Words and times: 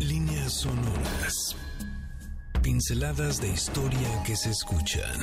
Líneas 0.00 0.54
sonoras. 0.54 1.54
Pinceladas 2.62 3.40
de 3.40 3.48
historia 3.48 4.22
que 4.24 4.34
se 4.34 4.50
escuchan. 4.50 5.20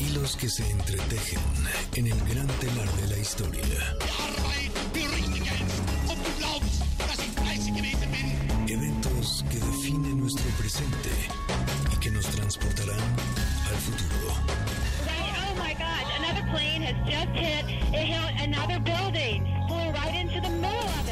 Hilos 0.00 0.36
que 0.36 0.48
se 0.48 0.70
entretejen 0.70 1.40
en 1.96 2.06
el 2.06 2.18
gran 2.28 2.46
telar 2.46 2.88
de 2.92 3.08
la 3.08 3.18
historia. 3.18 3.62
Eventos 8.68 9.44
que 9.50 9.58
definen 9.58 10.20
nuestro 10.20 10.48
presente 10.58 11.10
y 11.92 11.96
que 11.96 12.10
nos 12.12 12.26
transportarán 12.26 13.00
al 13.68 13.76
futuro. 13.76 14.32
Oh 15.44 15.54
my 15.56 15.74
God, 15.74 16.06
another 16.18 16.44
plane 16.52 16.82
has 16.82 16.96
just 17.04 17.36
hit, 17.36 17.64
it 17.92 18.06
hit 18.06 18.40
another 18.40 18.78
building, 18.80 19.44
flew 19.68 19.90
right 19.90 20.14
into 20.14 20.40
the 20.40 20.48
middle 20.48 20.88
of 21.00 21.08
it. 21.08 21.11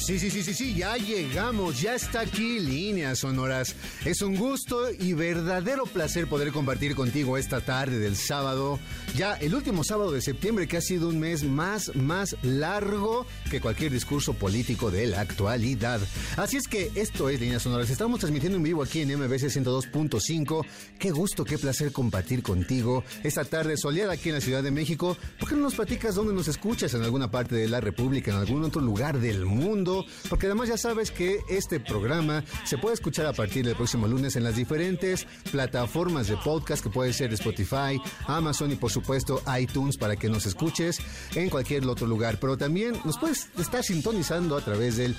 Sí, 0.00 0.18
sí, 0.18 0.30
sí, 0.30 0.42
sí, 0.42 0.54
sí, 0.54 0.74
ya 0.74 0.96
llegamos, 0.96 1.80
ya 1.80 1.94
está 1.94 2.20
aquí 2.20 2.58
Líneas 2.58 3.18
Sonoras. 3.18 3.76
Es 4.04 4.22
un 4.22 4.34
gusto 4.34 4.90
y 4.90 5.12
verdadero 5.12 5.84
placer 5.84 6.26
poder 6.26 6.52
compartir 6.52 6.94
contigo 6.96 7.36
esta 7.36 7.60
tarde 7.60 7.98
del 7.98 8.16
sábado, 8.16 8.80
ya 9.14 9.34
el 9.34 9.54
último 9.54 9.84
sábado 9.84 10.10
de 10.10 10.22
septiembre 10.22 10.66
que 10.66 10.78
ha 10.78 10.80
sido 10.80 11.10
un 11.10 11.20
mes 11.20 11.44
más, 11.44 11.94
más 11.94 12.34
largo 12.42 13.26
que 13.50 13.60
cualquier 13.60 13.92
discurso 13.92 14.32
político 14.32 14.90
de 14.90 15.06
la 15.06 15.20
actualidad. 15.20 16.00
Así 16.36 16.56
es 16.56 16.66
que 16.66 16.90
esto 16.94 17.28
es 17.28 17.38
Líneas 17.38 17.62
Sonoras, 17.62 17.90
estamos 17.90 18.20
transmitiendo 18.20 18.56
en 18.56 18.64
vivo 18.64 18.82
aquí 18.82 19.02
en 19.02 19.16
MBC 19.16 19.44
102.5. 19.44 20.66
Qué 20.98 21.10
gusto, 21.10 21.44
qué 21.44 21.58
placer 21.58 21.92
compartir 21.92 22.42
contigo 22.42 23.04
esta 23.22 23.44
tarde 23.44 23.76
soleada 23.76 24.14
aquí 24.14 24.30
en 24.30 24.36
la 24.36 24.40
Ciudad 24.40 24.62
de 24.62 24.70
México. 24.70 25.16
¿Por 25.38 25.50
qué 25.50 25.54
no 25.54 25.62
nos 25.62 25.74
platicas 25.74 26.14
dónde 26.14 26.32
nos 26.32 26.48
escuchas? 26.48 26.94
En 26.94 27.02
alguna 27.02 27.30
parte 27.30 27.54
de 27.54 27.68
la 27.68 27.80
República, 27.80 28.30
en 28.30 28.38
algún 28.38 28.64
otro 28.64 28.80
lugar 28.80 29.20
del 29.20 29.44
mundo 29.44 29.90
porque 30.28 30.46
además 30.46 30.68
ya 30.68 30.78
sabes 30.78 31.10
que 31.10 31.40
este 31.48 31.80
programa 31.80 32.44
se 32.64 32.78
puede 32.78 32.94
escuchar 32.94 33.26
a 33.26 33.32
partir 33.32 33.64
del 33.64 33.76
próximo 33.76 34.06
lunes 34.06 34.36
en 34.36 34.44
las 34.44 34.56
diferentes 34.56 35.26
plataformas 35.50 36.28
de 36.28 36.36
podcast 36.36 36.82
que 36.82 36.90
puede 36.90 37.12
ser 37.12 37.32
Spotify, 37.32 38.00
Amazon 38.26 38.72
y 38.72 38.76
por 38.76 38.90
supuesto 38.90 39.42
iTunes 39.58 39.96
para 39.96 40.16
que 40.16 40.28
nos 40.28 40.46
escuches 40.46 40.98
en 41.34 41.50
cualquier 41.50 41.86
otro 41.86 42.06
lugar. 42.06 42.38
Pero 42.40 42.56
también 42.56 42.94
nos 43.04 43.18
puedes 43.18 43.48
estar 43.58 43.84
sintonizando 43.84 44.56
a 44.56 44.60
través 44.60 44.96
del 44.96 45.16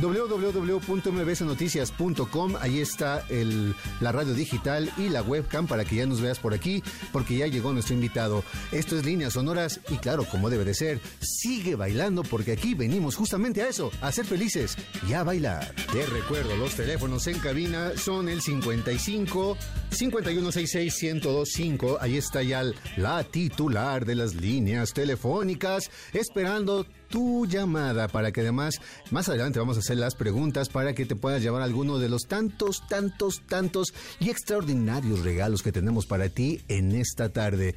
www.mbsnoticias.com. 0.00 2.56
Ahí 2.60 2.80
está 2.80 3.24
el, 3.28 3.74
la 4.00 4.12
radio 4.12 4.34
digital 4.34 4.90
y 4.96 5.08
la 5.08 5.22
webcam 5.22 5.66
para 5.66 5.84
que 5.84 5.96
ya 5.96 6.06
nos 6.06 6.20
veas 6.20 6.38
por 6.38 6.54
aquí, 6.54 6.82
porque 7.12 7.36
ya 7.36 7.46
llegó 7.46 7.72
nuestro 7.72 7.94
invitado. 7.94 8.44
Esto 8.72 8.96
es 8.96 9.04
Líneas 9.04 9.34
Sonoras 9.34 9.80
y 9.88 9.96
claro, 9.96 10.24
como 10.24 10.50
debe 10.50 10.64
de 10.64 10.74
ser, 10.74 11.00
sigue 11.20 11.74
bailando 11.74 12.22
porque 12.22 12.52
aquí 12.52 12.74
venimos 12.74 13.16
justamente 13.16 13.62
a 13.62 13.68
eso, 13.68 13.90
a 14.00 14.07
ser 14.12 14.24
felices 14.24 14.76
y 15.08 15.12
a 15.12 15.22
bailar. 15.22 15.74
Te 15.92 16.06
recuerdo, 16.06 16.56
los 16.56 16.74
teléfonos 16.74 17.26
en 17.26 17.38
cabina 17.38 17.92
son 17.96 18.28
el 18.28 18.40
55 18.40 19.56
5166 19.90 21.02
1025. 21.02 21.98
Ahí 22.00 22.16
está 22.16 22.42
ya 22.42 22.62
la 22.96 23.24
titular 23.24 24.04
de 24.04 24.14
las 24.14 24.34
líneas 24.34 24.92
telefónicas 24.92 25.90
esperando 26.12 26.86
tu 27.08 27.46
llamada 27.46 28.08
para 28.08 28.32
que 28.32 28.42
además 28.42 28.80
más 29.10 29.28
adelante 29.28 29.58
vamos 29.58 29.76
a 29.76 29.80
hacer 29.80 29.96
las 29.96 30.14
preguntas 30.14 30.68
para 30.68 30.94
que 30.94 31.06
te 31.06 31.16
puedas 31.16 31.42
llevar 31.42 31.62
alguno 31.62 31.98
de 31.98 32.08
los 32.08 32.26
tantos, 32.26 32.86
tantos, 32.88 33.42
tantos 33.46 33.94
y 34.20 34.30
extraordinarios 34.30 35.20
regalos 35.20 35.62
que 35.62 35.72
tenemos 35.72 36.06
para 36.06 36.28
ti 36.28 36.60
en 36.68 36.92
esta 36.92 37.30
tarde. 37.30 37.74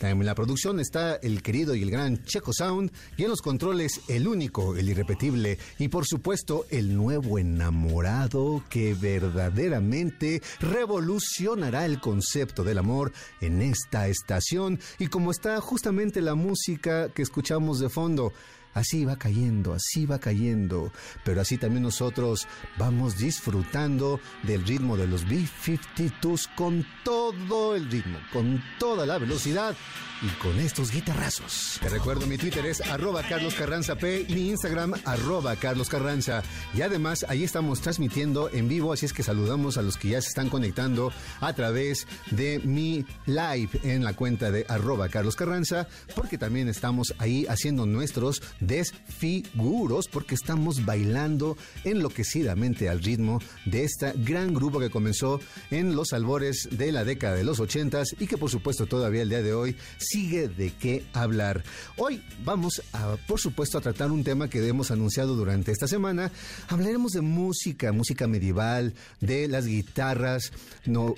En 0.00 0.24
la 0.24 0.34
producción 0.34 0.80
está 0.80 1.16
el 1.16 1.42
querido 1.42 1.74
y 1.74 1.82
el 1.82 1.90
gran 1.90 2.24
Checo 2.24 2.52
Sound 2.52 2.92
y 3.16 3.24
en 3.24 3.30
los 3.30 3.42
controles 3.42 4.00
el 4.08 4.26
único, 4.28 4.76
el 4.76 4.88
irrepetible 4.88 5.58
y 5.78 5.88
por 5.88 6.06
supuesto 6.06 6.66
el 6.70 6.96
nuevo 6.96 7.38
enamorado 7.38 8.64
que 8.68 8.94
verdaderamente 8.94 10.42
revolucionará 10.60 11.86
el 11.86 12.00
concepto 12.00 12.64
del 12.64 12.78
amor 12.78 13.12
en 13.40 13.62
esta 13.62 14.08
estación 14.08 14.80
y 14.98 15.06
como 15.06 15.30
está 15.30 15.60
justamente 15.60 16.20
la 16.20 16.34
música 16.34 17.08
que 17.10 17.22
escuchamos 17.22 17.80
de 17.80 17.88
fondo. 17.88 18.32
Así 18.74 19.04
va 19.04 19.16
cayendo, 19.16 19.74
así 19.74 20.06
va 20.06 20.18
cayendo, 20.18 20.92
pero 21.24 21.40
así 21.40 21.58
también 21.58 21.82
nosotros 21.82 22.46
vamos 22.78 23.18
disfrutando 23.18 24.20
del 24.42 24.64
ritmo 24.66 24.96
de 24.96 25.06
los 25.06 25.28
B-52s 25.28 26.54
con 26.54 26.86
todo 27.04 27.76
el 27.76 27.90
ritmo, 27.90 28.18
con 28.32 28.62
toda 28.78 29.04
la 29.06 29.18
velocidad 29.18 29.76
y 30.22 30.28
con 30.40 30.58
estos 30.60 30.92
guitarrazos. 30.92 31.78
Te 31.80 31.88
recuerdo, 31.88 32.26
mi 32.26 32.38
Twitter 32.38 32.64
es 32.66 32.80
arroba 32.80 33.22
Carlos 33.24 33.54
Carranza 33.54 33.96
P, 33.96 34.26
mi 34.30 34.50
Instagram 34.50 34.94
arroba 35.04 35.56
Carlos 35.56 35.88
Carranza. 35.88 36.42
Y 36.74 36.82
además 36.82 37.26
ahí 37.28 37.42
estamos 37.42 37.80
transmitiendo 37.80 38.48
en 38.50 38.68
vivo, 38.68 38.92
así 38.92 39.06
es 39.06 39.12
que 39.12 39.24
saludamos 39.24 39.78
a 39.78 39.82
los 39.82 39.96
que 39.96 40.10
ya 40.10 40.22
se 40.22 40.28
están 40.28 40.48
conectando 40.48 41.12
a 41.40 41.52
través 41.54 42.06
de 42.30 42.60
mi 42.60 43.04
live 43.26 43.70
en 43.82 44.04
la 44.04 44.14
cuenta 44.14 44.50
de 44.50 44.64
arroba 44.68 45.08
Carlos 45.08 45.34
Carranza, 45.34 45.88
porque 46.14 46.38
también 46.38 46.68
estamos 46.68 47.14
ahí 47.18 47.46
haciendo 47.48 47.84
nuestros 47.84 48.42
desfiguros, 48.66 50.08
porque 50.08 50.34
estamos 50.34 50.84
bailando 50.84 51.56
enloquecidamente 51.84 52.88
al 52.88 53.02
ritmo 53.02 53.40
de 53.66 53.84
esta 53.84 54.12
gran 54.12 54.54
grupo 54.54 54.80
que 54.80 54.90
comenzó 54.90 55.40
en 55.70 55.94
los 55.94 56.12
albores 56.12 56.68
de 56.70 56.92
la 56.92 57.04
década 57.04 57.34
de 57.34 57.44
los 57.44 57.60
ochentas 57.60 58.08
y 58.18 58.26
que 58.26 58.38
por 58.38 58.50
supuesto 58.50 58.86
todavía 58.86 59.22
el 59.22 59.28
día 59.28 59.42
de 59.42 59.52
hoy 59.52 59.76
sigue 59.98 60.48
de 60.48 60.70
qué 60.70 61.04
hablar. 61.12 61.64
Hoy 61.96 62.22
vamos 62.44 62.82
a, 62.92 63.16
por 63.26 63.40
supuesto, 63.40 63.78
a 63.78 63.80
tratar 63.80 64.10
un 64.10 64.24
tema 64.24 64.48
que 64.48 64.66
hemos 64.66 64.90
anunciado 64.90 65.34
durante 65.34 65.72
esta 65.72 65.88
semana. 65.88 66.30
Hablaremos 66.68 67.12
de 67.12 67.20
música, 67.20 67.92
música 67.92 68.26
medieval, 68.26 68.94
de 69.20 69.48
las 69.48 69.66
guitarras 69.66 70.52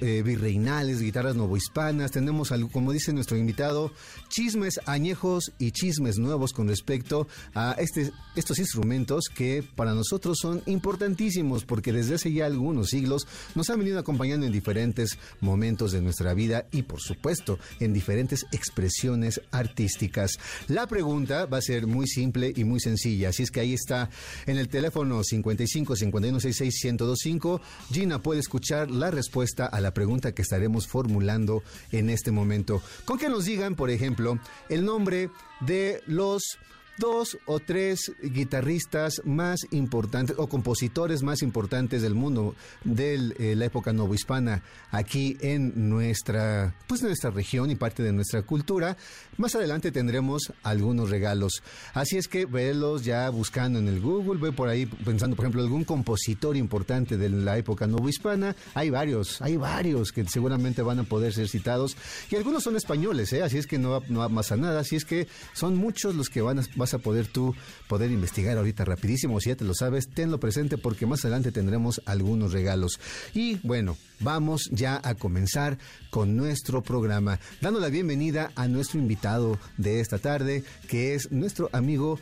eh, 0.00 0.22
virreinales, 0.24 1.00
guitarras 1.00 1.36
novohispanas. 1.36 2.10
Tenemos, 2.10 2.52
algo, 2.52 2.70
como 2.70 2.92
dice 2.92 3.12
nuestro 3.12 3.36
invitado, 3.36 3.92
chismes 4.28 4.80
añejos 4.86 5.52
y 5.58 5.72
chismes 5.72 6.18
nuevos 6.18 6.52
con 6.52 6.68
respecto 6.68 7.26
a 7.54 7.76
este, 7.78 8.12
estos 8.36 8.58
instrumentos 8.58 9.24
que 9.34 9.62
para 9.62 9.94
nosotros 9.94 10.38
son 10.40 10.62
importantísimos 10.66 11.64
porque 11.64 11.92
desde 11.92 12.14
hace 12.14 12.32
ya 12.32 12.46
algunos 12.46 12.90
siglos 12.90 13.26
nos 13.54 13.70
han 13.70 13.78
venido 13.78 13.98
acompañando 13.98 14.46
en 14.46 14.52
diferentes 14.52 15.18
momentos 15.40 15.92
de 15.92 16.00
nuestra 16.00 16.34
vida 16.34 16.66
y 16.72 16.82
por 16.82 17.00
supuesto 17.00 17.58
en 17.80 17.92
diferentes 17.92 18.46
expresiones 18.52 19.40
artísticas. 19.50 20.38
La 20.68 20.86
pregunta 20.86 21.46
va 21.46 21.58
a 21.58 21.62
ser 21.62 21.86
muy 21.86 22.06
simple 22.06 22.52
y 22.54 22.64
muy 22.64 22.80
sencilla, 22.80 23.30
así 23.30 23.42
es 23.42 23.50
que 23.50 23.60
ahí 23.60 23.74
está 23.74 24.10
en 24.46 24.58
el 24.58 24.68
teléfono 24.68 25.22
55 25.22 25.96
51 25.96 26.40
66 26.40 26.84
1025. 26.84 27.60
Gina 27.92 28.22
puede 28.22 28.40
escuchar 28.40 28.90
la 28.90 29.10
respuesta 29.10 29.66
a 29.66 29.80
la 29.80 29.94
pregunta 29.94 30.32
que 30.32 30.42
estaremos 30.42 30.86
formulando 30.86 31.62
en 31.92 32.10
este 32.10 32.30
momento. 32.30 32.82
Con 33.04 33.18
que 33.18 33.28
nos 33.28 33.44
digan, 33.44 33.74
por 33.74 33.90
ejemplo, 33.90 34.38
el 34.68 34.84
nombre 34.84 35.30
de 35.60 36.02
los 36.06 36.58
dos 36.98 37.38
o 37.46 37.60
tres 37.60 38.12
guitarristas 38.22 39.22
más 39.24 39.60
importantes 39.70 40.36
o 40.38 40.46
compositores 40.46 41.22
más 41.22 41.42
importantes 41.42 42.02
del 42.02 42.14
mundo 42.14 42.54
de 42.84 43.14
eh, 43.38 43.56
la 43.56 43.66
época 43.66 43.92
novohispana 43.92 44.62
aquí 44.90 45.36
en 45.40 45.88
nuestra 45.88 46.74
pues 46.86 47.02
nuestra 47.02 47.30
región 47.30 47.70
y 47.70 47.74
parte 47.74 48.02
de 48.02 48.12
nuestra 48.12 48.42
cultura. 48.42 48.96
Más 49.36 49.54
adelante 49.54 49.90
tendremos 49.90 50.52
algunos 50.62 51.10
regalos. 51.10 51.62
Así 51.92 52.16
es 52.16 52.28
que 52.28 52.46
velos 52.46 53.04
ya 53.04 53.28
buscando 53.30 53.78
en 53.78 53.88
el 53.88 54.00
Google, 54.00 54.40
ve 54.40 54.52
por 54.52 54.68
ahí 54.68 54.86
pensando, 54.86 55.36
por 55.36 55.44
ejemplo, 55.44 55.62
algún 55.62 55.84
compositor 55.84 56.56
importante 56.56 57.16
de 57.16 57.28
la 57.28 57.58
época 57.58 57.86
novohispana. 57.86 58.54
Hay 58.74 58.90
varios, 58.90 59.42
hay 59.42 59.56
varios 59.56 60.12
que 60.12 60.24
seguramente 60.26 60.82
van 60.82 61.00
a 61.00 61.04
poder 61.04 61.32
ser 61.32 61.48
citados 61.48 61.96
y 62.30 62.36
algunos 62.36 62.62
son 62.62 62.76
españoles, 62.76 63.32
¿eh? 63.32 63.42
así 63.42 63.58
es 63.58 63.66
que 63.66 63.78
no, 63.78 64.00
no 64.08 64.28
nada, 64.28 64.80
así 64.80 64.96
es 64.96 65.04
que 65.04 65.26
son 65.52 65.76
muchos 65.76 66.14
los 66.14 66.28
que 66.28 66.40
van 66.40 66.58
a, 66.58 66.83
vas 66.84 66.92
a 66.92 66.98
poder 66.98 67.26
tú 67.26 67.54
poder 67.88 68.10
investigar 68.10 68.58
ahorita 68.58 68.84
rapidísimo, 68.84 69.40
si 69.40 69.48
ya 69.48 69.56
te 69.56 69.64
lo 69.64 69.72
sabes, 69.72 70.10
tenlo 70.10 70.38
presente 70.38 70.76
porque 70.76 71.06
más 71.06 71.24
adelante 71.24 71.50
tendremos 71.50 72.02
algunos 72.04 72.52
regalos. 72.52 73.00
Y 73.32 73.56
bueno, 73.66 73.96
vamos 74.20 74.68
ya 74.70 75.00
a 75.02 75.14
comenzar 75.14 75.78
con 76.10 76.36
nuestro 76.36 76.82
programa, 76.82 77.40
dando 77.62 77.80
la 77.80 77.88
bienvenida 77.88 78.50
a 78.54 78.68
nuestro 78.68 79.00
invitado 79.00 79.58
de 79.78 80.00
esta 80.00 80.18
tarde, 80.18 80.62
que 80.86 81.14
es 81.14 81.32
nuestro 81.32 81.70
amigo 81.72 82.20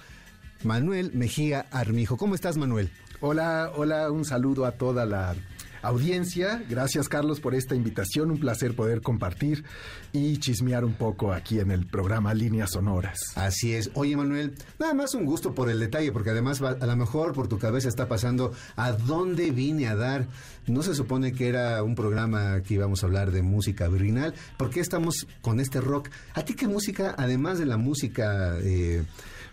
Manuel 0.62 1.10
Mejía 1.12 1.66
Armijo. 1.72 2.16
¿Cómo 2.16 2.36
estás, 2.36 2.56
Manuel? 2.56 2.88
Hola, 3.20 3.72
hola, 3.74 4.12
un 4.12 4.24
saludo 4.24 4.64
a 4.64 4.72
toda 4.72 5.04
la 5.06 5.34
audiencia. 5.82 6.64
Gracias, 6.68 7.08
Carlos, 7.08 7.40
por 7.40 7.54
esta 7.54 7.74
invitación. 7.74 8.30
Un 8.30 8.38
placer 8.38 8.74
poder 8.74 9.02
compartir 9.02 9.64
y 10.12 10.38
chismear 10.38 10.84
un 10.84 10.94
poco 10.94 11.32
aquí 11.32 11.60
en 11.60 11.70
el 11.70 11.86
programa 11.86 12.34
Líneas 12.34 12.70
Sonoras. 12.72 13.18
Así 13.34 13.74
es. 13.74 13.90
Oye, 13.94 14.16
Manuel, 14.16 14.54
nada 14.78 14.94
más 14.94 15.14
un 15.14 15.24
gusto 15.24 15.54
por 15.54 15.68
el 15.68 15.80
detalle, 15.80 16.12
porque 16.12 16.30
además 16.30 16.62
a 16.62 16.86
lo 16.86 16.96
mejor 16.96 17.32
por 17.32 17.48
tu 17.48 17.58
cabeza 17.58 17.88
está 17.88 18.08
pasando 18.08 18.52
a 18.76 18.92
dónde 18.92 19.50
vine 19.50 19.88
a 19.88 19.96
dar. 19.96 20.26
No 20.66 20.82
se 20.82 20.94
supone 20.94 21.32
que 21.32 21.48
era 21.48 21.82
un 21.82 21.94
programa 21.94 22.62
que 22.62 22.74
íbamos 22.74 23.02
a 23.02 23.06
hablar 23.06 23.32
de 23.32 23.42
música 23.42 23.88
virginal. 23.88 24.34
¿Por 24.56 24.70
qué 24.70 24.80
estamos 24.80 25.26
con 25.40 25.60
este 25.60 25.80
rock? 25.80 26.08
¿A 26.34 26.44
ti 26.44 26.54
qué 26.54 26.68
música, 26.68 27.14
además 27.18 27.58
de 27.58 27.66
la 27.66 27.76
música... 27.76 28.56
Eh, 28.62 29.02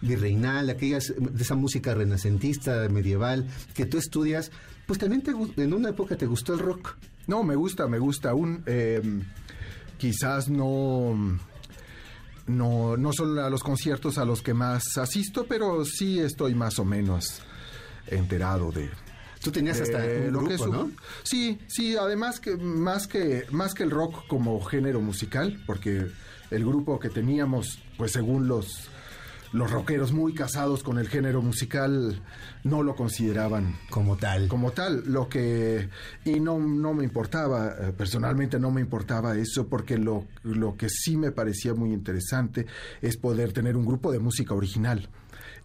virreinal, 0.01 0.69
aquellas, 0.69 1.13
de 1.17 1.41
esa 1.43 1.55
música 1.55 1.93
renacentista, 1.93 2.87
medieval, 2.89 3.47
que 3.73 3.85
tú 3.85 3.97
estudias, 3.97 4.51
pues 4.85 4.99
también 4.99 5.21
te, 5.21 5.31
en 5.31 5.73
una 5.73 5.89
época 5.89 6.15
te 6.15 6.25
gustó 6.25 6.53
el 6.53 6.59
rock. 6.59 6.95
No, 7.27 7.43
me 7.43 7.55
gusta, 7.55 7.87
me 7.87 7.99
gusta. 7.99 8.33
Un, 8.33 8.63
eh, 8.65 9.01
quizás 9.97 10.49
no, 10.49 11.37
no, 12.47 12.97
no 12.97 13.13
son 13.13 13.37
a 13.39 13.49
los 13.49 13.61
conciertos 13.61 14.17
a 14.17 14.25
los 14.25 14.41
que 14.41 14.53
más 14.53 14.97
asisto, 14.97 15.45
pero 15.47 15.85
sí 15.85 16.19
estoy 16.19 16.55
más 16.55 16.79
o 16.79 16.85
menos 16.85 17.41
enterado 18.07 18.71
de, 18.71 18.89
Tú 19.41 19.51
tenías 19.51 19.79
hasta 19.79 19.99
lo 20.05 20.43
que 20.43 20.55
es 20.55 20.67
¿no? 20.67 20.91
Sí, 21.23 21.59
sí, 21.67 21.95
además 21.95 22.39
que 22.39 22.57
más 22.57 23.07
que 23.07 23.45
más 23.51 23.73
que 23.73 23.83
el 23.83 23.91
rock 23.91 24.27
como 24.27 24.59
género 24.61 24.99
musical, 24.99 25.63
porque 25.65 26.07
el 26.51 26.65
grupo 26.65 26.99
que 26.99 27.09
teníamos, 27.09 27.79
pues 27.97 28.11
según 28.11 28.47
los 28.49 28.89
los 29.51 29.71
rockeros 29.71 30.11
muy 30.11 30.33
casados 30.33 30.83
con 30.83 30.99
el 30.99 31.07
género 31.07 31.41
musical 31.41 32.21
no 32.63 32.83
lo 32.83 32.95
consideraban 32.95 33.75
como 33.89 34.17
tal. 34.17 34.47
Como 34.47 34.71
tal, 34.71 35.03
lo 35.05 35.27
que 35.27 35.89
y 36.25 36.39
no 36.39 36.59
no 36.59 36.93
me 36.93 37.03
importaba, 37.03 37.69
eh, 37.79 37.93
personalmente 37.97 38.59
no 38.59 38.71
me 38.71 38.81
importaba 38.81 39.37
eso 39.37 39.67
porque 39.67 39.97
lo 39.97 40.25
lo 40.43 40.75
que 40.75 40.89
sí 40.89 41.17
me 41.17 41.31
parecía 41.31 41.73
muy 41.73 41.93
interesante 41.93 42.65
es 43.01 43.17
poder 43.17 43.53
tener 43.53 43.75
un 43.75 43.85
grupo 43.85 44.11
de 44.11 44.19
música 44.19 44.53
original 44.53 45.09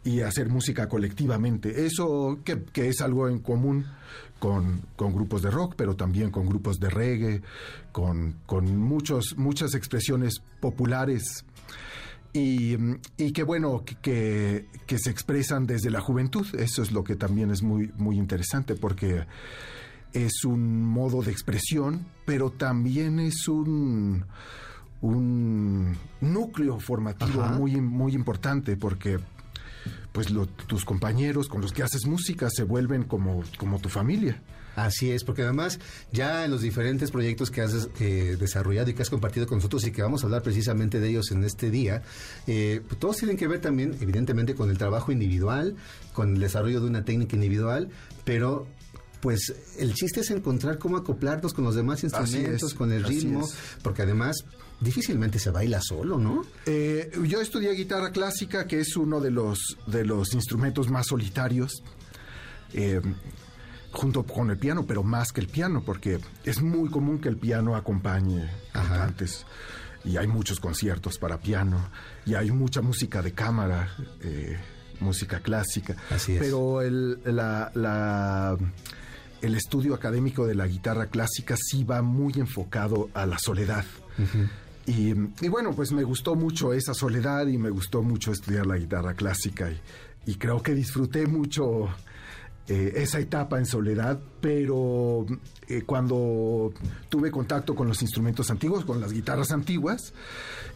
y 0.04 0.20
hacer 0.20 0.48
música 0.48 0.88
colectivamente. 0.88 1.86
Eso 1.86 2.38
que, 2.44 2.62
que 2.64 2.88
es 2.88 3.00
algo 3.00 3.28
en 3.28 3.38
común 3.38 3.86
con, 4.38 4.82
con, 4.96 5.14
grupos 5.14 5.42
de 5.42 5.50
rock, 5.50 5.74
pero 5.76 5.96
también 5.96 6.30
con 6.30 6.46
grupos 6.46 6.78
de 6.78 6.90
reggae, 6.90 7.42
con, 7.90 8.36
con 8.44 8.76
muchos, 8.76 9.36
muchas 9.38 9.74
expresiones 9.74 10.42
populares 10.60 11.44
y, 12.34 12.76
y 13.16 13.32
que 13.32 13.44
bueno, 13.44 13.84
que, 14.02 14.66
que, 14.86 14.98
se 14.98 15.08
expresan 15.08 15.66
desde 15.66 15.88
la 15.88 16.00
juventud. 16.00 16.44
Eso 16.58 16.82
es 16.82 16.90
lo 16.90 17.04
que 17.04 17.14
también 17.14 17.52
es 17.52 17.62
muy, 17.62 17.92
muy 17.96 18.18
interesante 18.18 18.74
porque 18.74 19.24
es 20.12 20.44
un 20.44 20.84
modo 20.84 21.22
de 21.22 21.30
expresión, 21.30 22.04
pero 22.24 22.50
también 22.50 23.20
es 23.20 23.46
un, 23.46 24.24
un 25.00 25.96
núcleo 26.20 26.80
formativo 26.80 27.40
muy, 27.46 27.80
muy 27.80 28.14
importante 28.14 28.76
porque 28.76 29.20
pues 30.14 30.28
tus 30.68 30.84
compañeros 30.84 31.48
con 31.48 31.60
los 31.60 31.72
que 31.72 31.82
haces 31.82 32.06
música 32.06 32.48
se 32.48 32.62
vuelven 32.62 33.02
como, 33.02 33.42
como 33.58 33.80
tu 33.80 33.88
familia. 33.88 34.40
Así 34.76 35.10
es, 35.10 35.24
porque 35.24 35.42
además 35.42 35.80
ya 36.12 36.44
en 36.44 36.52
los 36.52 36.62
diferentes 36.62 37.10
proyectos 37.10 37.50
que 37.50 37.62
has 37.62 37.88
eh, 37.98 38.36
desarrollado 38.38 38.88
y 38.90 38.94
que 38.94 39.02
has 39.02 39.10
compartido 39.10 39.48
con 39.48 39.58
nosotros 39.58 39.84
y 39.84 39.90
que 39.90 40.02
vamos 40.02 40.22
a 40.22 40.26
hablar 40.26 40.44
precisamente 40.44 41.00
de 41.00 41.08
ellos 41.08 41.32
en 41.32 41.42
este 41.42 41.68
día, 41.68 42.02
eh, 42.46 42.80
pues 42.86 43.00
todos 43.00 43.16
tienen 43.16 43.36
que 43.36 43.48
ver 43.48 43.60
también, 43.60 43.96
evidentemente, 44.00 44.54
con 44.54 44.70
el 44.70 44.78
trabajo 44.78 45.10
individual, 45.10 45.74
con 46.12 46.34
el 46.34 46.40
desarrollo 46.40 46.80
de 46.80 46.86
una 46.86 47.04
técnica 47.04 47.34
individual, 47.34 47.88
pero 48.22 48.68
pues 49.20 49.52
el 49.78 49.94
chiste 49.94 50.20
es 50.20 50.30
encontrar 50.30 50.78
cómo 50.78 50.96
acoplarnos 50.96 51.54
con 51.54 51.64
los 51.64 51.74
demás 51.74 52.04
instrumentos, 52.04 52.72
con 52.74 52.92
el 52.92 53.02
ritmo, 53.02 53.48
porque 53.82 54.02
además 54.02 54.44
difícilmente 54.80 55.38
se 55.38 55.50
baila 55.50 55.80
solo, 55.80 56.18
¿no? 56.18 56.44
Eh, 56.66 57.10
yo 57.24 57.40
estudié 57.40 57.72
guitarra 57.72 58.10
clásica, 58.10 58.66
que 58.66 58.80
es 58.80 58.96
uno 58.96 59.20
de 59.20 59.30
los, 59.30 59.78
de 59.86 60.04
los 60.04 60.34
instrumentos 60.34 60.90
más 60.90 61.06
solitarios. 61.06 61.82
Eh, 62.72 63.00
junto 63.94 64.24
con 64.24 64.50
el 64.50 64.58
piano, 64.58 64.84
pero 64.86 65.04
más 65.04 65.32
que 65.32 65.40
el 65.40 65.46
piano, 65.46 65.82
porque 65.84 66.18
es 66.44 66.60
muy 66.60 66.90
común 66.90 67.20
que 67.20 67.28
el 67.28 67.36
piano 67.36 67.76
acompañe 67.76 68.50
cantantes. 68.72 69.46
Y 70.04 70.16
hay 70.18 70.26
muchos 70.26 70.60
conciertos 70.60 71.16
para 71.16 71.38
piano, 71.38 71.78
y 72.26 72.34
hay 72.34 72.50
mucha 72.50 72.82
música 72.82 73.22
de 73.22 73.32
cámara, 73.32 73.88
eh, 74.20 74.58
música 75.00 75.40
clásica. 75.40 75.96
Así 76.10 76.32
es. 76.32 76.40
Pero 76.40 76.82
el, 76.82 77.20
la, 77.24 78.58
el 79.40 79.54
estudio 79.54 79.94
académico 79.94 80.46
de 80.46 80.56
la 80.56 80.66
guitarra 80.66 81.06
clásica 81.06 81.56
sí 81.56 81.84
va 81.84 82.02
muy 82.02 82.34
enfocado 82.36 83.08
a 83.14 83.24
la 83.26 83.38
soledad. 83.38 83.84
Y, 84.86 85.14
y, 85.40 85.48
bueno, 85.48 85.72
pues 85.72 85.92
me 85.92 86.02
gustó 86.02 86.34
mucho 86.34 86.72
esa 86.72 86.94
soledad 86.94 87.46
y 87.46 87.56
me 87.56 87.70
gustó 87.70 88.02
mucho 88.02 88.32
estudiar 88.32 88.66
la 88.66 88.76
guitarra 88.76 89.14
clásica 89.14 89.70
y, 89.70 89.80
y 90.26 90.34
creo 90.36 90.62
que 90.62 90.74
disfruté 90.74 91.26
mucho 91.26 91.88
eh, 92.66 92.94
esa 92.96 93.20
etapa 93.20 93.58
en 93.58 93.66
soledad, 93.66 94.18
pero 94.40 95.26
eh, 95.68 95.82
cuando 95.82 96.72
tuve 97.10 97.30
contacto 97.30 97.74
con 97.74 97.88
los 97.88 98.00
instrumentos 98.00 98.50
antiguos, 98.50 98.86
con 98.86 99.02
las 99.02 99.12
guitarras 99.12 99.50
antiguas, 99.50 100.14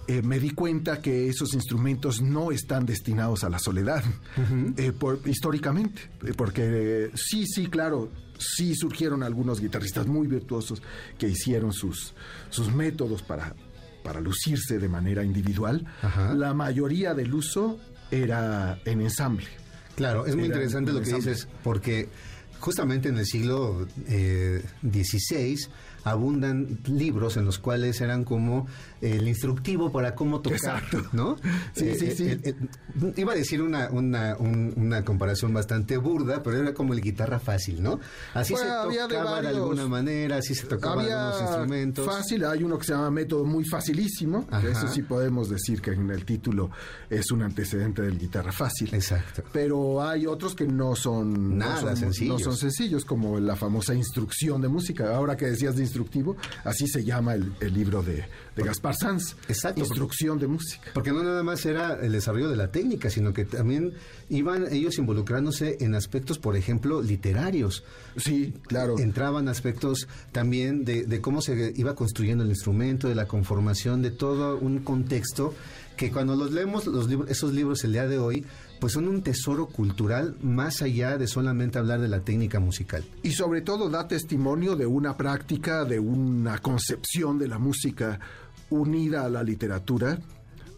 eh, 0.06 0.20
me 0.20 0.38
di 0.38 0.50
cuenta 0.50 1.00
que 1.00 1.28
esos 1.28 1.55
instrumentos 1.55 2.20
no 2.20 2.52
están 2.52 2.84
destinados 2.84 3.43
a 3.43 3.49
la 3.49 3.58
soledad, 3.58 4.05
por, 4.99 5.20
históricamente, 5.25 6.02
porque 6.37 7.10
sí, 7.14 7.46
sí, 7.46 7.69
claro, 7.69 8.10
sí 8.38 8.75
surgieron 8.75 9.22
algunos 9.22 9.58
guitarristas 9.58 10.06
muy 10.06 10.26
virtuosos 10.26 10.82
que 11.16 11.28
hicieron 11.28 11.72
sus, 11.72 12.12
sus 12.50 12.70
métodos 12.70 13.22
para, 13.22 13.55
para 14.02 14.20
lucirse 14.20 14.78
de 14.78 14.88
manera 14.88 15.24
individual. 15.24 15.84
La 16.34 16.54
mayoría 16.54 17.14
del 17.14 17.34
uso 17.34 17.78
era 18.10 18.78
en 18.84 19.00
ensamble. 19.00 19.46
Claro, 19.96 20.26
es 20.26 20.36
muy 20.36 20.46
interesante 20.46 20.92
lo 20.92 21.02
que 21.02 21.12
dices, 21.12 21.48
porque 21.62 22.08
justamente 22.60 23.08
en 23.08 23.18
el 23.18 23.26
siglo 23.26 23.86
XVI 24.82 25.54
eh, 25.54 25.68
abundan 26.04 26.78
libros 26.86 27.36
en 27.36 27.44
los 27.44 27.58
cuales 27.58 28.00
eran 28.00 28.24
como 28.24 28.66
el 29.00 29.28
instructivo 29.28 29.92
para 29.92 30.14
cómo 30.14 30.40
tocar, 30.40 30.56
Exacto. 30.56 31.02
¿no? 31.12 31.36
Sí, 31.72 31.94
sí, 31.94 32.06
eh, 32.06 32.14
sí. 32.16 32.24
Eh, 32.42 32.54
iba 33.16 33.32
a 33.32 33.36
decir 33.36 33.62
una, 33.62 33.88
una, 33.90 34.36
una, 34.36 35.04
comparación 35.04 35.52
bastante 35.52 35.96
burda, 35.96 36.42
pero 36.42 36.58
era 36.58 36.74
como 36.74 36.92
el 36.92 37.00
guitarra 37.00 37.38
fácil, 37.38 37.82
¿no? 37.82 38.00
Así 38.34 38.54
se 38.54 38.64
tocaba 38.64 39.40
de, 39.42 39.48
alguna 39.48 39.86
manera, 39.86 40.36
así 40.36 40.54
se 40.54 40.66
tocaban 40.66 41.06
algunos 41.06 41.40
instrumentos. 41.42 42.06
Fácil, 42.06 42.44
hay 42.44 42.62
uno 42.62 42.78
que 42.78 42.86
se 42.86 42.92
llama 42.92 43.10
método 43.10 43.44
muy 43.44 43.64
facilísimo, 43.64 44.46
eso 44.62 44.88
sí 44.88 45.02
podemos 45.02 45.48
decir 45.48 45.80
que 45.80 45.92
en 45.92 46.10
el 46.10 46.24
título 46.24 46.70
es 47.08 47.30
un 47.30 47.42
antecedente 47.42 48.02
del 48.02 48.18
guitarra 48.18 48.52
fácil. 48.52 48.92
Exacto. 48.92 49.44
Pero 49.52 50.02
hay 50.02 50.26
otros 50.26 50.54
que 50.54 50.66
no 50.66 50.94
son 50.96 51.58
nada 51.58 51.94
sencillos. 51.96 52.38
No 52.38 52.44
son 52.44 52.56
sencillos, 52.56 53.04
como 53.04 53.38
la 53.38 53.56
famosa 53.56 53.94
instrucción 53.94 54.60
de 54.60 54.68
música. 54.68 55.14
Ahora 55.14 55.36
que 55.36 55.46
decías 55.46 55.76
de 55.76 55.82
instructivo, 55.82 56.36
así 56.64 56.86
se 56.86 57.05
llama 57.05 57.34
el, 57.34 57.52
el 57.60 57.74
libro 57.74 58.02
de, 58.02 58.24
de 58.56 58.62
Gaspar 58.62 58.87
Exacto. 59.48 59.80
Instrucción 59.80 60.38
de 60.38 60.46
música. 60.46 60.90
Porque 60.94 61.12
no 61.12 61.22
nada 61.22 61.42
más 61.42 61.64
era 61.66 61.94
el 62.00 62.12
desarrollo 62.12 62.48
de 62.48 62.56
la 62.56 62.70
técnica, 62.70 63.10
sino 63.10 63.32
que 63.32 63.44
también 63.44 63.94
iban 64.28 64.66
ellos 64.72 64.98
involucrándose 64.98 65.78
en 65.80 65.94
aspectos, 65.94 66.38
por 66.38 66.56
ejemplo, 66.56 67.02
literarios. 67.02 67.84
Sí, 68.16 68.54
claro. 68.66 68.98
Entraban 68.98 69.48
aspectos 69.48 70.08
también 70.32 70.84
de, 70.84 71.20
cómo 71.20 71.40
se 71.40 71.72
iba 71.76 71.94
construyendo 71.94 72.44
el 72.44 72.50
instrumento, 72.50 73.08
de 73.08 73.14
la 73.14 73.26
conformación, 73.26 74.02
de 74.02 74.10
todo 74.10 74.58
un 74.58 74.80
contexto 74.80 75.54
que 75.96 76.12
cuando 76.12 76.36
los 76.36 76.52
leemos 76.52 76.86
los 76.86 77.08
libros, 77.08 77.28
esos 77.28 77.52
libros 77.52 77.82
el 77.82 77.92
día 77.92 78.06
de 78.06 78.18
hoy, 78.18 78.46
pues 78.78 78.92
son 78.92 79.08
un 79.08 79.22
tesoro 79.22 79.66
cultural 79.66 80.36
más 80.40 80.80
allá 80.80 81.18
de 81.18 81.26
solamente 81.26 81.78
hablar 81.78 82.00
de 82.00 82.08
la 82.08 82.20
técnica 82.20 82.60
musical. 82.60 83.04
Y 83.24 83.32
sobre 83.32 83.62
todo 83.62 83.90
da 83.90 84.06
testimonio 84.06 84.76
de 84.76 84.86
una 84.86 85.16
práctica, 85.16 85.84
de 85.84 85.98
una 85.98 86.58
concepción 86.58 87.38
de 87.38 87.48
la 87.48 87.58
música 87.58 88.20
unida 88.70 89.25
a 89.25 89.29
la 89.29 89.43
literatura 89.43 90.19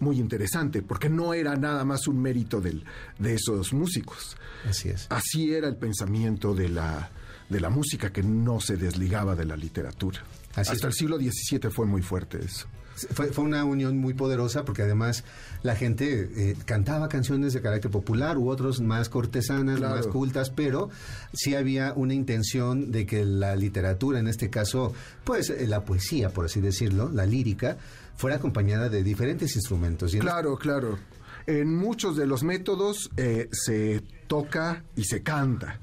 muy 0.01 0.19
interesante, 0.19 0.83
porque 0.83 1.09
no 1.09 1.35
era 1.35 1.57
nada 1.57 1.85
más 1.85 2.09
un 2.09 2.21
mérito 2.21 2.61
del, 2.61 2.85
de 3.19 3.35
esos 3.35 3.73
músicos. 3.73 4.37
Así 4.69 4.89
es. 4.89 5.07
Así 5.11 5.53
era 5.53 5.69
el 5.69 5.77
pensamiento 5.77 6.55
de 6.55 6.71
la, 6.71 7.11
de 7.49 7.61
la 7.61 7.69
música 7.69 8.11
que 8.11 8.23
no 8.23 8.61
se 8.61 8.77
desligaba 8.77 9.37
de 9.37 9.45
la 9.45 9.57
literatura. 9.57 10.23
Hasta 10.55 10.87
el 10.87 10.93
siglo 10.93 11.19
XVII 11.19 11.71
fue 11.71 11.87
muy 11.87 12.03
fuerte 12.03 12.39
eso. 12.43 12.67
Fue, 13.13 13.31
una 13.39 13.65
unión 13.65 13.99
muy 13.99 14.15
poderosa 14.15 14.65
porque 14.65 14.83
además 14.83 15.25
la 15.63 15.77
gente 15.77 16.31
eh, 16.37 16.57
cantaba 16.65 17.09
canciones 17.09 17.53
de 17.53 17.61
carácter 17.61 17.91
popular 17.91 18.39
u 18.39 18.49
otros 18.49 18.81
más 18.81 19.09
cortesanas, 19.09 19.81
más 19.81 20.07
cultas, 20.07 20.51
pero 20.51 20.91
sí 21.33 21.55
había 21.55 21.93
una 21.95 22.15
intención 22.15 22.91
de 22.91 23.07
que 23.07 23.25
la 23.25 23.57
literatura, 23.57 24.19
en 24.19 24.29
este 24.29 24.51
caso, 24.51 24.93
pues 25.25 25.51
eh, 25.51 25.67
la 25.67 25.85
poesía, 25.85 26.31
por 26.31 26.45
así 26.45 26.61
decirlo, 26.61 27.11
la 27.11 27.27
lírica, 27.27 27.79
fuera 28.17 28.37
acompañada 28.37 28.89
de 28.89 29.03
diferentes 29.03 29.57
instrumentos. 29.57 30.15
claro, 30.21 30.57
claro. 30.57 30.99
En 31.47 31.75
muchos 31.75 32.17
de 32.17 32.27
los 32.27 32.43
métodos 32.43 33.11
eh, 33.17 33.49
se 33.51 34.03
toca 34.27 34.85
y 34.95 35.05
se 35.05 35.23
canta. 35.23 35.81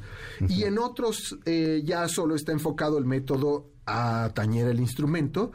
Y 0.47 0.63
en 0.63 0.77
otros 0.77 1.37
eh, 1.45 1.81
ya 1.83 2.07
solo 2.07 2.35
está 2.35 2.51
enfocado 2.51 2.97
el 2.97 3.05
método 3.05 3.71
a 3.85 4.31
tañer 4.33 4.67
el 4.67 4.79
instrumento, 4.79 5.51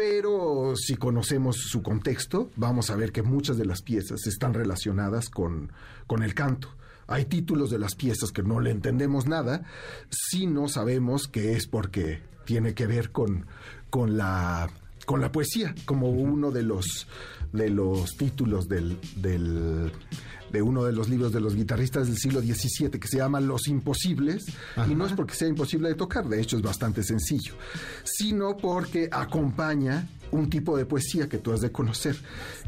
pero 0.00 0.72
si 0.76 0.96
conocemos 0.96 1.58
su 1.58 1.82
contexto, 1.82 2.50
vamos 2.56 2.88
a 2.88 2.96
ver 2.96 3.12
que 3.12 3.22
muchas 3.22 3.58
de 3.58 3.66
las 3.66 3.82
piezas 3.82 4.26
están 4.26 4.54
relacionadas 4.54 5.28
con, 5.28 5.72
con 6.06 6.22
el 6.22 6.32
canto. 6.32 6.74
Hay 7.06 7.26
títulos 7.26 7.68
de 7.68 7.78
las 7.78 7.96
piezas 7.96 8.32
que 8.32 8.42
no 8.42 8.60
le 8.60 8.70
entendemos 8.70 9.26
nada 9.26 9.62
si 10.08 10.46
no 10.46 10.68
sabemos 10.68 11.28
que 11.28 11.52
es 11.52 11.66
porque 11.66 12.22
tiene 12.46 12.72
que 12.72 12.86
ver 12.86 13.12
con, 13.12 13.44
con 13.90 14.16
la 14.16 14.70
con 15.04 15.20
la 15.20 15.32
poesía 15.32 15.74
como 15.84 16.08
uno 16.08 16.50
de 16.50 16.62
los 16.62 17.06
de 17.52 17.68
los 17.68 18.16
títulos 18.16 18.68
del, 18.70 18.98
del 19.16 19.92
de 20.52 20.62
uno 20.62 20.84
de 20.84 20.92
los 20.92 21.08
libros 21.08 21.32
de 21.32 21.40
los 21.40 21.54
guitarristas 21.54 22.06
del 22.06 22.16
siglo 22.16 22.40
XVII 22.40 22.90
que 22.90 23.08
se 23.08 23.18
llama 23.18 23.40
Los 23.40 23.68
Imposibles, 23.68 24.44
y 24.88 24.94
no 24.94 25.06
es 25.06 25.12
porque 25.12 25.34
sea 25.34 25.48
imposible 25.48 25.88
de 25.88 25.94
tocar, 25.94 26.28
de 26.28 26.40
hecho 26.40 26.56
es 26.56 26.62
bastante 26.62 27.02
sencillo, 27.02 27.54
sino 28.04 28.56
porque 28.56 29.08
acompaña 29.10 30.08
un 30.32 30.48
tipo 30.48 30.76
de 30.76 30.86
poesía 30.86 31.28
que 31.28 31.38
tú 31.38 31.52
has 31.52 31.60
de 31.60 31.72
conocer, 31.72 32.16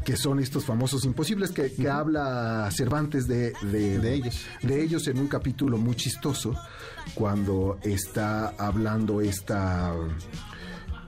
que 0.03 0.17
son 0.17 0.39
estos 0.39 0.65
famosos 0.65 1.05
imposibles 1.05 1.51
que, 1.51 1.71
que 1.71 1.89
habla 1.89 2.69
Cervantes 2.71 3.27
de, 3.27 3.53
de, 3.61 4.13
ellos. 4.13 4.45
de 4.61 4.83
ellos 4.83 5.07
en 5.07 5.19
un 5.19 5.27
capítulo 5.27 5.77
muy 5.77 5.95
chistoso, 5.95 6.55
cuando 7.13 7.79
está 7.83 8.49
hablando 8.57 9.21
esta... 9.21 9.93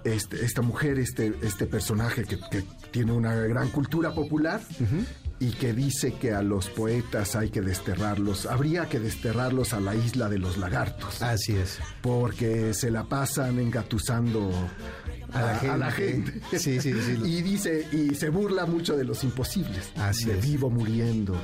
Este, 0.03 0.45
esta 0.45 0.61
mujer, 0.61 0.99
este, 0.99 1.33
este 1.41 1.65
personaje 1.65 2.25
que, 2.25 2.37
tiene 2.91 3.11
una 3.11 3.33
gran 3.33 3.69
cultura 3.69 4.13
popular, 4.13 4.61
y 5.39 5.51
que 5.51 5.73
dice 5.73 6.13
que 6.13 6.33
a 6.33 6.41
los 6.41 6.69
poetas 6.69 7.35
hay 7.35 7.49
que 7.49 7.61
desterrarlos, 7.61 8.45
habría 8.45 8.87
que 8.87 8.99
desterrarlos 8.99 9.73
a 9.73 9.79
la 9.79 9.95
isla 9.95 10.29
de 10.29 10.39
los 10.39 10.57
lagartos. 10.57 11.21
Así 11.21 11.55
es. 11.55 11.79
Porque 12.01 12.73
se 12.73 12.91
la 12.91 13.03
pasan 13.03 13.59
engatusando 13.59 14.51
a, 15.35 15.77
la 15.77 15.91
gente. 15.91 16.33
Sí, 16.57 16.79
sí, 16.79 16.93
sí. 16.93 17.19
y 17.23 17.41
dice, 17.41 17.87
y 17.91 18.15
se 18.15 18.29
burla 18.29 18.65
mucho 18.65 18.95
de 18.95 19.03
los 19.03 19.23
imposibles. 19.23 19.89
Así 19.97 20.25
de 20.25 20.37
es. 20.39 20.45
vivo 20.45 20.69
muriendo, 20.69 21.35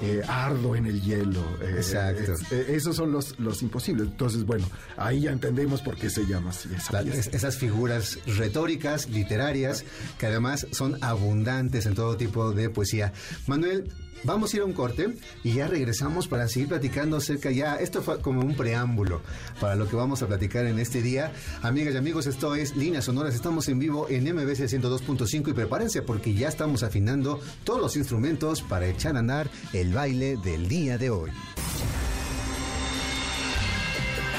eh, 0.00 0.22
ardo 0.26 0.74
en 0.76 0.86
el 0.86 1.00
hielo. 1.02 1.42
Eh, 1.60 1.74
Exacto. 1.76 2.32
eh, 2.50 2.66
esos 2.70 2.96
son 2.96 3.12
los, 3.12 3.38
los 3.38 3.62
imposibles. 3.62 4.06
Entonces, 4.08 4.44
bueno, 4.44 4.68
ahí 4.96 5.22
ya 5.22 5.32
entendemos 5.32 5.82
por 5.82 5.96
qué 5.96 6.10
se 6.10 6.26
llama 6.26 6.50
así. 6.50 6.68
Esa 6.74 7.02
La- 7.02 7.12
es- 7.14 7.28
esas 7.28 7.56
figuras 7.58 8.18
retóricas, 8.26 9.08
literarias, 9.08 9.84
que 10.18 10.26
además 10.26 10.66
son 10.72 10.96
abundantes 11.02 11.86
en 11.86 11.94
todo 11.94 12.16
tipo 12.16 12.52
de 12.52 12.70
poesía. 12.70 13.12
Manuel, 13.46 13.90
vamos 14.24 14.52
a 14.52 14.56
ir 14.56 14.62
a 14.62 14.66
un 14.66 14.72
corte 14.72 15.14
y 15.42 15.54
ya 15.54 15.68
regresamos 15.68 16.28
para 16.28 16.48
seguir 16.48 16.68
platicando 16.68 17.16
acerca 17.16 17.50
ya, 17.50 17.76
esto 17.76 18.02
fue 18.02 18.20
como 18.20 18.40
un 18.40 18.56
preámbulo 18.56 19.22
para 19.60 19.76
lo 19.76 19.88
que 19.88 19.96
vamos 19.96 20.22
a 20.22 20.26
platicar 20.26 20.66
en 20.66 20.78
este 20.78 21.02
día. 21.02 21.32
Amigas 21.62 21.94
y 21.94 21.98
amigos, 21.98 22.26
esto 22.26 22.54
es 22.54 22.76
Líneas 22.76 23.04
Sonoras, 23.04 23.34
estamos 23.34 23.68
en 23.68 23.78
vivo 23.78 24.06
en 24.08 24.24
MBC 24.24 24.68
102.5 24.68 25.50
y 25.50 25.52
prepárense 25.52 26.02
porque 26.02 26.34
ya 26.34 26.48
estamos 26.48 26.82
afinando 26.82 27.40
todos 27.64 27.80
los 27.80 27.96
instrumentos 27.96 28.62
para 28.62 28.86
echar 28.86 29.16
a 29.16 29.20
andar 29.20 29.50
el 29.72 29.92
baile 29.92 30.36
del 30.36 30.68
día 30.68 30.98
de 30.98 31.10
hoy. 31.10 31.30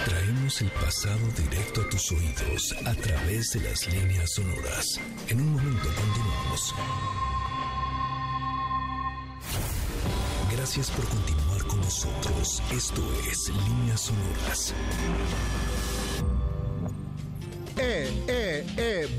Traemos 0.05 0.61
el 0.61 0.69
pasado 0.71 1.19
directo 1.37 1.81
a 1.81 1.89
tus 1.89 2.11
oídos 2.11 2.75
a 2.85 2.93
través 2.93 3.51
de 3.51 3.61
las 3.61 3.87
líneas 3.91 4.31
sonoras. 4.33 4.99
En 5.27 5.41
un 5.41 5.53
momento 5.53 5.89
continuamos. 5.95 7.24
Gracias 10.65 10.89
por 10.89 11.05
continuar 11.07 11.63
con 11.67 11.79
nosotros. 11.79 12.63
Esto 12.71 13.01
es 13.31 13.49
Líneas 13.49 14.01
Sonoras. 14.01 14.73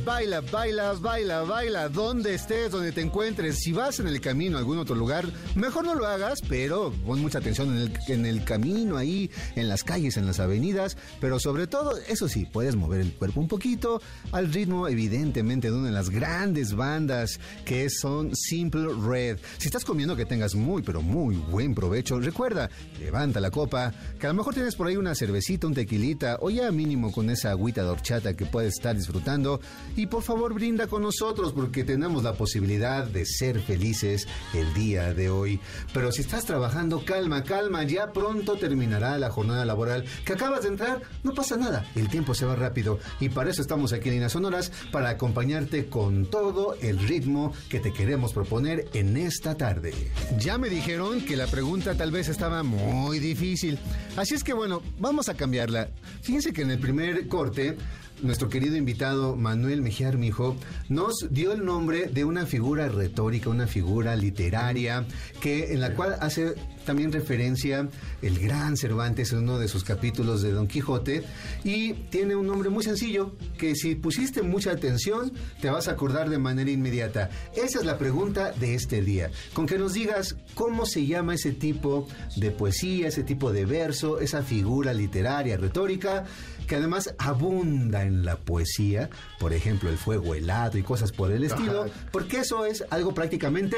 Baila, 0.07 0.41
baila, 0.41 0.93
baila, 0.93 1.43
baila, 1.43 1.89
donde 1.89 2.35
estés, 2.35 2.71
donde 2.71 2.93
te 2.93 3.01
encuentres. 3.01 3.59
Si 3.59 3.73
vas 3.73 3.99
en 3.99 4.07
el 4.07 4.21
camino 4.21 4.57
a 4.57 4.61
algún 4.61 4.79
otro 4.79 4.95
lugar, 4.95 5.27
mejor 5.57 5.85
no 5.85 5.97
lo 5.97 6.07
hagas, 6.07 6.41
pero 6.49 6.93
pon 7.05 7.21
mucha 7.21 7.39
atención 7.39 7.77
en 7.77 7.83
el, 7.83 7.93
en 8.07 8.25
el 8.25 8.45
camino 8.45 8.97
ahí, 8.97 9.29
en 9.57 9.69
las 9.69 9.83
calles, 9.83 10.17
en 10.17 10.25
las 10.25 10.39
avenidas, 10.39 10.97
pero 11.21 11.41
sobre 11.41 11.67
todo, 11.67 11.97
eso 12.09 12.29
sí, 12.29 12.47
puedes 12.47 12.77
mover 12.77 13.01
el 13.01 13.15
cuerpo 13.15 13.41
un 13.41 13.49
poquito 13.49 14.01
al 14.31 14.53
ritmo, 14.53 14.87
evidentemente, 14.87 15.73
de 15.73 15.77
una 15.77 15.89
de 15.89 15.93
las 15.93 16.11
grandes 16.11 16.77
bandas 16.77 17.41
que 17.65 17.91
son 17.91 18.37
Simple 18.37 18.87
Red. 19.05 19.39
Si 19.59 19.67
estás 19.67 19.85
comiendo, 19.85 20.15
que 20.15 20.25
tengas 20.25 20.55
muy, 20.55 20.83
pero 20.83 21.03
muy 21.03 21.35
buen 21.35 21.75
provecho. 21.75 22.21
Recuerda, 22.21 22.71
levanta 23.01 23.41
la 23.41 23.51
copa, 23.51 23.93
que 24.21 24.27
a 24.27 24.31
lo 24.31 24.37
mejor 24.37 24.55
tienes 24.55 24.77
por 24.77 24.87
ahí 24.87 24.97
una 24.97 25.17
cervecita, 25.17 25.67
un 25.67 25.75
tequilita, 25.75 26.39
o 26.43 26.51
ya 26.51 26.71
mínimo 26.71 27.11
con 27.11 27.29
esa 27.29 27.51
agüita 27.51 27.83
de 27.83 27.89
horchata 27.89 28.35
que 28.35 28.47
puedes 28.47 28.75
estar 28.75 28.95
disfrutando. 28.95 29.61
Y 29.97 30.07
por 30.07 30.23
favor, 30.23 30.53
brinda 30.53 30.87
con 30.87 31.03
nosotros, 31.03 31.53
porque 31.53 31.83
tenemos 31.83 32.23
la 32.23 32.35
posibilidad 32.35 33.07
de 33.07 33.25
ser 33.25 33.61
felices 33.61 34.29
el 34.53 34.73
día 34.75 35.15
de 35.15 35.31
hoy. 35.31 35.59
Pero 35.95 36.13
si 36.13 36.21
estás 36.21 36.45
trabajando, 36.45 37.03
calma, 37.05 37.43
calma, 37.45 37.83
ya 37.85 38.13
pronto 38.13 38.57
terminará 38.57 39.19
la 39.19 39.31
jornada 39.31 39.65
laboral. 39.65 40.05
Que 40.25 40.35
acabas 40.35 40.63
de 40.63 40.69
entrar, 40.69 41.01
no 41.25 41.33
pasa 41.33 41.57
nada, 41.57 41.91
el 41.95 42.09
tiempo 42.09 42.35
se 42.35 42.45
va 42.45 42.57
rápido. 42.57 42.99
Y 43.21 43.31
para 43.31 43.51
eso 43.51 43.63
estamos 43.63 43.95
aquí 43.95 44.09
en 44.09 44.17
Líneas 44.17 44.33
Sonoras, 44.33 44.71
para 44.93 45.09
acompañarte 45.09 45.87
con 45.87 46.27
todo 46.27 46.77
el 46.83 46.99
ritmo 46.99 47.55
que 47.71 47.81
te 47.81 47.93
queremos 47.93 48.35
proponer 48.35 48.89
en 48.93 49.17
esta 49.17 49.57
tarde. 49.57 49.95
Ya 50.39 50.59
me 50.59 50.69
dijeron 50.69 51.23
que 51.23 51.37
la 51.37 51.47
pregunta 51.47 51.95
tal 51.95 52.11
vez 52.11 52.29
estaba 52.29 52.63
muy 52.63 53.19
difícil. 53.19 53.79
Así 54.17 54.35
es 54.35 54.45
que 54.45 54.53
bueno, 54.53 54.83
vamos 54.99 55.31
a 55.31 55.35
cambiarla. 55.35 55.89
Fíjense 56.21 56.53
que 56.53 56.63
en 56.63 56.71
el 56.71 56.79
primer 56.79 57.29
corte 57.29 57.77
nuestro 58.23 58.49
querido 58.49 58.77
invitado 58.77 59.37
Manuel 59.37 59.83
Mejía 59.83 60.09
Armijo 60.09 60.57
nos 60.89 61.27
dio 61.31 61.53
el 61.53 61.65
nombre 61.65 62.07
de 62.07 62.25
una 62.25 62.47
figura 62.47 62.89
retórica, 62.89 63.51
una 63.51 63.67
figura 63.67 64.17
literaria, 64.17 65.05
que 65.41 65.73
en 65.73 65.81
la 65.81 65.95
cual 65.95 66.17
hace 66.21 66.55
también 66.85 67.13
referencia 67.13 67.89
el 68.23 68.39
gran 68.39 68.77
Cervantes 68.77 69.33
en 69.33 69.41
uno 69.41 69.59
de 69.59 69.69
sus 69.69 69.85
capítulos 69.85 70.41
de 70.41 70.53
Don 70.53 70.69
Quijote 70.69 71.25
y 71.65 71.95
tiene 71.95 72.37
un 72.37 72.47
nombre 72.47 72.71
muy 72.71 72.85
sencillo 72.85 73.35
que 73.59 73.75
si 73.75 73.97
pusiste 73.97 74.43
mucha 74.43 74.71
atención 74.71 75.33
te 75.61 75.69
vas 75.69 75.89
a 75.89 75.93
acordar 75.93 76.31
de 76.31 76.39
manera 76.39 76.71
inmediata. 76.71 77.29
Esa 77.55 77.81
es 77.81 77.85
la 77.85 77.99
pregunta 77.99 78.53
de 78.53 78.75
este 78.75 79.03
día. 79.03 79.31
Con 79.53 79.67
que 79.67 79.79
nos 79.79 79.95
digas 79.95 80.37
cómo 80.55 80.87
se 80.87 81.05
llama 81.05 81.35
ese 81.35 81.53
tipo 81.53 82.09
de 82.37 82.53
poesía, 82.53 83.09
ese 83.09 83.25
tipo 83.25 83.53
de 83.53 83.67
verso, 83.67 84.21
esa 84.21 84.43
figura 84.43 84.95
literaria, 84.95 85.57
retórica, 85.57 86.25
que 86.67 86.77
además 86.77 87.15
abunda 87.19 88.03
en 88.03 88.25
la 88.25 88.37
poesía, 88.37 89.11
por 89.39 89.53
ejemplo, 89.53 89.89
el 89.91 89.99
fuego 89.99 90.35
helado 90.35 90.79
y 90.79 90.83
cosas 90.83 91.13
por 91.13 91.31
el 91.33 91.45
estilo, 91.45 91.85
Ajá. 91.85 91.93
porque 92.13 92.39
eso 92.39 92.67
es 92.67 92.85
algo 92.91 93.15
prácticamente 93.15 93.77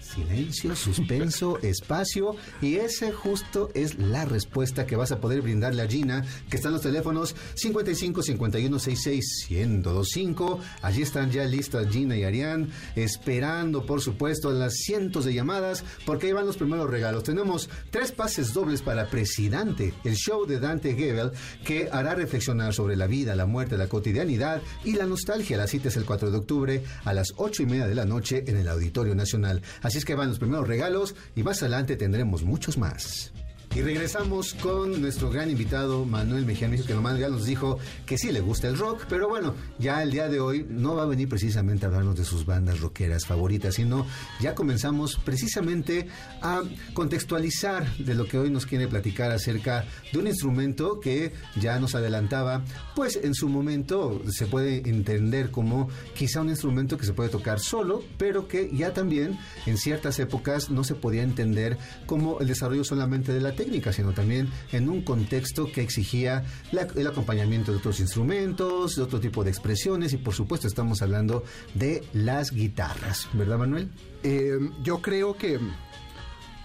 silencio, 0.00 0.74
suspenso, 0.74 1.58
espacio, 1.62 2.36
y 2.60 2.76
ese 2.76 3.12
justo 3.12 3.70
es 3.74 3.98
la 3.98 4.24
respuesta 4.24 4.86
que 4.86 4.96
vas 4.96 5.12
a 5.12 5.20
poder 5.20 5.42
brindarle 5.42 5.82
a 5.82 5.88
Gina, 5.88 6.24
que 6.48 6.56
están 6.56 6.72
los 6.72 6.82
teléfonos 6.82 7.34
55 7.54 8.22
51 8.22 8.78
66 8.78 9.46
1025. 9.50 10.60
Allí 10.82 11.02
están 11.02 11.30
ya 11.30 11.44
listas 11.44 11.88
Gina 11.90 12.16
y 12.16 12.24
Arián, 12.24 12.70
esperando, 12.96 13.86
por 13.86 14.00
supuesto, 14.00 14.50
las 14.52 14.74
cientos 14.74 15.24
de 15.24 15.34
llamadas, 15.34 15.84
porque 16.06 16.28
ahí 16.28 16.32
van 16.32 16.46
los 16.46 16.56
primeros 16.56 16.88
regalos. 16.90 17.24
Tenemos 17.24 17.68
tres 17.90 18.12
pases 18.12 18.52
dobles 18.52 18.82
para 18.82 19.08
Presidente, 19.08 19.94
el 20.04 20.14
show 20.14 20.46
de 20.46 20.60
Dante 20.60 20.94
Gebel, 20.94 21.32
que 21.64 21.88
hará 21.90 22.14
reflexionar 22.28 22.74
sobre 22.74 22.94
la 22.94 23.06
vida, 23.06 23.34
la 23.34 23.46
muerte, 23.46 23.78
la 23.78 23.88
cotidianidad 23.88 24.60
y 24.84 24.92
la 24.92 25.06
nostalgia. 25.06 25.56
La 25.56 25.66
cita 25.66 25.88
es 25.88 25.96
el 25.96 26.04
4 26.04 26.30
de 26.30 26.36
octubre 26.36 26.84
a 27.04 27.14
las 27.14 27.32
8 27.36 27.62
y 27.62 27.66
media 27.66 27.86
de 27.86 27.94
la 27.94 28.04
noche 28.04 28.44
en 28.46 28.58
el 28.58 28.68
Auditorio 28.68 29.14
Nacional. 29.14 29.62
Así 29.80 29.96
es 29.96 30.04
que 30.04 30.14
van 30.14 30.28
los 30.28 30.38
primeros 30.38 30.68
regalos 30.68 31.14
y 31.34 31.42
más 31.42 31.62
adelante 31.62 31.96
tendremos 31.96 32.42
muchos 32.42 32.76
más. 32.76 33.32
Y 33.78 33.80
regresamos 33.80 34.54
con 34.54 35.00
nuestro 35.00 35.30
gran 35.30 35.52
invitado 35.52 36.04
Manuel 36.04 36.44
Mejía 36.44 36.66
Mijo, 36.66 36.84
que 36.84 36.94
nomás 36.94 37.16
ya 37.16 37.28
nos 37.28 37.46
dijo 37.46 37.78
que 38.06 38.18
sí 38.18 38.32
le 38.32 38.40
gusta 38.40 38.66
el 38.66 38.76
rock, 38.76 39.04
pero 39.08 39.28
bueno, 39.28 39.54
ya 39.78 40.02
el 40.02 40.10
día 40.10 40.28
de 40.28 40.40
hoy 40.40 40.66
no 40.68 40.96
va 40.96 41.04
a 41.04 41.06
venir 41.06 41.28
precisamente 41.28 41.84
a 41.84 41.88
hablarnos 41.88 42.16
de 42.16 42.24
sus 42.24 42.44
bandas 42.44 42.80
rockeras 42.80 43.24
favoritas, 43.24 43.76
sino 43.76 44.04
ya 44.40 44.56
comenzamos 44.56 45.20
precisamente 45.24 46.08
a 46.42 46.62
contextualizar 46.92 47.96
de 47.98 48.16
lo 48.16 48.26
que 48.26 48.38
hoy 48.38 48.50
nos 48.50 48.66
quiere 48.66 48.88
platicar 48.88 49.30
acerca 49.30 49.84
de 50.12 50.18
un 50.18 50.26
instrumento 50.26 50.98
que 50.98 51.32
ya 51.54 51.78
nos 51.78 51.94
adelantaba, 51.94 52.64
pues 52.96 53.20
en 53.22 53.32
su 53.32 53.48
momento 53.48 54.20
se 54.28 54.46
puede 54.46 54.88
entender 54.90 55.52
como 55.52 55.88
quizá 56.16 56.40
un 56.40 56.48
instrumento 56.48 56.98
que 56.98 57.06
se 57.06 57.12
puede 57.12 57.28
tocar 57.28 57.60
solo, 57.60 58.02
pero 58.16 58.48
que 58.48 58.74
ya 58.74 58.92
también 58.92 59.38
en 59.66 59.78
ciertas 59.78 60.18
épocas 60.18 60.68
no 60.68 60.82
se 60.82 60.96
podía 60.96 61.22
entender 61.22 61.78
como 62.06 62.40
el 62.40 62.48
desarrollo 62.48 62.82
solamente 62.82 63.32
de 63.32 63.40
la 63.40 63.52
técnica, 63.52 63.67
sino 63.92 64.12
también 64.12 64.48
en 64.72 64.88
un 64.88 65.02
contexto 65.02 65.70
que 65.70 65.82
exigía 65.82 66.44
el 66.72 67.06
acompañamiento 67.06 67.72
de 67.72 67.78
otros 67.78 68.00
instrumentos, 68.00 68.96
de 68.96 69.02
otro 69.02 69.20
tipo 69.20 69.44
de 69.44 69.50
expresiones 69.50 70.12
y 70.12 70.16
por 70.16 70.34
supuesto 70.34 70.66
estamos 70.66 71.02
hablando 71.02 71.44
de 71.74 72.02
las 72.12 72.50
guitarras, 72.50 73.28
¿verdad 73.32 73.58
Manuel? 73.58 73.90
Eh, 74.22 74.58
yo 74.82 75.00
creo 75.02 75.36
que 75.36 75.58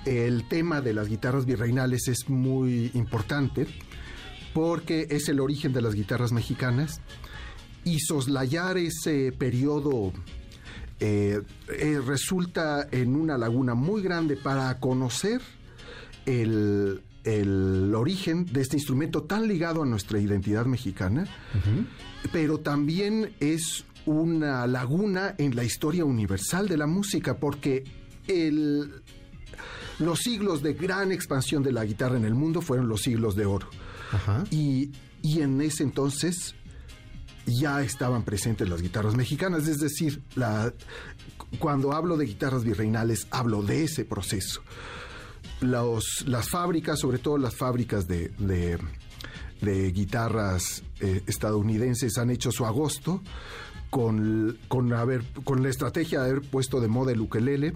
el 0.05 0.48
tema 0.48 0.81
de 0.81 0.93
las 0.93 1.07
guitarras 1.07 1.45
virreinales 1.45 2.07
es 2.07 2.29
muy 2.29 2.91
importante 2.93 3.67
porque 4.53 5.07
es 5.10 5.29
el 5.29 5.39
origen 5.39 5.74
de 5.74 5.81
las 5.81 5.93
guitarras 5.93 6.31
mexicanas 6.31 7.01
y 7.83 8.00
soslayar 8.00 8.77
ese 8.77 9.31
periodo 9.31 10.13
eh, 11.00 11.41
eh, 11.67 12.00
resulta 12.05 12.88
en 12.91 13.15
una 13.15 13.38
laguna 13.38 13.74
muy 13.74 14.01
grande 14.01 14.38
para 14.38 14.79
conocer 14.79 15.41
el, 16.25 17.01
el, 17.24 17.94
origen 17.96 18.46
de 18.46 18.62
este 18.62 18.77
instrumento 18.77 19.24
tan 19.24 19.48
ligado 19.48 19.84
a 19.84 19.86
nuestra 19.86 20.20
identidad 20.20 20.65
mexicana, 20.65 21.27
pero 22.32 22.60
también 22.60 23.34
es 23.39 23.86
una 24.06 24.68
laguna 24.68 25.36
en 25.38 25.56
la 25.56 25.63
historia 25.63 26.06
universal 26.06 26.68
de 26.68 26.77
la 26.77 26.88
música, 26.88 27.38
porque 27.38 27.84
el, 28.27 29.01
los 30.00 30.20
siglos 30.20 30.62
de 30.62 30.74
gran 30.74 31.12
expansión 31.12 31.63
de 31.63 31.72
la 31.72 31.86
guitarra 31.86 32.18
en 32.18 32.25
el 32.25 32.36
mundo 32.36 32.62
fueron 32.62 32.88
los 32.88 33.01
siglos 33.01 33.36
de 33.36 33.46
oro. 33.46 33.70
Y, 34.51 34.92
y 35.22 35.42
en 35.42 35.60
ese 35.62 35.84
entonces 35.84 36.56
ya 37.46 37.82
estaban 37.82 38.24
presentes 38.24 38.70
las 38.70 38.82
guitarras 38.82 39.15
mexicanas, 39.15 39.68
es 39.68 39.80
decir, 39.80 40.22
la, 40.36 40.74
cuando 41.60 41.94
hablo 41.94 42.18
de 42.18 42.25
guitarras 42.25 42.63
virreinales, 42.63 43.27
hablo 43.32 43.63
de 43.63 43.84
ese 43.84 44.06
proceso. 44.06 44.62
Los, 45.63 46.25
las 46.27 46.50
fábricas, 46.50 47.00
sobre 47.00 47.20
todo 47.20 47.38
las 47.38 47.55
fábricas 47.55 48.08
de, 48.08 48.32
de, 48.38 49.91
guitarras 49.91 50.84
eh, 51.00 51.24
estadounidenses, 51.25 52.17
han 52.17 52.29
hecho 52.29 52.51
su 52.51 52.65
agosto 52.65 53.22
con, 53.89 54.58
con, 54.67 54.91
haber, 54.93 55.24
con 55.43 55.63
la 55.63 55.70
estrategia 55.70 56.22
de 56.22 56.32
haber 56.32 56.41
puesto 56.41 56.82
de 56.82 56.88
moda 56.88 57.12
el 57.12 57.22
ukelele 57.22 57.74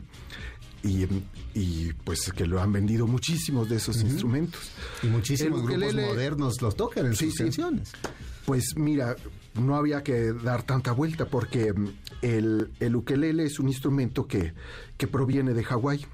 y, 1.54 1.92
pues 2.04 2.32
que 2.32 2.46
lo 2.46 2.62
han 2.62 2.72
vendido 2.72 3.08
muchísimos 3.08 3.70
de 3.70 3.78
esos 3.78 4.02
instrumentos. 4.02 4.72
Y 5.04 5.08
muchísimos 5.08 5.64
grupos 5.64 5.94
modernos 5.94 6.62
los 6.62 6.76
tocan 6.76 7.08
en 7.08 7.16
sus 7.16 7.36
canciones. 7.36 7.92
Pues 8.46 8.76
mira, 8.78 9.16
no 9.56 9.76
había 9.76 10.04
que 10.04 10.32
dar 10.34 10.64
tanta 10.64 10.92
vuelta 10.94 11.26
porque 11.26 11.74
mm, 11.74 11.88
el, 12.22 12.72
el 12.80 12.96
ukelele 12.96 13.44
es 13.44 13.60
un 13.60 13.68
instrumento 13.68 14.26
que, 14.28 14.54
que 14.98 15.08
proviene 15.08 15.54
de 15.54 15.64
Hawái. 15.64 16.06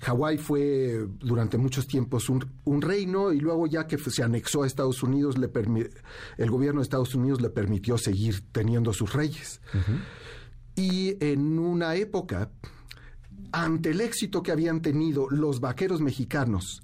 Hawái 0.00 0.38
fue 0.38 1.06
durante 1.20 1.58
muchos 1.58 1.86
tiempos 1.86 2.28
un, 2.28 2.44
un, 2.64 2.82
reino 2.82 3.32
y 3.32 3.40
luego 3.40 3.66
ya 3.66 3.86
que 3.86 3.98
se 3.98 4.22
anexó 4.22 4.62
a 4.62 4.66
Estados 4.66 5.02
Unidos, 5.02 5.38
le 5.38 5.50
el 6.38 6.50
gobierno 6.50 6.80
de 6.80 6.84
Estados 6.84 7.14
Unidos 7.14 7.40
le 7.40 7.50
permitió 7.50 7.98
seguir 7.98 8.42
teniendo 8.52 8.92
sus 8.92 9.12
reyes. 9.12 9.60
Y 10.74 11.16
en 11.24 11.58
una 11.58 11.94
época 11.96 12.50
ante 13.52 13.90
el 13.90 14.00
éxito 14.00 14.42
que 14.42 14.50
habían 14.50 14.80
tenido 14.80 15.28
los 15.30 15.60
vaqueros 15.60 16.00
mexicanos 16.00 16.82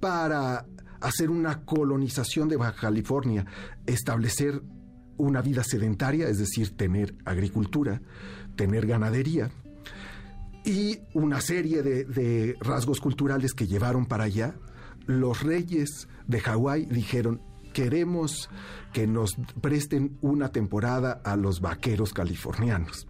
para 0.00 0.66
hacer 1.00 1.30
una 1.30 1.64
colonización 1.64 2.48
de 2.48 2.56
Baja 2.56 2.74
California, 2.80 3.46
establecer 3.86 4.62
una 5.16 5.42
vida 5.42 5.62
sedentaria, 5.64 6.28
es 6.28 6.38
decir, 6.38 6.76
tener 6.76 7.14
agricultura, 7.24 8.00
tener 8.56 8.86
ganadería, 8.86 9.50
y 10.64 10.98
una 11.14 11.40
serie 11.40 11.82
de, 11.82 12.56
rasgos 12.60 13.00
culturales 13.00 13.54
que 13.54 13.66
llevaron 13.66 14.06
para 14.06 14.24
allá, 14.24 14.54
los 15.06 15.42
reyes 15.42 16.08
de 16.26 16.40
Hawái 16.40 16.86
dijeron, 16.86 17.40
queremos 17.72 18.50
que 18.92 19.06
nos 19.06 19.36
presten 19.60 20.18
una 20.20 20.50
temporada 20.50 21.20
a 21.24 21.36
los 21.36 21.60
vaqueros 21.60 22.12
californianos 22.12 23.06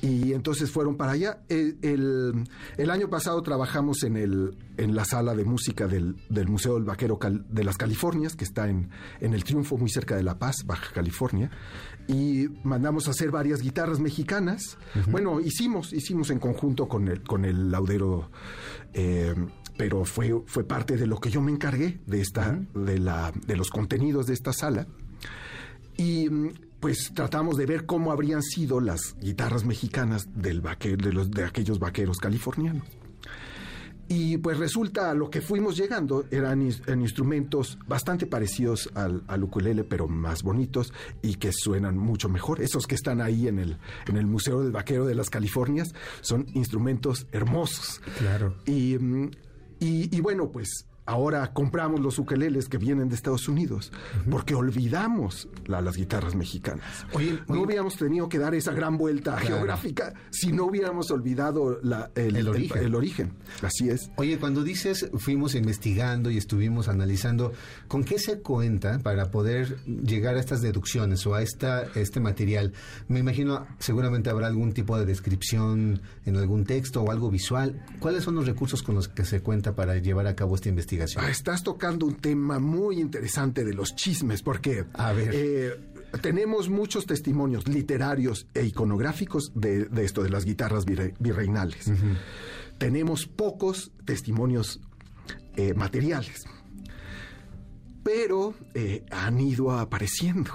y 0.00 0.32
entonces 0.32 0.70
fueron 0.70 0.96
para 0.96 1.12
allá. 1.12 1.40
El, 1.48 2.46
año 2.90 3.10
pasado 3.10 3.42
trabajamos 3.42 4.02
en, 4.04 4.16
el, 4.16 4.56
en 4.76 4.94
la 4.94 5.04
sala 5.04 5.34
de 5.34 5.44
música 5.44 5.88
del, 5.88 6.16
Museo 6.46 6.74
del 6.74 6.84
Vaquero 6.84 7.18
de 7.20 7.64
las 7.64 7.76
Californias, 7.76 8.36
que 8.36 8.44
está 8.44 8.68
en, 8.68 8.90
en 9.20 9.34
el 9.34 9.44
Triunfo, 9.44 9.76
muy 9.76 9.90
cerca 9.90 10.16
de 10.16 10.22
La 10.22 10.38
Paz, 10.38 10.64
Baja 10.64 10.92
California, 10.92 11.50
y 12.06 12.46
mandamos 12.62 13.08
a 13.08 13.10
hacer 13.10 13.30
varias 13.30 13.60
guitarras 13.60 13.98
mexicanas. 13.98 14.78
Bueno, 15.10 15.40
hicimos, 15.40 15.92
hicimos 15.92 16.30
en 16.30 16.38
conjunto 16.38 16.88
con 16.88 17.08
el, 17.08 17.22
con 17.22 17.44
el 17.44 17.70
laudero. 17.70 18.30
Eh, 18.92 19.34
pero 19.76 20.04
fue, 20.04 20.42
fue 20.46 20.64
parte 20.64 20.96
de 20.96 21.06
lo 21.06 21.18
que 21.18 21.30
yo 21.30 21.40
me 21.40 21.52
encargué 21.52 22.00
de 22.04 22.20
esta, 22.20 22.58
de 22.74 22.98
la, 22.98 23.32
de 23.46 23.56
los 23.56 23.70
contenidos 23.70 24.26
de 24.26 24.34
esta 24.34 24.52
sala. 24.52 24.88
Y 25.96 26.28
pues 26.80 27.12
tratamos 27.14 27.56
de 27.56 27.66
ver 27.66 27.86
cómo 27.86 28.12
habrían 28.12 28.42
sido 28.42 28.80
las 28.80 29.16
guitarras 29.20 29.64
mexicanas 29.64 30.28
del 30.34 30.62
de, 30.62 31.12
los, 31.12 31.30
de 31.30 31.44
aquellos 31.44 31.78
vaqueros 31.78 32.18
californianos. 32.18 32.86
Y 34.10 34.38
pues 34.38 34.56
resulta, 34.56 35.12
lo 35.12 35.28
que 35.28 35.42
fuimos 35.42 35.76
llegando 35.76 36.24
eran 36.30 36.62
en 36.86 37.02
instrumentos 37.02 37.78
bastante 37.86 38.26
parecidos 38.26 38.88
al, 38.94 39.22
al, 39.26 39.44
ukulele, 39.44 39.84
pero 39.84 40.08
más 40.08 40.42
bonitos 40.42 40.94
y 41.20 41.34
que 41.34 41.52
suenan 41.52 41.98
mucho 41.98 42.30
mejor. 42.30 42.62
Esos 42.62 42.86
que 42.86 42.94
están 42.94 43.20
ahí 43.20 43.48
en 43.48 43.58
el, 43.58 43.76
en 44.06 44.16
el 44.16 44.26
Museo 44.26 44.62
del 44.62 44.72
Vaquero 44.72 45.04
de 45.04 45.14
las 45.14 45.28
Californias 45.28 45.92
son 46.22 46.46
instrumentos 46.54 47.26
hermosos. 47.32 48.00
Claro. 48.18 48.56
Y, 48.64 48.96
mm, 48.98 49.30
y, 49.80 50.16
y 50.16 50.20
bueno, 50.22 50.50
pues 50.50 50.86
ahora 51.08 51.54
compramos 51.54 52.00
los 52.00 52.18
ukeleles 52.18 52.68
que 52.68 52.76
vienen 52.76 53.08
de 53.08 53.14
Estados 53.14 53.48
Unidos, 53.48 53.90
porque 54.30 54.54
olvidamos 54.54 55.48
las 55.66 55.96
guitarras 55.96 56.34
mexicanas. 56.34 57.06
no 57.48 57.62
hubiéramos 57.62 57.96
tenido 57.96 58.28
que 58.28 58.38
dar 58.38 58.54
esa 58.54 58.72
gran 58.72 58.98
vuelta 58.98 59.38
geográfica 59.38 60.12
si 60.30 60.52
no 60.52 60.66
hubiéramos 60.66 61.10
olvidado 61.10 61.80
el, 62.14 62.94
origen. 62.94 63.32
Así 63.62 63.88
es. 63.88 64.10
Oye, 64.16 64.38
cuando 64.38 64.62
dices 64.62 65.08
fuimos 65.16 65.54
investigando 65.54 66.30
y 66.30 66.36
estuvimos 66.36 66.88
analizando, 66.88 67.54
¿con 67.88 68.04
qué 68.04 68.18
se 68.18 68.40
cuenta 68.40 68.98
para 68.98 69.30
poder 69.30 69.78
llegar 69.86 70.36
a 70.36 70.40
estas 70.40 70.60
deducciones 70.60 71.26
o 71.26 71.34
a 71.34 71.40
esta, 71.40 71.84
este 71.94 72.20
material? 72.20 72.74
Me 73.08 73.20
imagino, 73.20 73.66
seguramente 73.78 74.28
habrá 74.28 74.46
algún 74.46 74.74
tipo 74.74 74.98
de 74.98 75.06
descripción 75.06 76.02
en 76.26 76.36
algún 76.36 76.66
texto 76.66 77.02
o 77.02 77.10
algo 77.10 77.30
visual. 77.30 77.82
¿Cuáles 77.98 78.24
son 78.24 78.34
los 78.34 78.46
recursos 78.46 78.82
con 78.82 78.94
los 78.94 79.08
que 79.08 79.24
se 79.24 79.40
cuenta 79.40 79.74
para 79.74 79.96
llevar 79.96 80.26
a 80.26 80.36
cabo 80.36 80.54
esta 80.54 80.68
investigación? 80.68 80.97
Ah, 81.16 81.30
estás 81.30 81.62
tocando 81.62 82.06
un 82.06 82.16
tema 82.16 82.58
muy 82.58 83.00
interesante 83.00 83.64
de 83.64 83.72
los 83.74 83.94
chismes, 83.94 84.42
porque 84.42 84.84
eh, 85.16 85.80
tenemos 86.20 86.68
muchos 86.68 87.06
testimonios 87.06 87.68
literarios 87.68 88.46
e 88.54 88.64
iconográficos 88.64 89.52
de, 89.54 89.88
esto, 90.02 90.22
de 90.22 90.30
las 90.30 90.44
guitarras 90.44 90.84
virreinales. 90.84 91.90
Tenemos 92.78 93.26
pocos 93.26 93.92
testimonios 94.04 94.80
eh, 95.56 95.74
materiales, 95.74 96.46
pero 98.02 98.54
eh, 98.74 99.04
han 99.10 99.40
ido 99.40 99.70
apareciendo. 99.72 100.52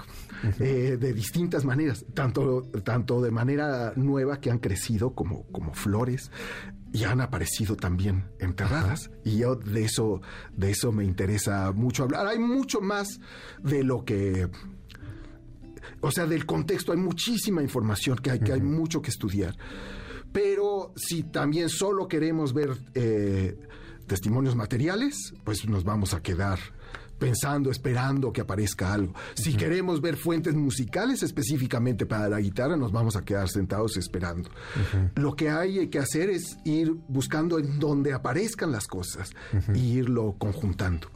de 0.58 1.14
distintas 1.14 1.64
maneras, 1.64 2.04
tanto, 2.12 2.64
tanto 2.84 3.22
de 3.22 3.30
manera 3.30 3.94
nueva 3.96 4.40
que 4.40 4.50
han 4.50 4.58
crecido 4.58 5.14
como, 5.14 5.44
como 5.44 5.72
flores, 5.72 6.30
y 6.94 7.02
han 7.02 7.20
aparecido 7.20 7.74
también 7.74 8.30
enterradas. 8.38 9.10
Y 9.24 9.38
yo 9.38 9.56
de 9.56 9.84
eso, 9.84 10.22
de 10.52 10.70
eso 10.70 10.92
me 10.92 11.04
interesa 11.04 11.72
mucho 11.72 12.04
hablar. 12.04 12.28
Hay 12.28 12.38
mucho 12.38 12.80
más 12.80 13.18
de 13.58 13.82
lo 13.82 14.04
que. 14.04 14.48
O 16.00 16.12
sea, 16.12 16.26
del 16.26 16.46
contexto, 16.46 16.92
hay 16.92 16.98
muchísima 16.98 17.62
información 17.62 18.16
que 18.18 18.30
hay, 18.30 18.38
que 18.38 18.52
hay 18.52 18.62
mucho 18.62 19.02
que 19.02 19.10
estudiar. 19.10 19.56
Pero 20.32 20.92
si 20.94 21.24
también 21.24 21.68
solo 21.68 22.06
queremos 22.06 22.54
ver 22.54 22.78
eh, 22.94 23.58
testimonios 24.06 24.54
materiales, 24.54 25.34
pues 25.42 25.68
nos 25.68 25.82
vamos 25.82 26.14
a 26.14 26.22
quedar 26.22 26.60
pensando, 27.24 27.70
esperando 27.70 28.34
que 28.34 28.42
aparezca 28.42 28.92
algo. 28.92 29.14
Si 29.32 29.54
queremos 29.54 30.02
ver 30.02 30.16
fuentes 30.16 30.54
musicales 30.54 31.22
específicamente 31.22 32.04
para 32.04 32.28
la 32.28 32.38
guitarra, 32.38 32.76
nos 32.76 32.92
vamos 32.92 33.16
a 33.16 33.24
quedar 33.24 33.48
sentados 33.48 33.96
esperando. 33.96 34.50
Lo 35.14 35.34
que 35.34 35.48
hay 35.48 35.88
que 35.88 35.98
hacer 35.98 36.28
es 36.28 36.58
ir 36.66 36.94
buscando 37.08 37.58
en 37.58 37.78
donde 37.80 38.12
aparezcan 38.12 38.70
las 38.72 38.86
cosas 38.86 39.32
e 39.74 39.78
irlo 39.78 40.34
conjuntando. 40.36 41.08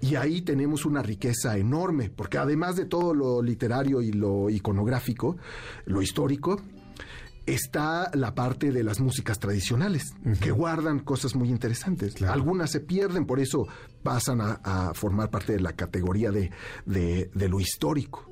Y 0.00 0.14
ahí 0.14 0.42
tenemos 0.42 0.84
una 0.84 1.02
riqueza 1.02 1.56
enorme, 1.58 2.10
porque 2.10 2.38
además 2.38 2.76
de 2.76 2.84
todo 2.84 3.12
lo 3.12 3.42
literario 3.42 4.00
y 4.02 4.12
lo 4.12 4.50
iconográfico, 4.50 5.36
lo 5.84 6.00
histórico, 6.00 6.62
está 7.46 8.10
la 8.14 8.34
parte 8.34 8.70
de 8.70 8.82
las 8.82 9.00
músicas 9.00 9.38
tradicionales, 9.38 10.14
que 10.40 10.50
guardan 10.50 11.00
cosas 11.00 11.34
muy 11.34 11.48
interesantes. 11.48 12.20
Algunas 12.22 12.70
se 12.70 12.80
pierden, 12.80 13.26
por 13.26 13.40
eso 13.40 13.66
pasan 14.02 14.40
a, 14.40 14.92
formar 14.94 15.30
parte 15.30 15.52
de 15.54 15.60
la 15.60 15.72
categoría 15.72 16.30
de, 16.30 16.50
de, 16.86 17.48
lo 17.48 17.60
histórico. 17.60 18.30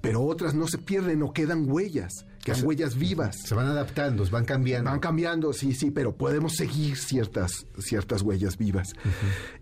Pero 0.00 0.22
otras 0.22 0.54
no 0.54 0.66
se 0.66 0.78
pierden 0.78 1.22
o 1.22 1.32
quedan 1.32 1.70
huellas, 1.70 2.26
quedan 2.42 2.64
huellas 2.64 2.96
vivas. 2.96 3.36
Se 3.44 3.54
van 3.54 3.66
adaptando, 3.66 4.24
van 4.30 4.44
cambiando. 4.44 4.90
Van 4.90 5.00
cambiando, 5.00 5.52
sí, 5.52 5.74
sí, 5.74 5.90
pero 5.90 6.16
podemos 6.16 6.54
seguir 6.56 6.96
ciertas, 6.96 7.66
ciertas 7.78 8.22
huellas 8.22 8.56
vivas. 8.56 8.94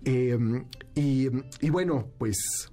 Em, 0.05 0.65
y, 0.95 1.29
y 1.61 1.71
bueno, 1.71 2.09
pues 2.19 2.71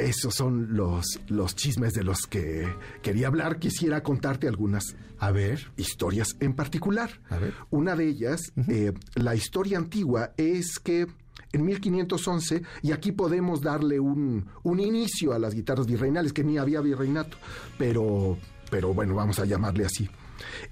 esos 0.00 0.34
son 0.34 0.76
los, 0.76 1.20
los 1.28 1.54
chismes 1.56 1.92
de 1.94 2.02
los 2.04 2.26
que 2.26 2.66
quería 3.02 3.26
hablar. 3.28 3.58
Quisiera 3.58 4.02
contarte 4.02 4.48
algunas 4.48 4.96
A 5.18 5.30
ver. 5.30 5.70
historias 5.76 6.36
en 6.40 6.54
particular. 6.54 7.20
A 7.30 7.38
ver. 7.38 7.54
Una 7.70 7.94
de 7.96 8.06
ellas, 8.08 8.40
eh, 8.68 8.92
la 9.14 9.34
historia 9.34 9.78
antigua 9.78 10.32
es 10.36 10.78
que 10.78 11.06
en 11.52 11.64
1511, 11.64 12.62
y 12.82 12.92
aquí 12.92 13.12
podemos 13.12 13.60
darle 13.60 13.98
un, 13.98 14.46
un 14.62 14.80
inicio 14.80 15.32
a 15.32 15.38
las 15.38 15.54
guitarras 15.54 15.86
virreinales, 15.86 16.32
que 16.32 16.44
ni 16.44 16.58
había 16.58 16.80
virreinato, 16.80 17.36
pero, 17.76 18.38
pero 18.70 18.94
bueno, 18.94 19.14
vamos 19.16 19.38
a 19.40 19.44
llamarle 19.44 19.84
así. 19.84 20.08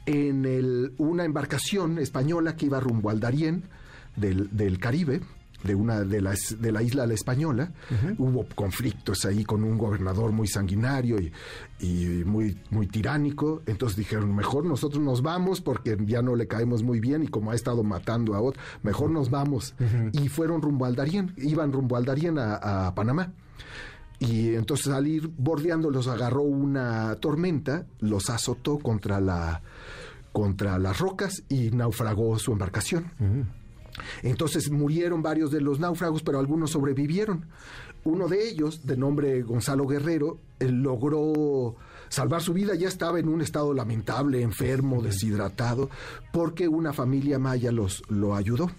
En 0.06 0.44
el- 0.44 0.94
una 0.98 1.24
embarcación 1.24 1.98
española 1.98 2.54
que 2.56 2.66
iba 2.66 2.78
rumbo 2.80 3.10
al 3.10 3.18
Darién 3.20 3.64
del, 4.16 4.48
del 4.56 4.78
Caribe, 4.78 5.20
de 5.64 5.74
una 5.74 6.04
de 6.04 6.20
las 6.20 6.60
de 6.60 6.72
la 6.72 6.82
isla 6.82 7.06
La 7.06 7.14
Española, 7.14 7.72
hubo 8.18 8.46
conflictos 8.54 9.24
ahí 9.24 9.44
con 9.44 9.64
un 9.64 9.76
gobernador 9.76 10.32
muy 10.32 10.46
sanguinario 10.46 11.18
y, 11.20 11.32
y 11.80 12.24
muy 12.24 12.58
muy 12.70 12.86
tiránico, 12.86 13.62
entonces 13.66 13.96
dijeron, 13.96 14.34
mejor 14.34 14.64
nosotros 14.64 15.02
nos 15.02 15.22
vamos 15.22 15.60
porque 15.60 15.96
ya 16.06 16.22
no 16.22 16.36
le 16.36 16.46
caemos 16.46 16.82
muy 16.82 17.00
bien 17.00 17.22
y 17.24 17.28
como 17.28 17.50
ha 17.50 17.54
estado 17.54 17.82
matando 17.82 18.34
a 18.34 18.40
otros, 18.40 18.64
mejor 18.82 19.10
nos 19.10 19.30
vamos. 19.30 19.74
Y 20.12 20.28
fueron 20.28 20.62
rumbo 20.62 20.84
al 20.84 20.94
Darién, 20.94 21.34
iban 21.36 21.72
rumbo 21.72 21.96
al 21.96 22.04
Darién 22.04 22.38
a, 22.38 22.86
a 22.86 22.94
Panamá. 22.94 23.32
Y 24.20 24.54
entonces 24.54 24.88
al 24.88 25.06
ir 25.06 25.30
bordeando 25.36 25.90
los 25.90 26.08
agarró 26.08 26.42
una 26.42 27.14
tormenta, 27.16 27.86
los 28.00 28.30
azotó 28.30 28.78
contra 28.78 29.20
la 29.20 29.62
contra 30.32 30.78
las 30.78 30.98
rocas 30.98 31.42
y 31.48 31.70
naufragó 31.70 32.38
su 32.38 32.52
embarcación. 32.52 33.10
Entonces 34.22 34.70
murieron 34.70 35.22
varios 35.22 35.50
de 35.50 35.60
los 35.60 35.80
náufragos, 35.80 36.22
pero 36.22 36.38
algunos 36.38 36.70
sobrevivieron. 36.70 37.46
Uno 38.04 38.28
de 38.28 38.48
ellos, 38.48 38.86
de 38.86 38.96
nombre 38.96 39.42
Gonzalo 39.42 39.86
Guerrero, 39.86 40.38
logró 40.60 41.76
salvar 42.08 42.42
su 42.42 42.52
vida, 42.52 42.74
ya 42.74 42.88
estaba 42.88 43.18
en 43.18 43.28
un 43.28 43.40
estado 43.40 43.74
lamentable, 43.74 44.40
enfermo, 44.40 45.02
deshidratado, 45.02 45.90
porque 46.32 46.68
una 46.68 46.92
familia 46.92 47.38
maya 47.38 47.72
los, 47.72 48.02
lo 48.08 48.34
ayudó. 48.34 48.70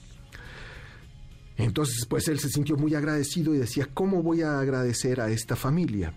Entonces, 1.58 2.05
pues 2.05 2.27
él 2.29 2.39
se 2.39 2.49
sintió 2.49 2.77
muy 2.77 2.95
agradecido 2.95 3.53
y 3.53 3.58
decía, 3.58 3.89
¿cómo 3.93 4.23
voy 4.23 4.41
a 4.41 4.60
agradecer 4.60 5.19
a 5.19 5.29
esta 5.29 5.55
familia 5.55 6.13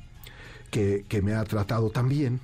que, 0.73 1.05
que 1.07 1.21
me 1.21 1.35
ha 1.35 1.45
tratado 1.45 1.91
tan 1.91 2.09
bien? 2.09 2.41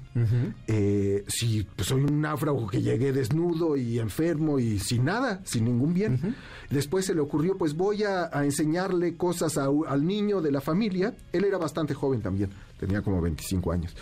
Eh, 0.67 1.25
si 1.29 1.67
pues, 1.75 1.89
soy 1.89 2.03
un 2.03 2.21
náufrago 2.21 2.67
que 2.69 2.83
llegué 2.83 3.11
desnudo 3.11 3.75
y 3.75 3.99
enfermo 3.99 4.59
y 4.59 4.79
sin 4.79 5.07
nada, 5.07 5.41
sin 5.45 5.65
ningún 5.65 5.95
bien. 5.95 6.37
Después 6.69 7.07
se 7.07 7.15
le 7.15 7.23
ocurrió, 7.23 7.57
pues 7.57 7.75
voy 7.75 8.05
a, 8.05 8.29
a 8.31 8.45
enseñarle 8.45 9.17
cosas 9.17 9.57
a 9.57 9.69
al 9.89 10.07
niño 10.07 10.43
de 10.43 10.53
la 10.53 10.61
familia. 10.61 11.15
Él 11.33 11.45
era 11.45 11.57
bastante 11.57 11.95
joven 11.95 12.21
también, 12.21 12.51
tenía 12.79 13.01
como 13.01 13.23
25 13.23 13.73
años. 13.73 13.97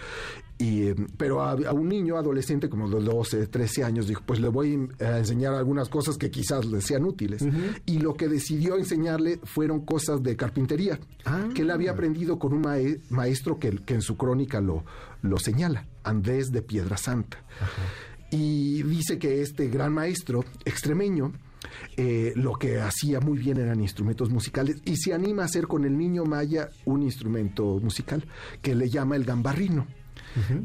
Y, 0.59 0.85
eh, 0.89 0.95
pero 1.19 1.43
a, 1.43 1.51
a 1.53 1.73
un 1.75 1.89
niño 1.89 2.17
adolescente 2.17 2.71
como 2.71 2.89
de 2.89 3.01
12, 3.05 3.47
13 3.49 3.85
años, 3.85 4.07
dijo, 4.09 4.23
pues 4.25 4.41
le 4.41 4.49
voy 4.49 4.89
a 5.01 5.19
enseñar 5.19 5.53
algunas 5.55 5.91
cosas 5.91 6.17
que 6.17 6.31
quizás 6.31 6.65
le 6.65 6.81
sean 6.81 7.05
útiles. 7.05 7.45
Y 7.85 7.99
lo 7.99 8.15
que 8.15 8.27
decidió 8.29 8.77
enseñarle 8.79 9.39
fueron 9.45 9.85
cosas 9.85 10.23
de 10.23 10.35
carpintería, 10.35 10.99
Ah. 11.27 11.49
que 11.55 11.61
él 11.63 11.71
había 11.71 11.91
aprendido 11.91 12.39
con 12.39 12.55
un 12.55 12.63
mae- 12.63 13.01
maestro 13.11 13.59
que, 13.59 13.71
que 13.85 13.95
en 13.95 14.01
su 14.03 14.17
crónica 14.17 14.61
lo, 14.63 14.85
lo 15.23 15.39
señala, 15.39 15.87
Andrés 16.05 16.51
de 16.53 16.63
Piedra 16.63 16.97
Santa. 16.97 17.39
Y 18.31 18.83
dice 18.83 19.19
que 19.19 19.43
este 19.43 19.69
gran 19.69 19.93
maestro 19.93 20.45
extremeño 20.65 21.33
eh, 21.97 22.33
lo 22.37 22.55
que 22.55 22.81
hacía 22.81 23.21
muy 23.21 23.39
bien 23.39 23.59
eran 23.59 23.81
instrumentos 23.81 24.31
musicales 24.31 24.77
y 24.85 24.97
se 24.97 25.13
anima 25.15 25.43
a 25.43 25.47
hacer 25.47 25.67
con 25.67 25.85
el 25.85 25.97
niño 25.99 26.25
maya 26.25 26.71
un 26.85 27.03
instrumento 27.03 27.79
musical 27.81 28.25
que 28.63 28.75
le 28.75 28.89
llama 28.89 29.17
el 29.17 29.25
gambarrino. 29.25 29.87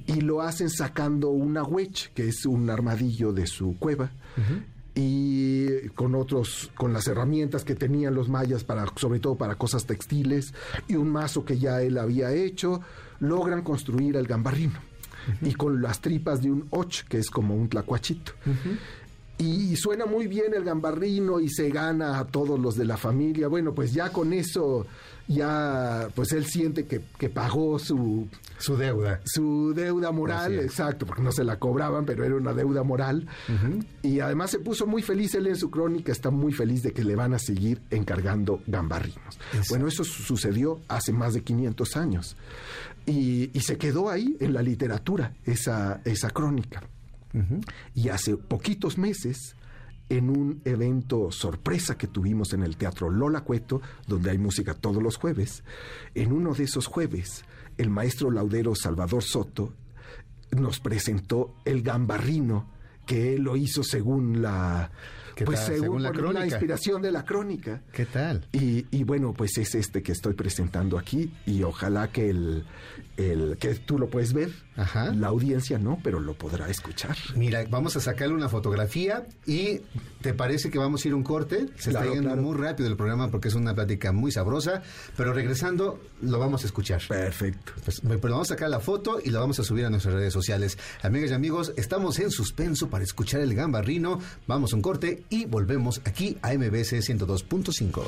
Y 0.05 0.21
lo 0.21 0.41
hacen 0.41 0.69
sacando 0.69 1.29
una 1.29 1.63
huech, 1.63 2.11
que 2.13 2.27
es 2.27 2.45
un 2.45 2.69
armadillo 2.69 3.31
de 3.31 3.47
su 3.47 3.77
cueva. 3.77 4.11
Y 4.93 5.87
con 5.89 6.15
otros, 6.15 6.69
con 6.75 6.91
las 6.91 7.07
herramientas 7.07 7.63
que 7.63 7.75
tenían 7.75 8.13
los 8.13 8.27
mayas 8.27 8.63
para, 8.65 8.85
sobre 8.97 9.19
todo 9.19 9.35
para 9.35 9.55
cosas 9.55 9.85
textiles, 9.85 10.53
y 10.87 10.95
un 10.95 11.09
mazo 11.09 11.45
que 11.45 11.57
ya 11.57 11.81
él 11.81 11.97
había 11.97 12.33
hecho, 12.33 12.81
logran 13.19 13.61
construir 13.61 14.17
el 14.17 14.27
gambarrino. 14.27 14.79
Y 15.41 15.53
con 15.53 15.81
las 15.81 16.01
tripas 16.01 16.41
de 16.41 16.51
un 16.51 16.67
och, 16.71 17.07
que 17.07 17.19
es 17.19 17.29
como 17.29 17.55
un 17.55 17.69
tlacuachito. 17.69 18.33
Y 19.41 19.75
suena 19.75 20.05
muy 20.05 20.27
bien 20.27 20.53
el 20.55 20.63
gambarrino 20.63 21.39
y 21.39 21.49
se 21.49 21.69
gana 21.69 22.19
a 22.19 22.27
todos 22.27 22.59
los 22.59 22.75
de 22.75 22.85
la 22.85 22.95
familia. 22.97 23.47
Bueno, 23.47 23.73
pues 23.73 23.91
ya 23.91 24.11
con 24.11 24.33
eso, 24.33 24.85
ya, 25.27 26.09
pues 26.13 26.31
él 26.33 26.45
siente 26.45 26.85
que, 26.85 27.01
que 27.17 27.29
pagó 27.29 27.79
su, 27.79 28.27
Su 28.59 28.77
deuda. 28.77 29.19
su 29.25 29.73
deuda 29.73 30.11
moral, 30.11 30.59
exacto, 30.59 31.05
porque 31.07 31.23
no 31.23 31.31
se 31.31 31.43
la 31.43 31.57
cobraban, 31.57 32.05
pero 32.05 32.23
era 32.23 32.35
una 32.35 32.53
deuda 32.53 32.83
moral. 32.83 33.27
Y 34.03 34.19
además 34.19 34.51
se 34.51 34.59
puso 34.59 34.85
muy 34.85 35.01
feliz, 35.01 35.33
él 35.33 35.47
en 35.47 35.55
su 35.55 35.71
crónica 35.71 36.11
está 36.11 36.29
muy 36.29 36.53
feliz 36.53 36.83
de 36.83 36.91
que 36.93 37.03
le 37.03 37.15
van 37.15 37.33
a 37.33 37.39
seguir 37.39 37.81
encargando 37.89 38.61
gambarrinos. 38.67 39.39
Bueno, 39.69 39.87
eso 39.87 40.03
su- 40.03 40.21
sucedió 40.21 40.81
hace 40.87 41.13
más 41.13 41.33
de 41.33 41.41
500 41.41 41.97
años. 41.97 42.37
Y, 43.07 43.49
y 43.57 43.61
se 43.61 43.77
quedó 43.77 44.09
ahí 44.11 44.37
en 44.39 44.53
la 44.53 44.61
literatura, 44.61 45.33
esa, 45.45 46.01
esa 46.05 46.29
crónica. 46.29 46.83
Y 47.93 48.09
hace 48.09 48.37
poquitos 48.37 48.97
meses, 48.97 49.55
en 50.09 50.29
un 50.29 50.61
evento 50.65 51.31
sorpresa 51.31 51.97
que 51.97 52.07
tuvimos 52.07 52.51
en 52.53 52.63
el 52.63 52.75
Teatro 52.75 53.09
Lola 53.09 53.41
Cueto, 53.41 53.81
donde 54.07 54.31
hay 54.31 54.37
música 54.37 54.73
todos 54.73 55.01
los 55.01 55.15
jueves, 55.15 55.63
en 56.15 56.33
uno 56.33 56.53
de 56.53 56.65
esos 56.65 56.87
jueves, 56.87 57.45
el 57.77 57.89
maestro 57.89 58.29
laudero 58.29 58.75
Salvador 58.75 59.23
Soto 59.23 59.73
nos 60.51 60.81
presentó 60.81 61.55
el 61.63 61.81
gambarrino 61.81 62.69
que 63.05 63.35
él 63.35 63.43
lo 63.43 63.55
hizo 63.55 63.83
según 63.83 64.41
la 64.41 64.91
¿Qué 65.41 65.45
pues 65.45 65.65
tal? 65.65 65.73
según, 65.79 66.01
Según 66.03 66.33
la 66.33 66.45
inspiración 66.45 67.01
de 67.01 67.11
la 67.11 67.25
crónica. 67.25 67.81
¿Qué 67.91 68.05
tal? 68.05 68.45
Y, 68.51 68.85
y 68.91 69.03
bueno, 69.03 69.33
pues 69.33 69.57
es 69.57 69.75
este 69.75 70.01
que 70.03 70.11
estoy 70.11 70.33
presentando 70.33 70.97
aquí 70.97 71.31
y 71.45 71.63
ojalá 71.63 72.11
que 72.11 72.29
el, 72.29 72.63
el 73.17 73.57
que 73.57 73.75
tú 73.75 73.97
lo 73.97 74.09
puedes 74.09 74.33
ver, 74.33 74.51
Ajá. 74.75 75.13
la 75.13 75.27
audiencia 75.27 75.77
no, 75.79 75.99
pero 76.03 76.19
lo 76.19 76.33
podrá 76.35 76.69
escuchar. 76.69 77.17
Mira, 77.35 77.63
vamos 77.69 77.95
a 77.95 77.99
sacarle 78.01 78.33
una 78.35 78.49
fotografía 78.49 79.25
y 79.45 79.81
¿te 80.21 80.33
parece 80.33 80.69
que 80.69 80.77
vamos 80.77 81.03
a 81.03 81.07
ir 81.07 81.13
un 81.15 81.23
corte? 81.23 81.67
Se 81.77 81.89
Claro, 81.89 82.05
está 82.05 82.13
yendo 82.15 82.29
claro. 82.29 82.41
muy 82.41 82.57
rápido 82.57 82.87
el 82.89 82.95
programa 82.95 83.29
porque 83.31 83.47
es 83.47 83.55
una 83.55 83.73
plática 83.73 84.11
muy 84.11 84.31
sabrosa, 84.31 84.83
pero 85.17 85.33
regresando 85.33 85.99
lo 86.21 86.39
vamos 86.39 86.63
a 86.63 86.67
escuchar. 86.67 87.01
Perfecto. 87.07 87.73
Pues, 87.83 88.01
pero 88.01 88.19
vamos 88.33 88.49
a 88.51 88.53
sacar 88.55 88.69
la 88.69 88.79
foto 88.79 89.19
y 89.23 89.29
la 89.31 89.39
vamos 89.39 89.59
a 89.59 89.63
subir 89.63 89.85
a 89.85 89.89
nuestras 89.89 90.13
redes 90.15 90.33
sociales. 90.33 90.77
Amigas 91.01 91.31
y 91.31 91.33
amigos, 91.33 91.73
estamos 91.77 92.19
en 92.19 92.31
suspenso 92.31 92.89
para 92.89 93.03
escuchar 93.03 93.41
el 93.41 93.53
gambarrino. 93.55 94.19
Vamos 94.47 94.73
a 94.73 94.75
un 94.75 94.81
corte 94.81 95.23
y 95.31 95.45
volvemos 95.45 96.01
aquí 96.05 96.37
a 96.41 96.53
MBC 96.53 96.99
102.5. 96.99 98.03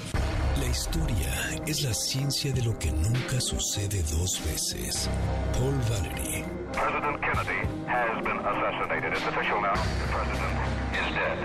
La 0.60 0.66
historia 0.68 1.64
es 1.66 1.82
la 1.82 1.94
ciencia 1.94 2.52
de 2.52 2.62
lo 2.62 2.78
que 2.78 2.92
nunca 2.92 3.40
sucede 3.40 4.04
dos 4.12 4.42
veces. 4.46 5.10
Paul 5.54 5.74
Valery. 5.90 6.44
President 6.74 7.22
Kennedy 7.22 7.62
has 7.88 8.24
been 8.24 8.38
assassinated. 8.38 9.14
It's 9.14 9.26
official 9.26 9.62
now. 9.62 9.74
The 9.74 10.08
president 10.12 10.54
is 10.92 11.16
dead. 11.16 11.38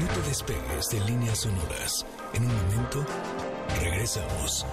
No 0.00 0.06
te 0.06 0.28
despegues 0.28 0.88
de 0.90 1.00
líneas 1.10 1.38
sonoras. 1.40 2.06
En 2.32 2.44
un 2.44 2.54
momento, 2.54 3.04
regresamos. 3.80 4.64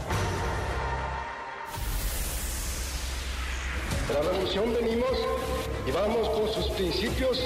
De 4.08 4.14
la 4.14 4.22
revolución 4.22 4.72
venimos 4.72 5.18
y 5.88 5.92
vamos 5.92 6.30
con 6.30 6.48
sus 6.54 6.72
principios 6.76 7.40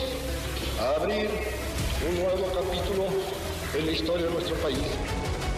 a 0.80 1.02
abrir 1.02 1.30
un 2.10 2.16
nuevo 2.18 2.52
capítulo 2.54 3.06
en 3.78 3.86
la 3.86 3.92
historia 3.92 4.26
de 4.26 4.32
nuestro 4.32 4.56
país. 4.58 4.78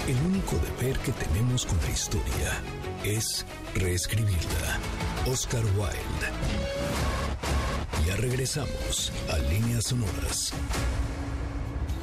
El 0.07 0.15
único 0.27 0.55
deber 0.57 0.97
que 0.99 1.11
tenemos 1.13 1.65
con 1.65 1.77
la 1.81 1.89
historia 1.89 2.61
es 3.03 3.45
reescribirla. 3.73 4.79
Oscar 5.25 5.63
Wilde. 5.77 6.29
Ya 8.05 8.15
regresamos 8.17 9.11
a 9.31 9.37
líneas 9.37 9.85
sonoras. 9.85 10.53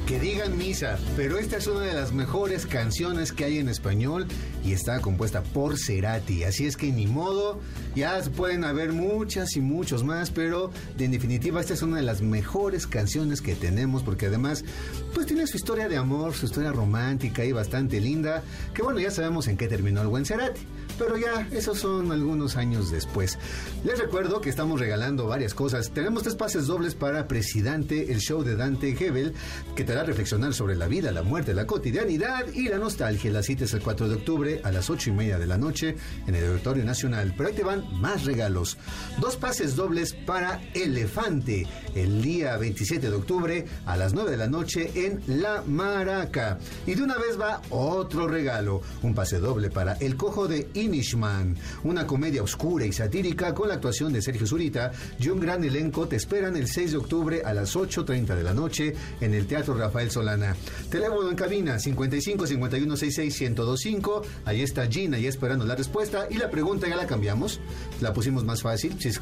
Que 0.07 0.19
digan 0.19 0.57
misa, 0.57 0.99
pero 1.15 1.37
esta 1.37 1.55
es 1.55 1.65
una 1.65 1.79
de 1.79 1.93
las 1.93 2.11
mejores 2.11 2.65
canciones 2.65 3.31
que 3.31 3.45
hay 3.45 3.57
en 3.59 3.69
español 3.69 4.27
y 4.63 4.73
está 4.73 4.99
compuesta 4.99 5.41
por 5.41 5.79
Cerati, 5.79 6.43
así 6.43 6.65
es 6.65 6.75
que 6.75 6.91
ni 6.91 7.07
modo, 7.07 7.61
ya 7.95 8.21
pueden 8.35 8.65
haber 8.65 8.91
muchas 8.91 9.55
y 9.55 9.61
muchos 9.61 10.03
más, 10.03 10.29
pero 10.29 10.71
en 10.99 11.11
definitiva 11.11 11.61
esta 11.61 11.73
es 11.73 11.81
una 11.83 11.97
de 11.97 12.03
las 12.03 12.21
mejores 12.21 12.85
canciones 12.85 13.41
que 13.41 13.55
tenemos 13.55 14.03
porque 14.03 14.25
además 14.25 14.65
pues 15.13 15.25
tiene 15.25 15.47
su 15.47 15.55
historia 15.55 15.87
de 15.87 15.95
amor, 15.95 16.33
su 16.33 16.47
historia 16.47 16.73
romántica 16.73 17.45
y 17.45 17.53
bastante 17.53 18.01
linda, 18.01 18.43
que 18.73 18.81
bueno, 18.83 18.99
ya 18.99 19.09
sabemos 19.09 19.47
en 19.47 19.55
qué 19.55 19.69
terminó 19.69 20.01
el 20.01 20.09
buen 20.09 20.25
Cerati. 20.25 20.61
Pero 20.97 21.17
ya, 21.17 21.47
esos 21.51 21.79
son 21.79 22.11
algunos 22.11 22.55
años 22.55 22.91
después. 22.91 23.37
Les 23.83 23.99
recuerdo 23.99 24.41
que 24.41 24.49
estamos 24.49 24.79
regalando 24.79 25.27
varias 25.27 25.53
cosas. 25.53 25.91
Tenemos 25.91 26.23
tres 26.23 26.35
pases 26.35 26.67
dobles 26.67 26.95
para 26.95 27.27
Presidente, 27.27 28.11
el 28.11 28.19
show 28.19 28.43
de 28.43 28.55
Dante 28.55 28.89
Hebel, 28.89 29.33
que 29.75 29.83
te 29.83 29.91
hará 29.91 30.03
reflexionar 30.03 30.53
sobre 30.53 30.75
la 30.75 30.87
vida, 30.87 31.11
la 31.11 31.23
muerte, 31.23 31.53
la 31.53 31.65
cotidianidad 31.65 32.45
y 32.53 32.69
la 32.69 32.77
nostalgia. 32.77 33.31
La 33.31 33.43
cita 33.43 33.65
es 33.65 33.73
el 33.73 33.81
4 33.81 34.07
de 34.07 34.15
octubre 34.15 34.61
a 34.63 34.71
las 34.71 34.89
8 34.89 35.09
y 35.09 35.13
media 35.13 35.39
de 35.39 35.47
la 35.47 35.57
noche 35.57 35.95
en 36.27 36.35
el 36.35 36.45
Auditorio 36.49 36.83
Nacional. 36.83 37.33
Pero 37.35 37.49
ahí 37.49 37.55
te 37.55 37.63
van 37.63 37.83
más 37.99 38.25
regalos. 38.25 38.77
Dos 39.19 39.35
pases 39.35 39.75
dobles 39.75 40.13
para 40.13 40.61
Elefante 40.73 41.67
el 41.95 42.21
día 42.21 42.57
27 42.57 43.09
de 43.09 43.15
octubre 43.15 43.65
a 43.85 43.97
las 43.97 44.13
9 44.13 44.31
de 44.31 44.37
la 44.37 44.47
noche 44.47 44.91
en 44.95 45.21
La 45.27 45.63
Maraca. 45.65 46.57
Y 46.85 46.95
de 46.95 47.03
una 47.03 47.17
vez 47.17 47.39
va 47.39 47.61
otro 47.69 48.27
regalo, 48.27 48.81
un 49.01 49.13
pase 49.13 49.39
doble 49.39 49.69
para 49.69 49.93
El 49.93 50.15
Cojo 50.15 50.47
de 50.47 50.67
Inishman, 50.83 51.55
una 51.83 52.05
comedia 52.05 52.43
oscura 52.43 52.85
y 52.85 52.91
satírica 52.91 53.53
con 53.53 53.69
la 53.69 53.75
actuación 53.75 54.11
de 54.11 54.21
Sergio 54.21 54.45
Zurita 54.45 54.91
y 55.19 55.29
un 55.29 55.39
gran 55.39 55.63
elenco 55.63 56.07
te 56.07 56.15
esperan 56.15 56.57
el 56.57 56.67
6 56.67 56.91
de 56.91 56.97
octubre 56.97 57.41
a 57.45 57.53
las 57.53 57.75
8.30 57.75 58.35
de 58.35 58.43
la 58.43 58.53
noche 58.53 58.93
en 59.21 59.33
el 59.33 59.47
Teatro 59.47 59.73
Rafael 59.75 60.11
Solana. 60.11 60.55
Teléfono 60.89 61.29
en 61.29 61.35
cabina 61.35 61.79
55 61.79 62.47
51 62.47 62.97
66 62.97 63.41
1025. 63.51 64.21
Ahí 64.45 64.61
está 64.61 64.87
Gina 64.87 65.17
y 65.17 65.27
esperando 65.27 65.65
la 65.65 65.75
respuesta. 65.75 66.27
Y 66.29 66.35
la 66.35 66.49
pregunta 66.49 66.87
ya 66.87 66.95
la 66.95 67.07
cambiamos, 67.07 67.59
la 68.01 68.13
pusimos 68.13 68.43
más 68.43 68.61
fácil. 68.61 68.95
Si, 68.99 69.09
es 69.09 69.19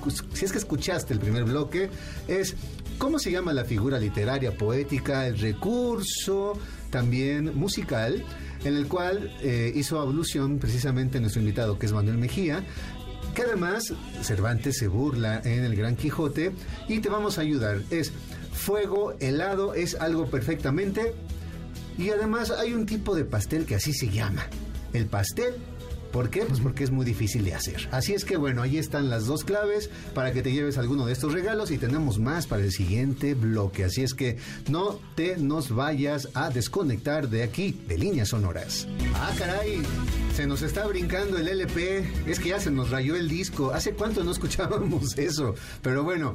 que 0.51 0.57
escuchaste 0.57 1.13
el 1.13 1.19
primer 1.19 1.43
bloque, 1.43 1.89
es 2.27 2.55
¿cómo 2.97 3.19
se 3.19 3.31
llama 3.31 3.53
la 3.53 3.65
figura 3.65 3.99
literaria, 3.99 4.57
poética, 4.57 5.27
el 5.27 5.37
recurso 5.37 6.53
también 6.89 7.57
musical? 7.57 8.23
En 8.63 8.75
el 8.75 8.87
cual 8.87 9.35
eh, 9.41 9.71
hizo 9.75 9.99
alusión 10.01 10.59
precisamente 10.59 11.19
nuestro 11.19 11.41
invitado, 11.41 11.79
que 11.79 11.87
es 11.87 11.93
Manuel 11.93 12.17
Mejía, 12.17 12.63
que 13.33 13.43
además 13.43 13.93
Cervantes 14.21 14.77
se 14.77 14.87
burla 14.87 15.41
en 15.43 15.63
el 15.63 15.75
Gran 15.75 15.95
Quijote 15.95 16.51
y 16.87 16.99
te 16.99 17.09
vamos 17.09 17.37
a 17.37 17.41
ayudar. 17.41 17.81
Es 17.89 18.11
fuego, 18.53 19.15
helado, 19.19 19.73
es 19.73 19.95
algo 19.95 20.29
perfectamente. 20.29 21.13
Y 21.97 22.09
además 22.09 22.51
hay 22.51 22.73
un 22.73 22.85
tipo 22.85 23.15
de 23.15 23.25
pastel 23.25 23.65
que 23.65 23.75
así 23.75 23.93
se 23.93 24.09
llama. 24.09 24.47
El 24.93 25.07
pastel. 25.07 25.55
¿Por 26.11 26.29
qué? 26.29 26.41
Pues 26.41 26.59
porque 26.59 26.83
es 26.83 26.91
muy 26.91 27.05
difícil 27.05 27.43
de 27.45 27.55
hacer. 27.55 27.87
Así 27.91 28.13
es 28.13 28.25
que 28.25 28.37
bueno, 28.37 28.61
ahí 28.61 28.77
están 28.77 29.09
las 29.09 29.25
dos 29.25 29.43
claves 29.43 29.89
para 30.13 30.31
que 30.31 30.41
te 30.41 30.51
lleves 30.51 30.77
alguno 30.77 31.05
de 31.05 31.13
estos 31.13 31.33
regalos 31.33 31.71
y 31.71 31.77
tenemos 31.77 32.19
más 32.19 32.47
para 32.47 32.63
el 32.63 32.71
siguiente 32.71 33.33
bloque. 33.33 33.85
Así 33.85 34.03
es 34.03 34.13
que 34.13 34.37
no 34.69 34.99
te 35.15 35.37
nos 35.37 35.73
vayas 35.73 36.29
a 36.33 36.49
desconectar 36.49 37.29
de 37.29 37.43
aquí, 37.43 37.79
de 37.87 37.97
líneas 37.97 38.29
sonoras. 38.29 38.87
Ah, 39.15 39.31
caray, 39.37 39.81
se 40.35 40.47
nos 40.47 40.61
está 40.61 40.85
brincando 40.87 41.37
el 41.37 41.47
LP. 41.47 42.05
Es 42.27 42.39
que 42.39 42.49
ya 42.49 42.59
se 42.59 42.71
nos 42.71 42.89
rayó 42.89 43.15
el 43.15 43.29
disco. 43.29 43.71
¿Hace 43.71 43.93
cuánto 43.93 44.23
no 44.23 44.31
escuchábamos 44.31 45.17
eso? 45.17 45.55
Pero 45.81 46.03
bueno, 46.03 46.33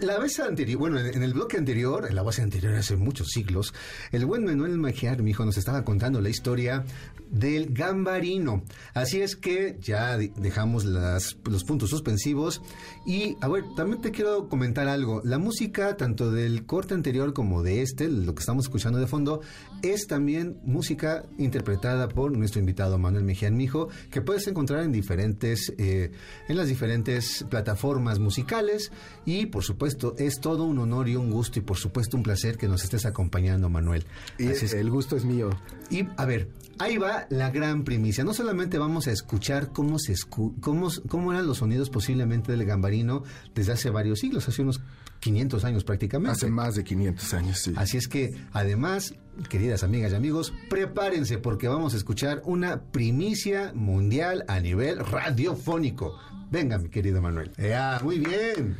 la 0.00 0.18
vez 0.18 0.38
anterior, 0.40 0.78
bueno, 0.78 0.98
en 0.98 1.22
el 1.22 1.32
bloque 1.34 1.56
anterior, 1.56 2.06
en 2.08 2.14
la 2.14 2.22
base 2.22 2.42
anterior 2.42 2.74
hace 2.74 2.96
muchos 2.96 3.28
siglos, 3.28 3.74
el 4.12 4.26
buen 4.26 4.44
Manuel 4.44 4.78
Magiar, 4.78 5.22
mi 5.22 5.30
hijo, 5.30 5.44
nos 5.44 5.56
estaba 5.56 5.84
contando 5.84 6.20
la 6.20 6.28
historia 6.28 6.84
del 7.30 7.72
gambarino. 7.72 8.64
Así 8.94 9.20
es 9.20 9.36
que 9.36 9.78
ya 9.80 10.16
de- 10.16 10.32
dejamos 10.36 10.84
las- 10.84 11.36
los 11.48 11.64
puntos 11.64 11.90
suspensivos. 11.90 12.60
Y, 13.06 13.36
a 13.40 13.48
ver, 13.48 13.64
también 13.76 14.00
te 14.02 14.10
quiero 14.10 14.48
comentar 14.48 14.88
algo. 14.88 15.20
La 15.24 15.38
música, 15.38 15.96
tanto 15.96 16.30
del 16.32 16.66
corte 16.66 16.94
anterior 16.94 17.32
como 17.32 17.62
de 17.62 17.82
este, 17.82 18.08
lo 18.08 18.34
que 18.34 18.40
estamos 18.40 18.64
escuchando 18.64 18.98
de 18.98 19.06
fondo, 19.06 19.40
es 19.82 20.06
también 20.06 20.58
música 20.64 21.24
interpretada 21.38 22.08
por 22.08 22.36
nuestro 22.36 22.60
invitado 22.60 22.98
Manuel 22.98 23.24
Mejía 23.24 23.50
Mijo, 23.50 23.88
que 24.10 24.20
puedes 24.22 24.46
encontrar 24.48 24.82
en 24.82 24.92
diferentes, 24.92 25.72
eh, 25.78 26.10
en 26.48 26.56
las 26.56 26.68
diferentes 26.68 27.44
plataformas 27.48 28.18
musicales. 28.18 28.90
Y, 29.24 29.46
por 29.46 29.62
supuesto, 29.62 29.89
es 30.18 30.40
todo 30.40 30.64
un 30.64 30.78
honor 30.78 31.08
y 31.08 31.16
un 31.16 31.30
gusto 31.30 31.58
y, 31.58 31.62
por 31.62 31.76
supuesto, 31.76 32.16
un 32.16 32.22
placer 32.22 32.56
que 32.56 32.68
nos 32.68 32.84
estés 32.84 33.06
acompañando, 33.06 33.68
Manuel. 33.68 34.04
Y 34.38 34.48
Así 34.48 34.66
es 34.66 34.72
el 34.74 34.90
gusto 34.90 35.16
es 35.16 35.24
mío. 35.24 35.50
y 35.90 36.06
a 36.16 36.24
ver, 36.24 36.48
ahí 36.78 36.96
va 36.98 37.26
la 37.30 37.50
gran 37.50 37.84
primicia. 37.84 38.24
No 38.24 38.34
solamente 38.34 38.78
vamos 38.78 39.06
a 39.06 39.12
escuchar 39.12 39.72
cómo 39.72 39.98
se 39.98 40.12
escu- 40.14 40.54
cómo, 40.60 40.88
cómo 41.08 41.32
eran 41.32 41.46
los 41.46 41.58
sonidos 41.58 41.90
posiblemente 41.90 42.52
del 42.52 42.64
gambarino 42.64 43.22
desde 43.54 43.72
hace 43.72 43.90
varios 43.90 44.20
siglos, 44.20 44.48
hace 44.48 44.62
unos 44.62 44.80
500 45.20 45.64
años 45.64 45.84
prácticamente. 45.84 46.32
Hace 46.32 46.50
más 46.50 46.74
de 46.76 46.84
500 46.84 47.34
años, 47.34 47.58
sí. 47.58 47.72
Así 47.76 47.98
es 47.98 48.08
que, 48.08 48.34
además, 48.52 49.14
queridas 49.50 49.82
amigas 49.82 50.12
y 50.12 50.14
amigos, 50.14 50.52
prepárense 50.70 51.36
porque 51.36 51.68
vamos 51.68 51.92
a 51.92 51.98
escuchar 51.98 52.40
una 52.46 52.80
primicia 52.80 53.72
mundial 53.74 54.44
a 54.48 54.60
nivel 54.60 54.98
radiofónico. 55.04 56.16
Venga, 56.50 56.78
mi 56.78 56.88
querido 56.88 57.22
Manuel. 57.22 57.50
Ya, 57.58 58.00
muy 58.02 58.18
bien. 58.18 58.76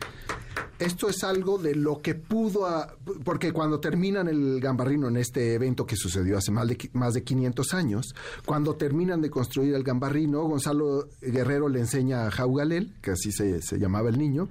Esto 0.78 1.10
es 1.10 1.22
algo 1.24 1.58
de 1.58 1.74
lo 1.74 2.00
que 2.00 2.14
pudo, 2.14 2.66
a- 2.66 2.96
porque 3.22 3.52
cuando 3.52 3.80
terminan 3.80 4.28
el 4.28 4.60
gambarrino 4.60 5.08
en 5.08 5.18
este 5.18 5.52
evento 5.54 5.84
que 5.86 5.94
sucedió 5.94 6.38
hace 6.38 6.50
más 6.52 6.66
de, 6.66 6.90
más 6.94 7.12
de 7.12 7.22
500 7.22 7.74
años, 7.74 8.14
cuando 8.46 8.74
terminan 8.76 9.20
de 9.20 9.28
construir 9.28 9.74
el 9.74 9.82
gambarrino, 9.84 10.42
Gonzalo 10.44 11.06
Guerrero 11.20 11.68
le 11.68 11.80
enseña 11.80 12.26
a 12.26 12.30
Jaugalel, 12.30 12.94
que 13.02 13.10
así 13.10 13.30
se, 13.30 13.60
se 13.60 13.78
llamaba 13.78 14.08
el 14.08 14.18
niño, 14.18 14.48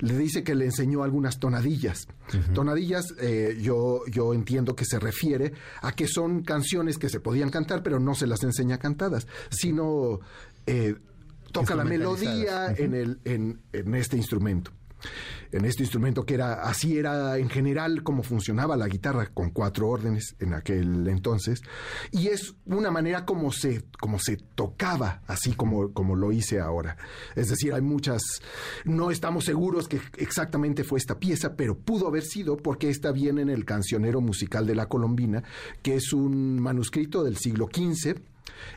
le 0.00 0.18
dice 0.18 0.42
que 0.42 0.56
le 0.56 0.64
enseñó 0.64 1.04
algunas 1.04 1.38
tonadillas. 1.38 2.08
Tonadillas, 2.54 3.14
eh, 3.20 3.56
yo, 3.62 4.00
yo 4.10 4.34
entiendo 4.34 4.74
que 4.74 4.84
se 4.84 4.98
refiere 4.98 5.52
a 5.80 5.92
que 5.92 6.08
son 6.08 6.42
canciones 6.42 6.98
que 6.98 7.08
se 7.08 7.20
podían 7.20 7.50
cantar, 7.50 7.84
pero 7.84 8.00
no 8.00 8.14
se 8.16 8.26
las 8.26 8.42
enseña 8.42 8.78
cantadas, 8.78 9.28
sino 9.50 10.18
eh, 10.66 10.96
toca 11.52 11.74
la 11.74 11.84
melodía 11.84 12.72
en, 12.76 12.94
el, 12.94 13.20
en, 13.24 13.62
en 13.72 13.94
este 13.94 14.16
instrumento. 14.16 14.72
En 15.50 15.64
este 15.64 15.82
instrumento 15.82 16.26
que 16.26 16.34
era 16.34 16.62
así 16.62 16.98
era 16.98 17.38
en 17.38 17.48
general 17.48 18.02
como 18.02 18.22
funcionaba 18.22 18.76
la 18.76 18.86
guitarra 18.86 19.26
con 19.32 19.50
cuatro 19.50 19.88
órdenes 19.88 20.36
en 20.40 20.52
aquel 20.52 21.08
entonces. 21.08 21.62
Y 22.10 22.28
es 22.28 22.54
una 22.66 22.90
manera 22.90 23.24
como 23.24 23.50
se 23.50 23.84
como 23.98 24.18
se 24.18 24.36
tocaba 24.36 25.22
así 25.26 25.52
como 25.52 25.92
como 25.92 26.16
lo 26.16 26.32
hice 26.32 26.60
ahora. 26.60 26.98
Es 27.34 27.48
decir 27.48 27.72
hay 27.72 27.80
muchas 27.80 28.22
no 28.84 29.10
estamos 29.10 29.44
seguros 29.44 29.88
que 29.88 30.00
exactamente 30.18 30.84
fue 30.84 30.98
esta 30.98 31.18
pieza 31.18 31.56
pero 31.56 31.78
pudo 31.78 32.08
haber 32.08 32.24
sido 32.24 32.58
porque 32.58 32.90
está 32.90 33.12
bien 33.12 33.38
en 33.38 33.48
el 33.48 33.64
cancionero 33.64 34.20
musical 34.20 34.66
de 34.66 34.74
la 34.74 34.86
Colombina 34.86 35.44
que 35.80 35.94
es 35.94 36.12
un 36.12 36.60
manuscrito 36.60 37.22
del 37.22 37.38
siglo 37.38 37.68
XV 37.72 38.20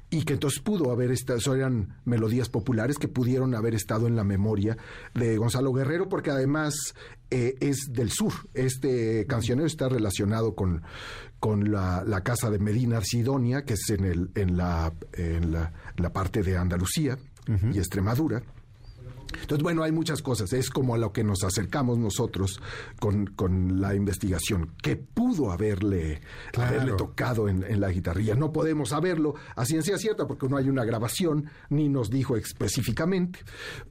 y 0.10 0.24
que 0.24 0.34
entonces 0.34 0.60
pudo 0.60 0.92
haber 0.92 1.12
estado, 1.12 1.56
eran 1.56 1.98
melodías 2.06 2.50
populares 2.50 2.98
que 2.98 3.08
pudieron 3.08 3.56
haber 3.56 3.76
estado 3.76 4.08
en 4.08 4.16
la 4.16 4.24
memoria 4.24 4.78
de 5.14 5.38
Gonzalo 5.38 5.74
Guerrero, 5.74 6.10
porque 6.10 6.32
además 6.32 6.74
eh, 7.30 7.56
es 7.60 7.90
del 7.92 8.12
sur. 8.12 8.34
Este 8.54 9.26
cancionero 9.28 9.68
está 9.68 9.90
relacionado 9.90 10.56
con, 10.56 10.84
con 11.40 11.72
la, 11.72 12.04
la 12.06 12.22
casa 12.22 12.50
de 12.50 12.60
Medina 12.60 12.98
Arcidonia, 12.98 13.64
que 13.64 13.74
es 13.74 13.90
en, 13.90 14.06
el, 14.06 14.32
en, 14.36 14.58
la, 14.58 14.94
en 15.14 15.52
la, 15.52 15.74
la 15.98 16.14
parte 16.14 16.44
de 16.44 16.58
Andalucía 16.58 17.18
y 17.74 17.80
Extremadura. 17.80 18.42
Entonces, 19.42 19.64
bueno, 19.64 19.84
hay 19.84 19.92
muchas 19.92 20.22
cosas. 20.22 20.52
Es 20.54 20.70
como 20.70 20.96
a 20.96 20.98
lo 20.98 21.12
que 21.14 21.24
nos 21.24 21.44
acercamos 21.44 21.98
nosotros 21.98 22.60
con, 23.00 23.28
con 23.28 23.80
la 23.82 23.96
investigación. 23.96 24.72
que 24.82 24.96
pudo 24.96 25.52
haberle, 25.52 26.22
Claro. 26.52 26.70
haberle 26.76 26.94
tocado 26.98 27.48
en, 27.50 27.64
en 27.64 27.80
la 27.82 27.90
guitarrilla? 27.90 28.36
No 28.36 28.52
podemos 28.52 28.90
saberlo 28.90 29.36
a 29.56 29.66
ciencia 29.66 29.98
cierta 29.98 30.28
porque 30.28 30.48
no 30.48 30.58
hay 30.58 30.70
una 30.70 30.84
grabación 30.86 31.50
ni 31.70 31.90
nos 31.90 32.10
dijo 32.10 32.36
específicamente, 32.38 33.40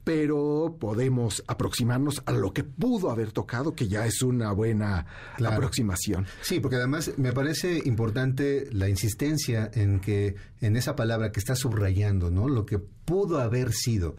pero 0.03 0.77
podemos 0.79 1.43
aproximarnos 1.47 2.23
a 2.25 2.31
lo 2.31 2.53
que 2.53 2.63
pudo 2.63 3.11
haber 3.11 3.31
tocado, 3.31 3.73
que 3.75 3.87
ya 3.87 4.05
es 4.05 4.21
una 4.21 4.51
buena 4.51 5.05
Claro. 5.37 5.55
aproximación. 5.57 6.25
Sí, 6.41 6.59
porque 6.59 6.77
además 6.77 7.11
me 7.17 7.33
parece 7.33 7.81
importante 7.85 8.67
la 8.71 8.89
insistencia 8.89 9.69
en 9.73 9.99
que 9.99 10.35
en 10.61 10.75
esa 10.75 10.95
palabra 10.95 11.31
que 11.31 11.39
está 11.39 11.55
subrayando, 11.55 12.31
¿no? 12.31 12.47
Lo 12.47 12.65
que 12.65 12.79
pudo 12.79 13.39
haber 13.39 13.73
sido. 13.73 14.15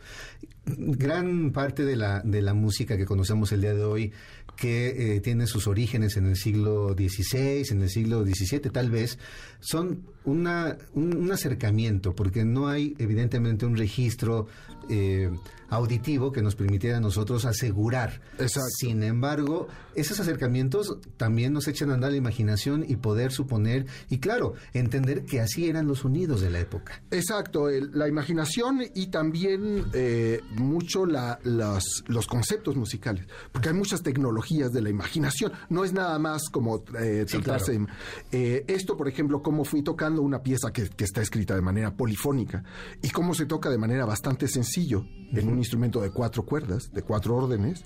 Gran 0.64 1.52
parte 1.52 1.84
de 1.84 1.96
la, 1.96 2.20
de 2.20 2.42
la 2.42 2.54
música 2.54 2.96
que 2.96 3.06
conocemos 3.06 3.52
el 3.52 3.62
día 3.62 3.74
de 3.74 3.84
hoy, 3.84 4.12
que 4.56 5.16
eh, 5.16 5.20
tiene 5.20 5.46
sus 5.46 5.66
orígenes 5.66 6.16
en 6.16 6.26
el 6.26 6.36
siglo 6.36 6.94
XVI, 6.94 7.64
en 7.70 7.82
el 7.82 7.90
siglo 7.90 8.24
XVII 8.24 8.60
tal 8.70 8.90
vez, 8.90 9.18
son 9.60 10.06
una, 10.24 10.76
un, 10.94 11.16
un 11.16 11.32
acercamiento, 11.32 12.14
porque 12.14 12.44
no 12.44 12.68
hay 12.68 12.94
evidentemente 12.98 13.66
un 13.66 13.76
registro 13.76 14.46
eh, 14.88 15.30
auditivo 15.68 16.32
que 16.32 16.42
nos 16.42 16.54
permitiera 16.54 16.98
a 16.98 17.00
nosotros 17.00 17.44
asegurar. 17.46 18.20
Exacto. 18.38 18.68
Sin 18.78 19.02
embargo, 19.02 19.68
esos 19.94 20.20
acercamientos 20.20 20.98
también 21.16 21.52
nos 21.54 21.66
echan 21.66 21.90
a 21.90 21.94
andar 21.94 22.10
la 22.10 22.18
imaginación 22.18 22.84
y 22.86 22.96
poder 22.96 23.32
suponer, 23.32 23.86
y 24.10 24.18
claro, 24.18 24.52
entender 24.74 25.24
que 25.24 25.40
así 25.40 25.68
eran 25.68 25.86
los 25.86 26.00
sonidos 26.00 26.40
de 26.42 26.50
la 26.50 26.60
época. 26.60 27.02
Exacto, 27.10 27.70
el- 27.70 27.90
la 27.94 28.06
imaginación 28.08 28.80
y 28.94 29.06
también 29.06 29.84
eh, 29.94 30.40
mucho 30.56 31.06
la- 31.06 31.38
las- 31.44 32.02
los 32.06 32.26
conceptos 32.26 32.76
musicales, 32.76 33.26
porque 33.50 33.70
hay 33.70 33.74
muchas 33.74 34.02
tecnologías 34.02 34.72
de 34.72 34.82
la 34.82 34.90
imaginación, 34.90 35.52
no 35.70 35.84
es 35.84 35.92
nada 35.94 36.18
más 36.18 36.50
como 36.50 36.84
eh, 37.00 37.24
Sí, 37.26 37.38
tratarse 37.38 37.76
claro. 37.78 37.86
eh, 38.32 38.64
esto, 38.66 38.96
por 38.96 39.08
ejemplo, 39.08 39.42
cómo 39.42 39.64
fui 39.64 39.82
tocando 39.82 40.11
una 40.20 40.42
pieza 40.42 40.72
que, 40.72 40.88
que 40.90 41.04
está 41.04 41.22
escrita 41.22 41.54
de 41.54 41.62
manera 41.62 41.94
polifónica 41.96 42.62
y 43.02 43.08
cómo 43.10 43.32
se 43.34 43.46
toca 43.46 43.70
de 43.70 43.78
manera 43.78 44.04
bastante 44.04 44.46
sencillo 44.48 45.06
en 45.32 45.48
un 45.48 45.58
instrumento 45.58 46.00
de 46.02 46.10
cuatro 46.10 46.44
cuerdas, 46.44 46.90
de 46.92 47.02
cuatro 47.02 47.36
órdenes, 47.36 47.84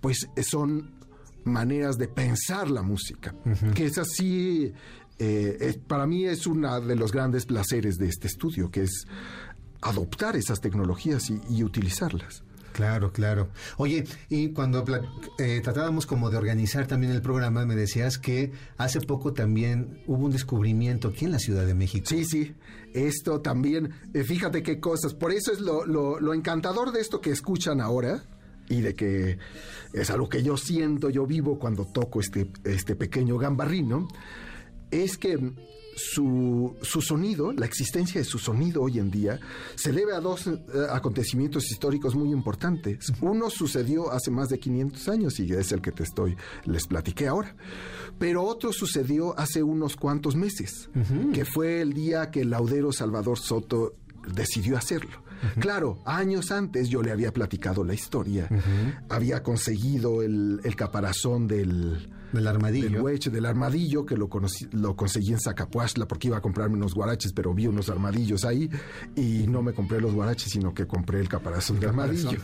pues 0.00 0.28
son 0.42 0.94
maneras 1.44 1.96
de 1.96 2.08
pensar 2.08 2.70
la 2.70 2.82
música, 2.82 3.34
que 3.74 3.86
es 3.86 3.98
así 3.98 4.72
eh, 5.18 5.56
es- 5.60 5.78
para 5.78 6.06
mí 6.06 6.26
es 6.26 6.46
uno 6.46 6.80
de 6.80 6.94
los 6.96 7.10
grandes 7.12 7.46
placeres 7.46 7.96
de 7.96 8.08
este 8.08 8.26
estudio, 8.26 8.70
que 8.70 8.82
es 8.82 9.06
adoptar 9.80 10.36
esas 10.36 10.60
tecnologías 10.60 11.30
y, 11.30 11.40
y 11.50 11.62
utilizarlas. 11.64 12.42
Claro, 12.76 13.10
claro. 13.10 13.48
Oye, 13.78 14.04
y 14.28 14.50
cuando 14.50 14.84
eh, 15.38 15.62
tratábamos 15.64 16.04
como 16.04 16.28
de 16.28 16.36
organizar 16.36 16.86
también 16.86 17.10
el 17.10 17.22
programa, 17.22 17.64
me 17.64 17.74
decías 17.74 18.18
que 18.18 18.52
hace 18.76 19.00
poco 19.00 19.32
también 19.32 20.02
hubo 20.06 20.26
un 20.26 20.30
descubrimiento 20.30 21.08
aquí 21.08 21.24
en 21.24 21.30
la 21.32 21.38
Ciudad 21.38 21.64
de 21.64 21.72
México. 21.72 22.04
Sí, 22.06 22.26
sí, 22.26 22.54
esto 22.92 23.40
también, 23.40 23.92
eh, 24.12 24.24
fíjate 24.24 24.62
qué 24.62 24.78
cosas, 24.78 25.14
por 25.14 25.32
eso 25.32 25.52
es 25.52 25.60
lo, 25.60 25.86
lo- 25.86 26.20
lo 26.20 26.34
encantador 26.34 26.92
de 26.92 27.00
esto 27.00 27.22
que 27.22 27.30
escuchan 27.30 27.80
ahora 27.80 28.24
y 28.68 28.82
de 28.82 28.94
que 28.94 29.38
es 29.94 30.10
algo 30.10 30.28
que 30.28 30.42
yo 30.42 30.58
siento, 30.58 31.08
yo 31.08 31.24
vivo 31.26 31.58
cuando 31.58 31.86
toco 31.86 32.20
este, 32.20 32.50
este 32.64 32.94
pequeño 32.94 33.38
gambarrino, 33.38 34.06
es 34.90 35.16
que 35.16 35.38
su, 35.96 36.76
su 36.82 37.00
sonido, 37.00 37.52
la 37.52 37.64
existencia 37.64 38.20
de 38.20 38.24
su 38.24 38.38
sonido 38.38 38.82
hoy 38.82 38.98
en 38.98 39.10
día, 39.10 39.40
se 39.74 39.92
debe 39.92 40.14
a 40.14 40.20
dos 40.20 40.46
eh, 40.46 40.60
acontecimientos 40.90 41.70
históricos 41.70 42.14
muy 42.14 42.30
importantes. 42.32 43.12
Uno 43.22 43.48
sucedió 43.48 44.12
hace 44.12 44.30
más 44.30 44.48
de 44.50 44.58
500 44.58 45.08
años 45.08 45.40
y 45.40 45.50
es 45.52 45.72
el 45.72 45.80
que 45.80 45.92
te 45.92 46.02
estoy, 46.02 46.36
les 46.64 46.86
platiqué 46.86 47.28
ahora. 47.28 47.56
Pero 48.18 48.44
otro 48.44 48.72
sucedió 48.72 49.38
hace 49.38 49.62
unos 49.62 49.96
cuantos 49.96 50.36
meses, 50.36 50.90
que 51.32 51.44
fue 51.44 51.80
el 51.80 51.92
día 51.92 52.30
que 52.30 52.42
el 52.42 52.50
laudero 52.50 52.92
Salvador 52.92 53.38
Soto 53.38 53.94
decidió 54.32 54.76
hacerlo. 54.76 55.25
Claro, 55.58 55.98
años 56.04 56.50
antes 56.50 56.88
yo 56.88 57.02
le 57.02 57.10
había 57.12 57.32
platicado 57.32 57.84
la 57.84 57.94
historia. 57.94 58.48
Había 59.08 59.42
conseguido 59.42 60.22
el, 60.22 60.60
el 60.64 60.76
caparazón 60.76 61.46
del, 61.46 62.08
Del 62.32 62.46
armadillo. 62.46 62.90
del 62.90 63.00
hueche, 63.02 63.30
del 63.30 63.46
armadillo, 63.46 64.04
que 64.06 64.16
lo, 64.16 64.28
conocí- 64.28 64.68
lo 64.72 64.96
conseguí 64.96 65.32
en 65.32 65.40
Zacapuastla 65.40 66.06
porque 66.08 66.28
iba 66.28 66.36
a 66.38 66.40
comprarme 66.40 66.76
unos 66.76 66.94
guaraches, 66.94 67.32
pero 67.32 67.52
vi 67.54 67.66
unos 67.66 67.88
armadillos 67.90 68.44
ahí 68.44 68.70
y 69.14 69.46
no 69.46 69.62
me 69.62 69.72
compré 69.72 70.00
los 70.00 70.12
guaraches, 70.14 70.50
sino 70.52 70.72
que 70.74 70.86
compré 70.86 71.20
el 71.20 71.28
caparazón 71.28 71.80
de 71.80 71.86
armadillo. 71.86 72.38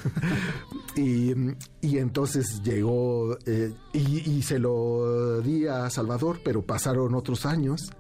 y, 0.96 1.33
y 1.81 1.98
entonces 1.98 2.62
llegó 2.62 3.37
eh, 3.46 3.72
y, 3.92 4.31
y 4.31 4.42
se 4.42 4.59
lo 4.59 5.40
di 5.40 5.66
a 5.66 5.88
Salvador, 5.90 6.40
pero 6.44 6.62
pasaron 6.62 7.14
otros 7.14 7.46
años 7.46 7.90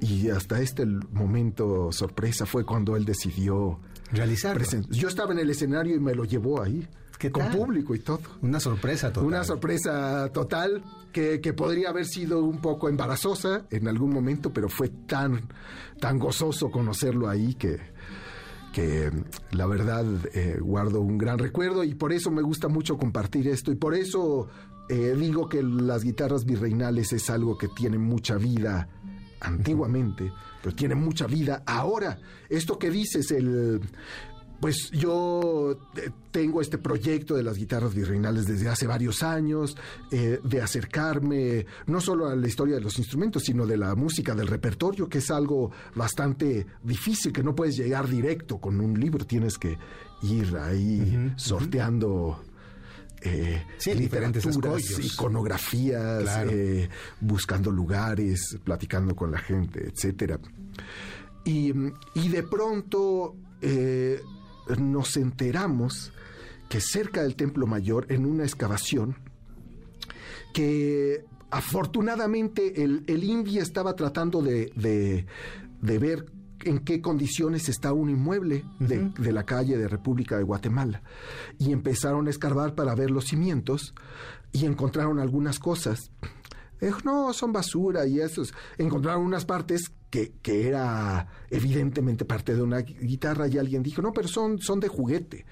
y 0.00 0.30
hasta 0.30 0.60
este 0.60 0.84
momento 0.84 1.92
sorpresa 1.92 2.44
fue 2.46 2.64
cuando 2.64 2.96
él 2.96 3.04
decidió 3.04 3.78
Realizarlo. 4.12 4.60
presen- 4.62 4.86
Yo 4.90 5.08
estaba 5.08 5.32
en 5.32 5.38
el 5.40 5.50
escenario 5.50 5.96
y 5.96 6.00
me 6.00 6.14
lo 6.14 6.24
llevó 6.24 6.62
ahí, 6.62 6.86
¿Qué 7.18 7.30
con 7.30 7.44
tal? 7.44 7.56
público 7.58 7.94
y 7.94 8.00
todo. 8.00 8.20
Una 8.42 8.60
sorpresa 8.60 9.12
total. 9.12 9.26
Una 9.28 9.44
sorpresa 9.44 10.30
total 10.32 10.82
que, 11.12 11.40
que 11.40 11.52
podría 11.52 11.90
haber 11.90 12.06
sido 12.06 12.42
un 12.44 12.60
poco 12.60 12.88
embarazosa 12.88 13.64
en 13.70 13.88
algún 13.88 14.12
momento, 14.12 14.52
pero 14.52 14.68
fue 14.68 14.88
tan, 14.88 15.42
tan 16.00 16.18
gozoso 16.18 16.70
conocerlo 16.70 17.28
ahí 17.28 17.54
que, 17.54 17.78
que 18.72 19.10
la 19.52 19.66
verdad 19.66 20.04
eh, 20.34 20.58
guardo 20.60 21.00
un 21.00 21.18
gran 21.18 21.38
recuerdo 21.38 21.84
y 21.84 21.94
por 21.94 22.12
eso 22.12 22.30
me 22.30 22.42
gusta 22.42 22.68
mucho 22.68 22.96
compartir 22.96 23.46
esto 23.48 23.70
y 23.70 23.76
por 23.76 23.94
eso 23.94 24.48
eh, 24.88 25.14
digo 25.16 25.48
que 25.48 25.62
las 25.62 26.02
guitarras 26.02 26.44
virreinales 26.44 27.12
es 27.12 27.28
algo 27.30 27.56
que 27.58 27.68
tiene 27.68 27.98
mucha 27.98 28.36
vida 28.36 28.88
antiguamente, 29.42 30.32
pero 30.62 30.74
tiene 30.74 30.94
mucha 30.94 31.26
vida 31.26 31.62
ahora. 31.66 32.18
Esto 32.48 32.78
que 32.78 32.90
dices, 32.90 33.30
el... 33.30 33.80
Pues 34.60 34.92
yo 34.92 35.76
tengo 36.30 36.60
este 36.60 36.78
proyecto 36.78 37.34
de 37.34 37.42
las 37.42 37.58
guitarras 37.58 37.96
virreinales 37.96 38.46
desde 38.46 38.68
hace 38.68 38.86
varios 38.86 39.24
años, 39.24 39.76
eh, 40.12 40.38
de 40.44 40.62
acercarme 40.62 41.66
no 41.86 42.00
solo 42.00 42.28
a 42.28 42.36
la 42.36 42.46
historia 42.46 42.76
de 42.76 42.80
los 42.80 42.96
instrumentos, 43.00 43.42
sino 43.42 43.66
de 43.66 43.76
la 43.76 43.96
música, 43.96 44.36
del 44.36 44.46
repertorio, 44.46 45.08
que 45.08 45.18
es 45.18 45.32
algo 45.32 45.72
bastante 45.96 46.64
difícil, 46.80 47.32
que 47.32 47.42
no 47.42 47.56
puedes 47.56 47.76
llegar 47.76 48.06
directo 48.06 48.58
con 48.58 48.80
un 48.80 49.00
libro, 49.00 49.26
tienes 49.26 49.58
que 49.58 49.76
ir 50.22 50.56
ahí 50.56 51.32
sorteando. 51.34 52.40
Eh, 53.24 53.62
Sí, 53.78 53.92
diferentes 53.94 54.44
escollos. 54.44 54.98
iconografías, 55.14 56.22
Claro. 56.22 56.50
eh, 56.52 56.88
buscando 57.20 57.70
lugares, 57.70 58.58
platicando 58.64 59.14
con 59.16 59.30
la 59.30 59.38
gente, 59.38 59.86
etcétera. 59.88 60.38
Y, 61.44 61.72
y 62.14 62.28
de 62.28 62.42
pronto 62.44 63.34
eh, 63.60 64.20
nos 64.78 65.16
enteramos 65.16 66.12
que 66.68 66.80
cerca 66.80 67.22
del 67.22 67.36
Templo 67.36 67.66
Mayor, 67.66 68.06
en 68.10 68.24
una 68.26 68.44
excavación, 68.44 69.16
que 70.54 71.24
afortunadamente 71.50 72.82
el, 72.82 73.04
el 73.06 73.24
INVI 73.24 73.58
estaba 73.58 73.94
tratando 73.96 74.42
de, 74.42 74.70
de- 74.76 75.26
de 75.80 75.98
ver 75.98 76.26
en 76.64 76.80
qué 76.80 77.00
condiciones 77.00 77.68
está 77.68 77.92
un 77.92 78.10
inmueble 78.10 78.64
de, 78.78 79.10
de 79.18 79.32
la 79.32 79.44
calle 79.44 79.76
de 79.76 79.88
República 79.88 80.36
de 80.36 80.42
Guatemala. 80.42 81.02
Y 81.58 81.72
empezaron 81.72 82.26
a 82.26 82.30
escarbar 82.30 82.74
para 82.74 82.94
ver 82.94 83.10
los 83.10 83.26
cimientos 83.26 83.94
y 84.52 84.66
encontraron 84.66 85.18
algunas 85.18 85.58
cosas. 85.58 86.10
No, 87.04 87.32
son 87.32 87.52
basura 87.52 88.06
y 88.06 88.18
esos. 88.20 88.52
Encontraron 88.76 89.22
unas 89.24 89.44
partes 89.44 89.92
que, 90.10 90.32
que 90.42 90.66
era 90.66 91.28
evidentemente 91.48 92.24
parte 92.24 92.56
de 92.56 92.62
una 92.62 92.80
gui- 92.80 92.98
guitarra 93.00 93.46
y 93.46 93.56
alguien 93.56 93.84
dijo, 93.84 94.02
no, 94.02 94.12
pero 94.12 94.26
son, 94.26 94.58
son 94.58 94.80
de 94.80 94.88
juguete. 94.88 95.46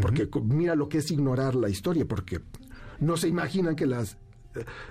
Porque 0.00 0.28
mira 0.44 0.76
lo 0.76 0.88
que 0.88 0.98
es 0.98 1.10
ignorar 1.10 1.54
la 1.56 1.68
historia, 1.68 2.06
porque 2.06 2.40
no 3.00 3.16
se 3.16 3.26
imaginan 3.28 3.74
que 3.74 3.86
las, 3.86 4.16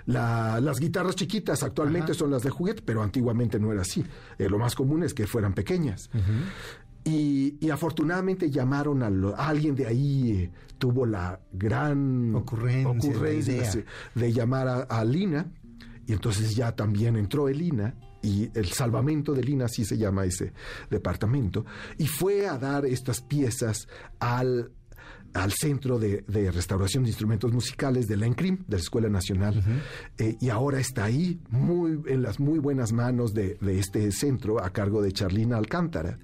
la- 0.06 0.60
las 0.62 0.80
guitarras 0.80 1.15
chiquitas 1.15 1.63
actualmente 1.63 2.13
son 2.13 2.32
las 2.32 2.43
de 2.43 2.50
juguete, 2.50 2.82
pero 2.86 3.02
antiguamente 3.04 3.60
no 3.60 3.72
era 3.72 3.82
así. 3.82 4.06
Eh, 4.38 4.50
lo 4.50 4.58
más 4.60 4.76
común 4.76 5.04
es 5.04 5.13
que 5.13 5.28
fueran 5.28 5.54
pequeñas. 5.54 6.10
Y, 7.06 7.58
y 7.65 7.69
afortunadamente 7.69 8.50
llamaron 8.52 9.04
a, 9.04 9.10
lo- 9.10 9.36
a 9.36 9.48
alguien 9.48 9.76
de 9.76 9.88
ahí, 9.88 10.32
eh, 10.32 10.52
tuvo 10.78 11.06
la 11.06 11.39
gran 11.52 12.36
Ocurrencia, 13.15 13.84
de 14.15 14.34
llamar 14.34 14.67
a, 14.67 14.82
a 14.82 15.04
Lina, 15.06 15.52
y 16.06 16.13
entonces 16.13 16.56
ya 16.56 16.76
también 16.76 17.15
entró 17.15 17.48
el 17.48 17.58
Lina, 17.58 17.95
y 18.22 18.50
el 18.54 18.65
salvamento 18.67 19.34
de 19.34 19.43
Lina, 19.43 19.65
así 19.65 19.86
se 19.86 19.98
llama 19.98 20.26
ese 20.26 20.52
departamento, 20.89 21.65
y 21.98 22.06
fue 22.08 22.48
a 22.48 22.58
dar 22.58 22.86
estas 22.86 23.22
piezas 23.22 23.88
al, 24.19 24.72
al 25.34 25.52
Centro 25.52 26.00
de, 26.00 26.24
de 26.28 26.52
Restauración 26.52 27.04
de 27.04 27.10
Instrumentos 27.10 27.52
Musicales 27.54 28.08
de 28.08 28.18
la 28.18 28.26
ENCRIM, 28.26 28.65
de 28.68 28.78
la 28.78 28.82
Escuela 28.82 29.10
Nacional, 29.10 29.63
Eh, 30.18 30.38
y 30.39 30.50
ahora 30.50 30.80
está 30.80 31.06
ahí, 31.06 31.39
muy, 31.50 32.00
en 32.08 32.22
las 32.22 32.39
muy 32.39 32.60
buenas 32.60 32.92
manos 32.92 33.34
de, 33.34 33.58
de 33.62 33.80
este 33.80 34.12
centro, 34.12 34.63
a 34.63 34.72
cargo 34.72 35.02
de 35.02 35.12
Charlina 35.12 35.58
Alcántara. 35.58 36.20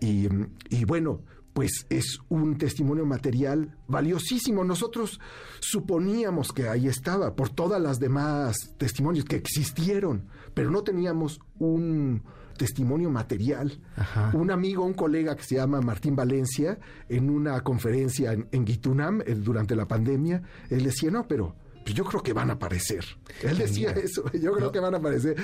Y, 0.00 0.28
y 0.70 0.84
bueno, 0.84 1.20
pues 1.52 1.86
es 1.88 2.18
un 2.28 2.58
testimonio 2.58 3.06
material 3.06 3.76
valiosísimo. 3.86 4.64
Nosotros 4.64 5.20
suponíamos 5.60 6.52
que 6.52 6.68
ahí 6.68 6.88
estaba 6.88 7.36
por 7.36 7.50
todas 7.50 7.80
las 7.80 8.00
demás 8.00 8.56
testimonios 8.76 9.24
que 9.24 9.36
existieron, 9.36 10.26
pero 10.52 10.70
no 10.70 10.82
teníamos 10.82 11.40
un 11.58 12.22
testimonio 12.56 13.10
material. 13.10 13.78
Un 14.32 14.50
amigo, 14.50 14.84
un 14.84 14.94
colega 14.94 15.36
que 15.36 15.42
se 15.42 15.56
llama 15.56 15.80
Martín 15.80 16.16
Valencia, 16.16 16.78
en 17.08 17.30
una 17.30 17.60
conferencia 17.62 18.32
en, 18.32 18.48
en 18.52 18.64
Guitunam 18.64 19.20
eh, 19.20 19.34
durante 19.34 19.76
la 19.76 19.86
pandemia, 19.86 20.42
él 20.70 20.84
decía, 20.84 21.10
no, 21.10 21.26
pero 21.26 21.54
pues 21.84 21.94
yo 21.94 22.04
creo 22.04 22.22
que 22.22 22.32
van 22.32 22.50
a 22.50 22.54
aparecer. 22.54 23.04
Él 23.42 23.58
decía 23.58 23.90
eso, 23.90 24.24
yo 24.32 24.52
creo 24.52 24.72
que 24.72 24.80
van 24.80 24.94
a 24.94 24.98
aparecer. 24.98 25.36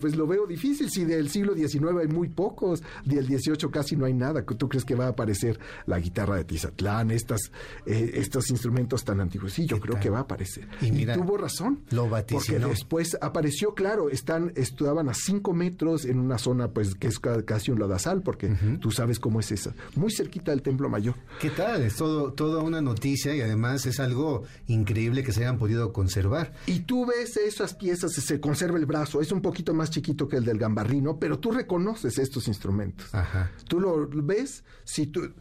Pues 0.00 0.16
lo 0.16 0.26
veo 0.26 0.46
difícil, 0.46 0.90
si 0.90 1.04
del 1.04 1.28
siglo 1.30 1.54
XIX 1.54 1.84
hay 2.00 2.08
muy 2.08 2.28
pocos, 2.28 2.82
del 3.04 3.26
XVIII 3.26 3.70
casi 3.70 3.96
no 3.96 4.04
hay 4.04 4.12
nada. 4.14 4.42
¿Tú 4.44 4.68
crees 4.68 4.84
que 4.84 4.94
va 4.94 5.06
a 5.06 5.08
aparecer 5.10 5.58
la 5.86 5.98
guitarra 6.00 6.36
de 6.36 6.44
Tizatlán, 6.44 7.10
estas, 7.10 7.50
eh, 7.86 8.12
estos 8.14 8.50
instrumentos 8.50 9.04
tan 9.04 9.20
antiguos? 9.20 9.52
Sí, 9.52 9.66
yo 9.66 9.76
¿Qué 9.76 9.82
creo 9.82 9.92
tal? 9.94 10.02
que 10.02 10.10
va 10.10 10.18
a 10.18 10.22
aparecer. 10.22 10.66
Y 10.80 10.86
Y, 10.86 10.92
mira, 10.92 11.14
tuvo 11.14 11.36
razón. 11.36 11.80
lo 11.90 12.08
Porque 12.08 12.34
vaticinó. 12.34 12.68
después 12.68 13.16
apareció, 13.20 13.74
claro, 13.74 14.10
están, 14.10 14.52
estaban 14.56 15.08
a 15.08 15.14
cinco 15.14 15.52
metros 15.52 16.04
en 16.04 16.18
una 16.18 16.38
zona 16.38 16.68
pues 16.68 16.94
que 16.94 17.06
es 17.08 17.18
ca- 17.20 17.42
casi 17.44 17.70
un 17.70 17.78
lodazal, 17.78 18.22
porque 18.22 18.54
tú 18.80 18.90
sabes 18.90 19.18
cómo 19.20 19.40
es 19.40 19.52
esa. 19.52 19.74
Muy 19.96 20.10
cerquita 20.12 20.50
del 20.50 20.62
Templo 20.62 20.88
Mayor. 20.88 21.14
¿Qué 21.40 21.50
tal? 21.50 21.82
Es 21.82 21.96
todo, 21.96 22.32
toda 22.32 22.62
una 22.62 22.80
noticia 22.80 23.34
y 23.34 23.40
además 23.40 23.86
es 23.86 24.00
algo 24.00 24.42
increíble 24.66 25.22
que 25.22 25.32
se 25.32 25.40
hayan 25.40 25.58
podido 25.58 25.83
conservar. 25.92 26.52
Y 26.66 26.80
tú 26.80 27.06
ves 27.06 27.36
esas 27.36 27.74
piezas, 27.74 28.12
se 28.12 28.40
conserva 28.40 28.78
el 28.78 28.86
brazo, 28.86 29.20
es 29.20 29.30
un 29.32 29.40
poquito 29.42 29.74
más 29.74 29.90
chiquito 29.90 30.28
que 30.28 30.36
el 30.36 30.44
del 30.44 30.58
gambarrino, 30.58 31.18
pero 31.18 31.38
tú 31.38 31.50
reconoces 31.50 32.18
estos 32.18 32.48
instrumentos. 32.48 33.14
Ajá. 33.14 33.50
Tú 33.68 33.80
lo 33.80 34.08
ves, 34.08 34.64
si 34.84 35.06
tú... 35.06 35.32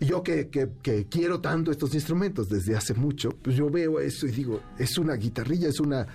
Yo 0.00 0.24
que, 0.24 0.48
que- 0.48 0.70
que 0.82 1.06
quiero 1.06 1.40
tanto 1.40 1.70
estos 1.70 1.94
instrumentos 1.94 2.48
desde 2.48 2.74
hace 2.76 2.94
mucho, 2.94 3.30
pues 3.30 3.54
yo 3.54 3.70
veo 3.70 4.00
eso 4.00 4.26
y 4.26 4.32
digo, 4.32 4.60
es 4.76 4.98
una 4.98 5.14
guitarrilla, 5.14 5.68
es 5.68 5.78
una... 5.78 6.08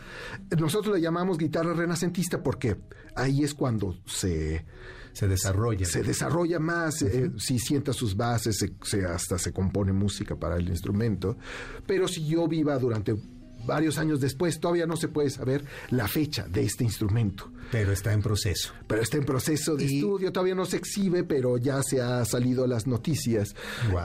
Nosotros 0.60 0.96
le 0.96 1.02
llamamos 1.02 1.38
guitarra 1.38 1.74
renacentista 1.74 2.44
porque 2.44 2.76
ahí 3.16 3.42
es 3.42 3.54
cuando 3.54 3.98
se, 4.06 4.66
Se 5.14 5.30
desarrolla. 5.30 5.86
se 5.86 6.04
desarrolla 6.04 6.60
más, 6.60 7.02
eh, 7.04 7.32
si 7.38 7.58
sienta 7.58 7.94
sus 7.94 8.18
bases, 8.18 8.58
se- 8.58 8.74
se- 8.84 9.06
hasta 9.06 9.38
se 9.38 9.54
compone 9.54 9.94
música 9.94 10.36
para 10.36 10.58
el 10.58 10.68
instrumento. 10.68 11.38
Pero 11.88 12.10
si 12.10 12.28
yo 12.28 12.50
viva 12.50 12.78
durante 12.78 13.16
varios 13.70 13.98
años 13.98 14.20
después. 14.20 14.60
Todavía 14.60 14.86
no 14.86 14.98
se 14.98 15.08
puede 15.08 15.30
saber 15.30 15.64
la 15.90 16.08
fecha 16.08 16.48
de 16.48 16.64
este 16.64 16.84
instrumento. 16.84 17.52
Pero 17.72 17.92
está 17.92 18.14
en 18.14 18.22
proceso. 18.22 18.74
Pero 18.88 19.02
está 19.02 19.18
en 19.18 19.26
proceso 19.26 19.76
de 19.76 19.86
estudio, 19.86 20.32
todavía 20.32 20.56
no 20.56 20.66
se 20.66 20.78
exhibe, 20.78 21.24
pero 21.24 21.58
ya 21.58 21.82
se 21.84 22.02
ha 22.02 22.26
salido 22.26 22.66
las 22.66 22.88
noticias. 22.88 23.56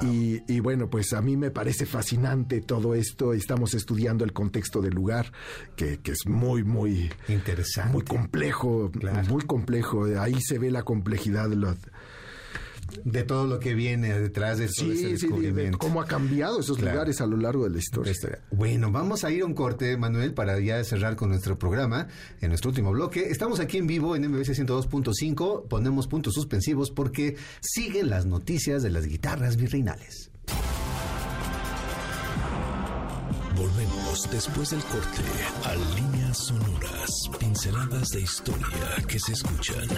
Y, 0.03 0.43
y, 0.53 0.61
bueno, 0.61 0.91
pues 0.91 1.13
a 1.15 1.23
mí 1.23 1.37
me 1.37 1.51
parece 1.51 1.87
fascinante 1.87 2.61
todo 2.61 2.95
esto. 2.95 3.33
Estamos 3.33 3.75
estudiando 3.75 4.25
el 4.25 4.33
contexto 4.33 4.83
del 4.83 4.95
lugar, 4.95 5.33
que, 5.77 5.99
que 6.01 6.13
es 6.13 6.27
muy, 6.27 6.63
muy 6.63 7.11
interesante. 7.29 7.93
Muy 7.93 8.05
complejo, 8.05 8.93
muy 9.29 9.43
complejo. 9.45 10.05
Ahí 10.19 10.37
se 10.41 10.59
ve 10.59 10.71
la 10.71 10.83
complejidad 10.83 11.49
de 11.49 11.57
los 11.57 11.77
de 13.05 13.23
todo 13.25 13.47
lo 13.47 13.59
que 13.61 13.75
viene 13.75 14.19
detrás 14.19 14.59
de 14.59 14.69
todo 14.69 14.93
ese 14.93 15.09
descubrimiento. 15.09 15.79
cómo 15.79 16.01
ha 16.01 16.07
cambiado 16.07 16.61
esos 16.61 16.81
lugares 16.81 17.21
a 17.21 17.27
lo 17.27 17.37
largo 17.37 17.65
de 17.65 17.71
la 17.71 17.79
historia. 17.79 18.13
Bueno, 18.51 18.91
vamos 18.91 19.25
a 19.25 19.31
ir 19.31 19.43
a 19.43 19.47
un 19.47 19.55
corte, 19.55 19.97
Manuel, 19.97 20.35
para 20.35 20.59
ya 20.61 20.83
cerrar 20.85 21.17
con 21.17 21.31
nuestro 21.31 21.59
programa, 21.59 22.09
en 22.41 22.49
nuestro 22.49 22.71
último 22.71 22.93
bloque. 22.93 23.29
Estamos 23.31 23.61
aquí 23.61 23.79
en 23.79 23.87
vivo 23.87 24.17
en 24.17 24.31
MBC 24.31 24.51
102.5, 24.51 25.69
ponemos 25.69 26.07
puntos 26.07 26.35
suspensivos 26.35 26.91
porque 26.91 27.37
siguen 27.61 28.11
las 28.11 28.27
noticias 28.27 28.83
de 28.83 28.91
las 28.91 29.07
guitarras 29.07 29.57
virreinales. 29.57 30.31
Volvemos 33.57 34.29
después 34.33 34.71
del 34.71 34.83
corte 34.83 35.23
a 35.65 35.75
líneas 35.97 36.39
sonoras, 36.39 37.11
pinceladas 37.39 38.09
de 38.09 38.21
historia 38.21 39.05
que 39.07 39.19
se 39.19 39.33
escuchan. 39.33 39.89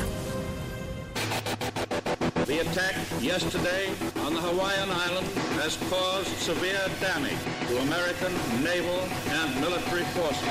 The 2.47 2.61
attack 2.61 2.95
yesterday 3.21 3.91
on 4.25 4.33
the 4.33 4.41
Hawaiian 4.41 4.89
island 4.89 5.27
has 5.59 5.77
caused 5.91 6.29
severe 6.39 6.87
damage 7.01 7.43
to 7.67 7.79
American 7.79 8.33
naval 8.63 9.01
and 9.35 9.61
military 9.61 10.05
forces. 10.15 10.47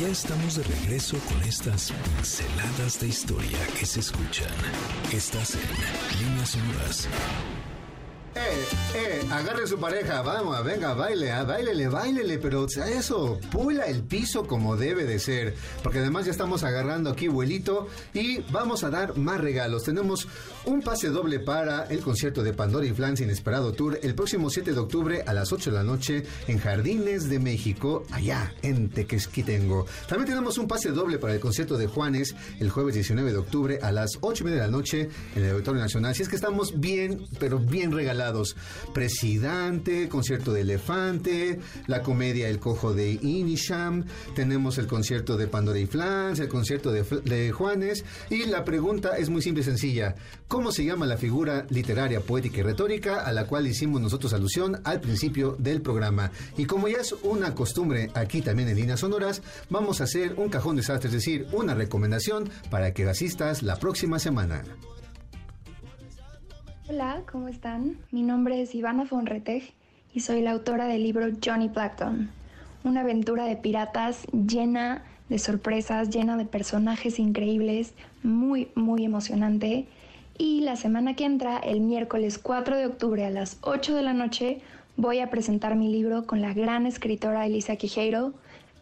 Ya 0.00 0.06
estamos 0.08 0.54
de 0.54 0.62
regreso 0.62 1.18
con 1.26 1.42
estas 1.42 1.90
pinceladas 1.90 3.00
de 3.00 3.08
historia 3.08 3.58
que 3.76 3.84
se 3.84 3.98
escuchan. 3.98 4.54
Estás 5.12 5.56
en 5.56 6.20
Líneas 6.20 6.50
Sonoras 6.50 7.08
eh, 8.38 8.64
eh, 8.94 9.26
agarre 9.30 9.66
su 9.66 9.78
pareja, 9.78 10.22
vamos, 10.22 10.62
venga, 10.64 10.94
baile, 10.94 11.32
ah, 11.32 11.42
bailele, 11.42 11.88
bailele, 11.88 12.38
pero 12.38 12.66
eso, 12.66 13.40
pula 13.50 13.84
el 13.86 14.02
piso 14.02 14.46
como 14.46 14.76
debe 14.76 15.04
de 15.04 15.18
ser, 15.18 15.54
porque 15.82 15.98
además 15.98 16.26
ya 16.26 16.30
estamos 16.30 16.62
agarrando 16.62 17.10
aquí 17.10 17.26
vuelito 17.26 17.88
y 18.14 18.40
vamos 18.52 18.84
a 18.84 18.90
dar 18.90 19.16
más 19.16 19.40
regalos. 19.40 19.84
Tenemos 19.84 20.28
un 20.64 20.82
pase 20.82 21.08
doble 21.08 21.40
para 21.40 21.84
el 21.86 22.00
concierto 22.00 22.42
de 22.42 22.52
Pandora 22.52 22.86
y 22.86 22.92
Flans 22.92 23.20
Inesperado 23.20 23.72
Tour 23.72 23.98
el 24.02 24.14
próximo 24.14 24.50
7 24.50 24.72
de 24.72 24.78
octubre 24.78 25.24
a 25.26 25.32
las 25.34 25.52
8 25.52 25.70
de 25.70 25.76
la 25.76 25.82
noche 25.82 26.22
en 26.46 26.58
Jardines 26.58 27.28
de 27.28 27.40
México, 27.40 28.04
allá 28.12 28.54
en 28.62 28.88
Tequesquitengo. 28.88 29.86
También 30.06 30.28
tenemos 30.28 30.58
un 30.58 30.68
pase 30.68 30.90
doble 30.90 31.18
para 31.18 31.34
el 31.34 31.40
concierto 31.40 31.76
de 31.76 31.88
Juanes 31.88 32.36
el 32.60 32.70
jueves 32.70 32.94
19 32.94 33.32
de 33.32 33.38
octubre 33.38 33.78
a 33.82 33.90
las 33.90 34.18
8 34.20 34.42
y 34.42 34.46
media 34.46 34.60
de 34.60 34.66
la 34.66 34.72
noche 34.72 35.08
en 35.34 35.44
el 35.44 35.50
Auditorio 35.50 35.80
Nacional. 35.80 36.14
Si 36.14 36.22
es 36.22 36.28
que 36.28 36.36
estamos 36.36 36.78
bien, 36.78 37.26
pero 37.40 37.58
bien 37.58 37.92
regalados 37.92 38.27
Presidente, 38.92 40.08
concierto 40.08 40.52
de 40.52 40.62
Elefante, 40.62 41.60
la 41.86 42.02
comedia 42.02 42.48
El 42.48 42.58
Cojo 42.58 42.92
de 42.92 43.12
Inisham, 43.12 44.04
tenemos 44.34 44.78
el 44.78 44.86
concierto 44.86 45.36
de 45.36 45.46
Pandora 45.46 45.78
y 45.78 45.86
Flans, 45.86 46.38
el 46.38 46.48
concierto 46.48 46.92
de, 46.92 47.52
Juanes, 47.52 48.04
y 48.30 48.46
la 48.46 48.64
pregunta 48.64 49.16
es 49.16 49.30
muy 49.30 49.42
simple 49.42 49.62
y 49.62 49.64
sencilla. 49.64 50.14
¿Cómo 50.46 50.72
se 50.72 50.84
llama 50.84 51.06
la 51.06 51.16
figura 51.16 51.66
literaria, 51.70 52.20
poética 52.20 52.60
y 52.60 52.62
retórica 52.62 53.20
a 53.24 53.32
la 53.32 53.46
cual 53.46 53.66
hicimos 53.66 54.00
nosotros 54.00 54.32
alusión 54.32 54.80
al 54.84 55.00
principio 55.00 55.56
del 55.58 55.82
programa? 55.82 56.30
Y 56.56 56.66
como 56.66 56.88
ya 56.88 56.98
es 56.98 57.14
una 57.22 57.54
costumbre 57.54 58.10
aquí 58.14 58.42
también 58.42 58.68
en 58.68 58.76
Líneas 58.76 59.00
Sonoras, 59.00 59.42
vamos 59.70 60.00
a 60.00 60.04
hacer 60.04 60.34
un 60.36 60.48
cajón 60.48 60.76
de 60.76 60.82
desastre, 60.82 61.08
es 61.08 61.14
decir, 61.14 61.46
una 61.52 61.74
recomendación 61.74 62.50
para 62.70 62.92
que 62.92 63.08
asistas 63.08 63.62
la 63.62 63.76
próxima 63.76 64.18
semana. 64.18 64.62
Hola, 66.90 67.20
¿cómo 67.30 67.48
están? 67.48 67.98
Mi 68.12 68.22
nombre 68.22 68.62
es 68.62 68.74
Ivana 68.74 69.04
Fonreteg 69.04 69.62
y 70.14 70.20
soy 70.20 70.40
la 70.40 70.52
autora 70.52 70.86
del 70.86 71.02
libro 71.02 71.26
Johnny 71.44 71.68
Blackton, 71.68 72.30
una 72.82 73.02
aventura 73.02 73.44
de 73.44 73.56
piratas 73.56 74.24
llena 74.32 75.04
de 75.28 75.38
sorpresas, 75.38 76.08
llena 76.08 76.38
de 76.38 76.46
personajes 76.46 77.18
increíbles, 77.18 77.92
muy, 78.22 78.70
muy 78.74 79.04
emocionante. 79.04 79.86
Y 80.38 80.62
la 80.62 80.76
semana 80.76 81.14
que 81.14 81.26
entra, 81.26 81.58
el 81.58 81.82
miércoles 81.82 82.38
4 82.38 82.78
de 82.78 82.86
octubre 82.86 83.26
a 83.26 83.30
las 83.30 83.58
8 83.60 83.94
de 83.94 84.02
la 84.02 84.14
noche, 84.14 84.62
voy 84.96 85.18
a 85.18 85.28
presentar 85.28 85.76
mi 85.76 85.92
libro 85.92 86.24
con 86.24 86.40
la 86.40 86.54
gran 86.54 86.86
escritora 86.86 87.44
Elisa 87.44 87.76
Quijeiro. 87.76 88.32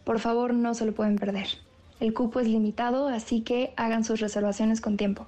Por 0.04 0.20
favor, 0.20 0.54
no 0.54 0.74
se 0.74 0.86
lo 0.86 0.94
pueden 0.94 1.16
perder. 1.16 1.48
El 1.98 2.14
cupo 2.14 2.38
es 2.38 2.46
limitado, 2.46 3.08
así 3.08 3.40
que 3.40 3.72
hagan 3.74 4.04
sus 4.04 4.20
reservaciones 4.20 4.80
con 4.80 4.96
tiempo. 4.96 5.26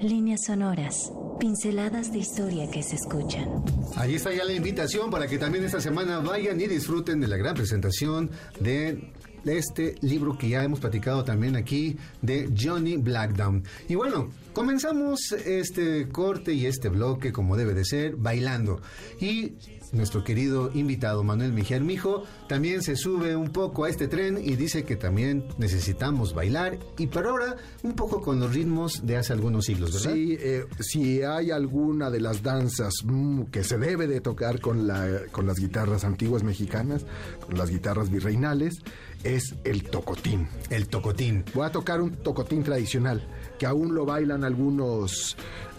Líneas 0.00 0.44
sonoras, 0.44 1.12
pinceladas 1.38 2.12
de 2.12 2.18
historia 2.18 2.70
que 2.70 2.82
se 2.82 2.96
escuchan. 2.96 3.64
Ahí 3.96 4.16
está 4.16 4.32
ya 4.32 4.44
la 4.44 4.52
invitación 4.52 5.10
para 5.10 5.26
que 5.26 5.38
también 5.38 5.64
esta 5.64 5.80
semana 5.80 6.18
vayan 6.18 6.60
y 6.60 6.66
disfruten 6.66 7.20
de 7.20 7.28
la 7.28 7.36
gran 7.36 7.54
presentación 7.54 8.30
de 8.60 9.12
este 9.44 9.96
libro 10.00 10.36
que 10.38 10.48
ya 10.48 10.62
hemos 10.62 10.80
platicado 10.80 11.24
también 11.24 11.56
aquí 11.56 11.96
de 12.22 12.52
Johnny 12.58 12.96
Blackdown. 12.96 13.64
Y 13.88 13.94
bueno, 13.94 14.30
comenzamos 14.52 15.32
este 15.32 16.08
corte 16.08 16.52
y 16.52 16.66
este 16.66 16.88
bloque 16.88 17.32
como 17.32 17.56
debe 17.56 17.74
de 17.74 17.84
ser, 17.84 18.16
bailando. 18.16 18.80
Y 19.20 19.54
nuestro 19.94 20.24
querido 20.24 20.70
invitado 20.74 21.22
Manuel 21.22 21.52
Mejía 21.52 21.78
Mijo 21.78 22.24
también 22.48 22.82
se 22.82 22.96
sube 22.96 23.36
un 23.36 23.50
poco 23.50 23.84
a 23.84 23.88
este 23.88 24.08
tren 24.08 24.38
y 24.42 24.56
dice 24.56 24.84
que 24.84 24.96
también 24.96 25.44
necesitamos 25.56 26.34
bailar 26.34 26.78
y 26.98 27.06
por 27.06 27.26
ahora 27.26 27.56
un 27.82 27.92
poco 27.92 28.20
con 28.20 28.40
los 28.40 28.52
ritmos 28.52 29.06
de 29.06 29.16
hace 29.16 29.32
algunos 29.32 29.66
siglos, 29.66 29.92
¿verdad? 29.92 30.14
Sí, 30.14 30.36
eh, 30.40 30.64
si 30.80 31.22
hay 31.22 31.50
alguna 31.50 32.10
de 32.10 32.20
las 32.20 32.42
danzas 32.42 32.92
mm, 33.04 33.44
que 33.44 33.62
se 33.62 33.78
debe 33.78 34.06
de 34.06 34.20
tocar 34.20 34.60
con, 34.60 34.86
la, 34.86 35.22
con 35.30 35.46
las 35.46 35.58
guitarras 35.58 36.04
antiguas 36.04 36.42
mexicanas, 36.42 37.06
con 37.46 37.56
las 37.56 37.70
guitarras 37.70 38.10
virreinales, 38.10 38.80
es 39.24 39.54
el 39.64 39.82
tocotín. 39.84 40.46
El 40.70 40.88
tocotín. 40.88 41.44
Voy 41.54 41.66
a 41.66 41.72
tocar 41.72 42.00
un 42.00 42.12
tocotín 42.12 42.62
tradicional, 42.62 43.26
que 43.58 43.66
aún 43.66 43.94
lo 43.94 44.04
bailan 44.04 44.44
algunos 44.44 45.36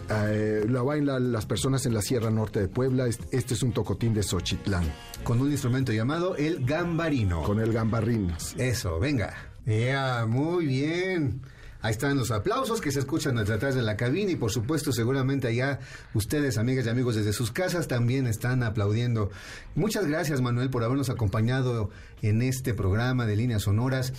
eh, 0.08 0.64
lo 0.68 0.84
bailan 0.84 1.32
las 1.32 1.46
personas 1.46 1.84
en 1.86 1.94
la 1.94 2.00
Sierra 2.00 2.30
Norte 2.30 2.60
de 2.60 2.68
Puebla. 2.68 3.06
Este 3.06 3.54
es 3.54 3.62
un 3.62 3.72
tocotín 3.72 4.14
de 4.14 4.22
Xochitlán. 4.22 4.84
Con 5.24 5.40
un 5.40 5.50
instrumento 5.50 5.92
llamado 5.92 6.36
el 6.36 6.64
gambarino. 6.64 7.42
Con 7.42 7.60
el 7.60 7.72
gambarino. 7.72 8.36
Eso, 8.56 9.00
venga. 9.00 9.34
Ya, 9.64 10.26
muy 10.28 10.66
bien. 10.66 11.40
Ahí 11.82 11.92
están 11.92 12.16
los 12.16 12.30
aplausos 12.30 12.80
que 12.80 12.90
se 12.90 13.00
escuchan 13.00 13.36
detrás 13.36 13.74
de 13.74 13.82
la 13.82 13.96
cabina 13.96 14.32
y 14.32 14.36
por 14.36 14.50
supuesto 14.50 14.92
seguramente 14.92 15.48
allá 15.48 15.78
ustedes, 16.14 16.58
amigas 16.58 16.86
y 16.86 16.88
amigos 16.88 17.14
desde 17.14 17.32
sus 17.32 17.52
casas, 17.52 17.86
también 17.86 18.26
están 18.26 18.62
aplaudiendo. 18.62 19.30
Muchas 19.76 20.06
gracias 20.06 20.40
Manuel 20.40 20.70
por 20.70 20.82
habernos 20.84 21.10
acompañado 21.10 21.90
en 22.22 22.40
este 22.40 22.72
programa 22.72 23.26
de 23.26 23.36
líneas 23.36 23.64
sonoras. 23.64 24.14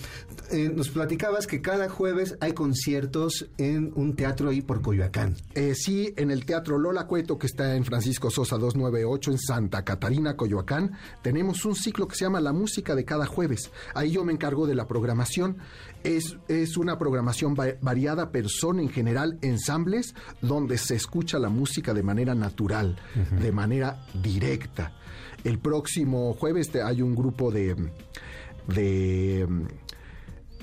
Eh, 0.52 0.70
nos 0.72 0.88
platicabas 0.88 1.48
que 1.48 1.60
cada 1.60 1.88
jueves 1.88 2.36
hay 2.40 2.52
conciertos 2.52 3.48
en 3.58 3.92
un 3.96 4.14
teatro 4.14 4.50
ahí 4.50 4.62
por 4.62 4.80
Coyoacán. 4.82 5.34
Eh, 5.56 5.74
sí, 5.74 6.14
en 6.16 6.30
el 6.30 6.46
Teatro 6.46 6.78
Lola 6.78 7.08
Cueto 7.08 7.38
que 7.38 7.48
está 7.48 7.74
en 7.74 7.84
Francisco 7.84 8.30
Sosa 8.30 8.56
298 8.56 9.32
en 9.32 9.38
Santa 9.38 9.84
Catarina, 9.84 10.36
Coyoacán, 10.36 10.92
tenemos 11.22 11.64
un 11.64 11.74
ciclo 11.74 12.06
que 12.06 12.14
se 12.14 12.24
llama 12.24 12.40
La 12.40 12.52
Música 12.52 12.94
de 12.94 13.04
cada 13.04 13.26
jueves. 13.26 13.72
Ahí 13.94 14.12
yo 14.12 14.24
me 14.24 14.32
encargo 14.32 14.68
de 14.68 14.76
la 14.76 14.86
programación. 14.86 15.56
Es, 16.04 16.36
es 16.46 16.76
una 16.76 16.98
programación 16.98 17.56
variada, 17.56 18.30
pero 18.30 18.48
son 18.48 18.78
en 18.78 18.90
general 18.90 19.38
ensambles 19.42 20.14
donde 20.40 20.78
se 20.78 20.94
escucha 20.94 21.40
la 21.40 21.48
música 21.48 21.92
de 21.94 22.04
manera 22.04 22.36
natural, 22.36 22.96
de 23.40 23.50
manera 23.50 24.06
directa. 24.22 24.92
El 25.44 25.58
próximo 25.58 26.34
jueves 26.34 26.74
hay 26.74 27.02
un 27.02 27.14
grupo 27.14 27.50
de, 27.50 27.76
de 28.66 29.46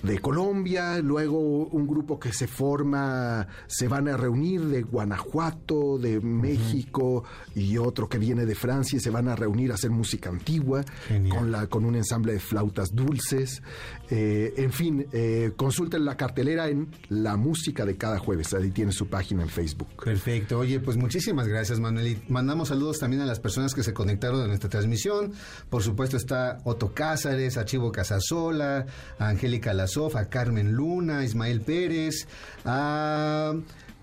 de 0.06 0.20
Colombia, 0.20 1.00
luego 1.00 1.40
un 1.40 1.88
grupo 1.88 2.20
que 2.20 2.32
se 2.32 2.48
forma, 2.48 3.48
se 3.68 3.88
van 3.88 4.08
a 4.08 4.18
reunir 4.18 4.62
de 4.66 4.84
Guanajuato, 4.84 5.98
de 5.98 6.20
México 6.22 7.24
y 7.56 7.78
otro 7.78 8.08
que 8.08 8.18
viene 8.18 8.46
de 8.46 8.56
Francia 8.56 8.98
y 8.98 9.00
se 9.00 9.10
van 9.10 9.28
a 9.28 9.36
reunir 9.36 9.72
a 9.72 9.76
hacer 9.76 9.90
música 9.90 10.30
antigua 10.30 10.84
con, 11.30 11.52
la, 11.52 11.68
con 11.68 11.86
un 11.86 11.96
ensamble 11.96 12.34
de 12.34 12.40
flautas 12.40 12.94
dulces. 12.94 13.62
Eh, 14.10 14.54
en 14.58 14.72
fin, 14.72 15.08
eh, 15.12 15.52
consulten 15.56 16.06
la 16.06 16.16
cartelera 16.18 16.68
en 16.70 16.90
La 17.10 17.36
Música 17.36 17.86
de 17.86 17.98
cada 17.98 18.20
jueves, 18.20 18.54
ahí 18.54 18.72
tiene 18.72 18.92
su 18.92 19.08
página 19.08 19.44
en 19.44 19.50
Facebook. 19.50 19.90
Perfecto, 20.04 20.60
oye, 20.60 20.80
pues 20.80 20.98
muchísimas 20.98 21.48
gracias 21.48 21.80
Manuel 21.80 22.08
y 22.08 22.22
mandamos 22.30 22.70
saludos 22.70 23.00
también 23.00 23.22
a 23.22 23.26
las 23.26 23.40
personas 23.40 23.74
que 23.74 23.84
se 23.84 23.94
conectaron 23.94 24.42
a 24.42 24.48
nuestra 24.48 24.70
transmisión. 24.70 25.34
Por 25.70 25.84
supuesto 25.84 26.18
está 26.18 26.60
Otto 26.64 26.94
Cázares, 26.94 27.58
Archivo 27.58 27.92
Casasola, 27.92 28.86
Angélica 29.20 29.74
A 29.96 30.26
Carmen 30.30 30.74
Luna, 30.74 31.20
a 31.20 31.24
Ismael 31.24 31.62
Pérez, 31.62 32.28
a 32.66 33.54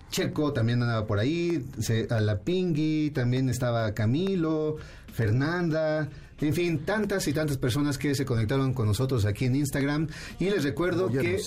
Checo 0.09 0.53
también 0.53 0.81
andaba 0.81 1.05
por 1.05 1.19
ahí, 1.19 1.65
a 2.09 2.19
la 2.19 2.39
Pingui, 2.39 3.11
también 3.11 3.47
estaba 3.47 3.93
Camilo, 3.93 4.77
Fernanda, 5.13 6.09
en 6.41 6.53
fin, 6.53 6.79
tantas 6.79 7.27
y 7.27 7.33
tantas 7.33 7.57
personas 7.57 7.97
que 7.97 8.15
se 8.15 8.25
conectaron 8.25 8.73
con 8.73 8.87
nosotros 8.87 9.25
aquí 9.25 9.45
en 9.45 9.55
Instagram. 9.55 10.07
Y 10.39 10.49
les 10.49 10.63
recuerdo 10.63 11.09
que... 11.09 11.39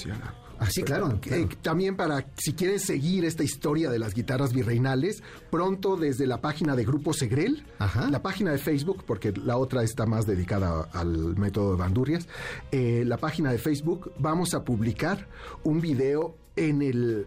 Ah, 0.58 0.68
sí, 0.70 0.82
claro. 0.82 1.18
claro. 1.20 1.42
Eh, 1.42 1.48
también 1.62 1.96
para, 1.96 2.26
si 2.36 2.54
quieren 2.54 2.80
seguir 2.80 3.24
esta 3.24 3.44
historia 3.44 3.90
de 3.90 3.98
las 3.98 4.14
guitarras 4.14 4.52
virreinales, 4.52 5.22
pronto 5.50 5.96
desde 5.96 6.26
la 6.26 6.40
página 6.40 6.74
de 6.76 6.84
Grupo 6.84 7.12
Segrel, 7.12 7.64
Ajá. 7.78 8.10
la 8.10 8.22
página 8.22 8.52
de 8.52 8.58
Facebook, 8.58 9.04
porque 9.06 9.32
la 9.32 9.56
otra 9.58 9.82
está 9.82 10.06
más 10.06 10.26
dedicada 10.26 10.88
al 10.92 11.36
método 11.36 11.72
de 11.72 11.78
bandurrias, 11.78 12.28
eh, 12.72 13.04
la 13.06 13.18
página 13.18 13.52
de 13.52 13.58
Facebook, 13.58 14.12
vamos 14.18 14.54
a 14.54 14.64
publicar 14.64 15.28
un 15.64 15.80
video 15.80 16.36
en 16.56 16.82
el 16.82 17.26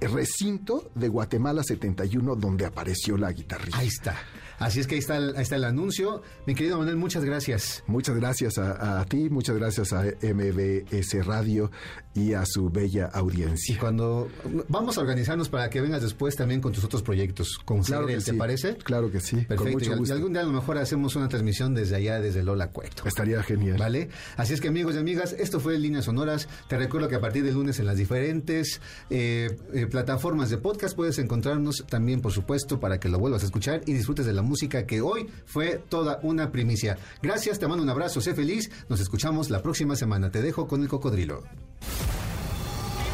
recinto 0.00 0.90
de 0.94 1.08
Guatemala 1.08 1.62
71 1.62 2.36
donde 2.36 2.66
apareció 2.66 3.16
la 3.16 3.32
guitarrista. 3.32 3.78
Ahí 3.78 3.88
está. 3.88 4.16
Así 4.58 4.78
es 4.80 4.86
que 4.86 4.94
ahí 4.96 4.98
está, 4.98 5.16
el, 5.16 5.34
ahí 5.36 5.42
está 5.42 5.56
el 5.56 5.64
anuncio. 5.64 6.22
Mi 6.46 6.54
querido 6.54 6.76
Manuel, 6.78 6.96
muchas 6.96 7.24
gracias. 7.24 7.82
Muchas 7.86 8.16
gracias 8.16 8.58
a, 8.58 9.00
a 9.00 9.04
ti, 9.06 9.30
muchas 9.30 9.56
gracias 9.56 9.92
a 9.94 10.02
MBS 10.04 11.24
Radio 11.24 11.70
y 12.14 12.34
a 12.34 12.44
su 12.44 12.68
bella 12.68 13.08
Y 13.14 13.18
audiencia. 13.18 13.78
cuando 13.78 14.28
vamos 14.68 14.98
a 14.98 15.00
organizarnos 15.00 15.48
para 15.48 15.70
que 15.70 15.80
vengas 15.80 16.02
después 16.02 16.36
también 16.36 16.60
con 16.60 16.72
tus 16.72 16.84
otros 16.84 17.02
proyectos, 17.02 17.58
con 17.64 17.82
Claro 17.82 18.06
¿te 18.06 18.20
sí. 18.20 18.32
parece? 18.32 18.76
Claro 18.76 19.10
que 19.10 19.20
sí, 19.20 19.36
con 19.36 19.46
Perfecto. 19.46 19.72
mucho 19.72 19.90
Y 19.90 19.92
al- 19.92 19.98
gusto. 20.00 20.14
Y 20.14 20.16
algún 20.16 20.32
día 20.34 20.42
a 20.42 20.44
lo 20.44 20.52
mejor 20.52 20.76
hacemos 20.76 21.16
una 21.16 21.28
transmisión 21.28 21.74
desde 21.74 21.96
allá, 21.96 22.20
desde 22.20 22.42
Lola 22.42 22.68
Cueto. 22.70 23.04
Estaría 23.06 23.42
genial. 23.42 23.78
¿Vale? 23.78 24.10
Así 24.36 24.52
es 24.52 24.60
que 24.60 24.68
amigos 24.68 24.94
y 24.94 24.98
amigas, 24.98 25.34
esto 25.38 25.58
fue 25.60 25.78
Líneas 25.78 26.04
Sonoras. 26.04 26.48
Te 26.68 26.76
recuerdo 26.76 27.08
que 27.08 27.14
a 27.14 27.20
partir 27.20 27.44
del 27.44 27.54
lunes 27.54 27.78
en 27.78 27.86
las 27.86 27.96
diferentes 27.96 28.80
eh, 29.08 29.56
eh, 29.72 29.86
plataformas 29.90 30.48
de 30.50 30.58
podcast 30.58 30.96
puedes 30.96 31.18
encontrarnos 31.18 31.84
también, 31.88 32.20
por 32.20 32.32
supuesto, 32.32 32.80
para 32.80 32.98
que 32.98 33.08
lo 33.08 33.18
vuelvas 33.18 33.42
a 33.42 33.46
escuchar 33.46 33.82
y 33.86 33.92
disfrutes 33.92 34.24
de 34.24 34.32
la 34.32 34.42
música 34.42 34.86
que 34.86 35.00
hoy 35.00 35.28
fue 35.44 35.82
toda 35.88 36.20
una 36.22 36.50
primicia. 36.50 36.96
Gracias, 37.22 37.58
te 37.58 37.68
mando 37.68 37.82
un 37.82 37.90
abrazo, 37.90 38.20
sé 38.20 38.34
feliz. 38.34 38.70
Nos 38.88 39.00
escuchamos 39.00 39.50
la 39.50 39.62
próxima 39.62 39.96
semana. 39.96 40.30
Te 40.30 40.42
dejo 40.42 40.66
con 40.66 40.82
el 40.82 40.88
cocodrilo. 40.88 41.42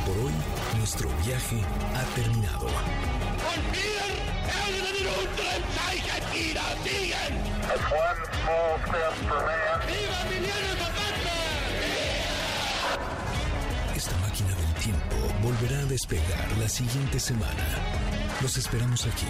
Por 0.07 0.19
hoy, 0.19 0.33
nuestro 0.79 1.09
viaje 1.25 1.61
ha 1.95 2.05
terminado. 2.15 2.67
That's 7.67 7.91
one 7.91 8.17
small 8.45 8.79
volverá 15.43 15.81
a 15.81 15.87
despegar 15.87 16.47
la 16.59 16.69
siguiente 16.69 17.21
semana. 17.21 17.65
Los 18.43 18.57
esperamos 18.57 19.07
aquí, 19.07 19.27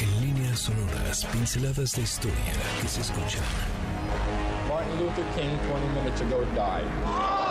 en 0.00 0.20
líneas 0.20 0.60
sonoras, 0.60 1.24
pinceladas 1.26 1.92
de 1.92 2.02
historia 2.02 2.52
que 2.80 2.88
se 2.88 3.00
escuchan. 3.00 3.42
Martin 4.68 5.00
Luther 5.00 5.24
King 5.34 5.56
20 5.68 5.88
minutes 5.94 6.20
ago 6.20 6.44
died. 6.54 7.47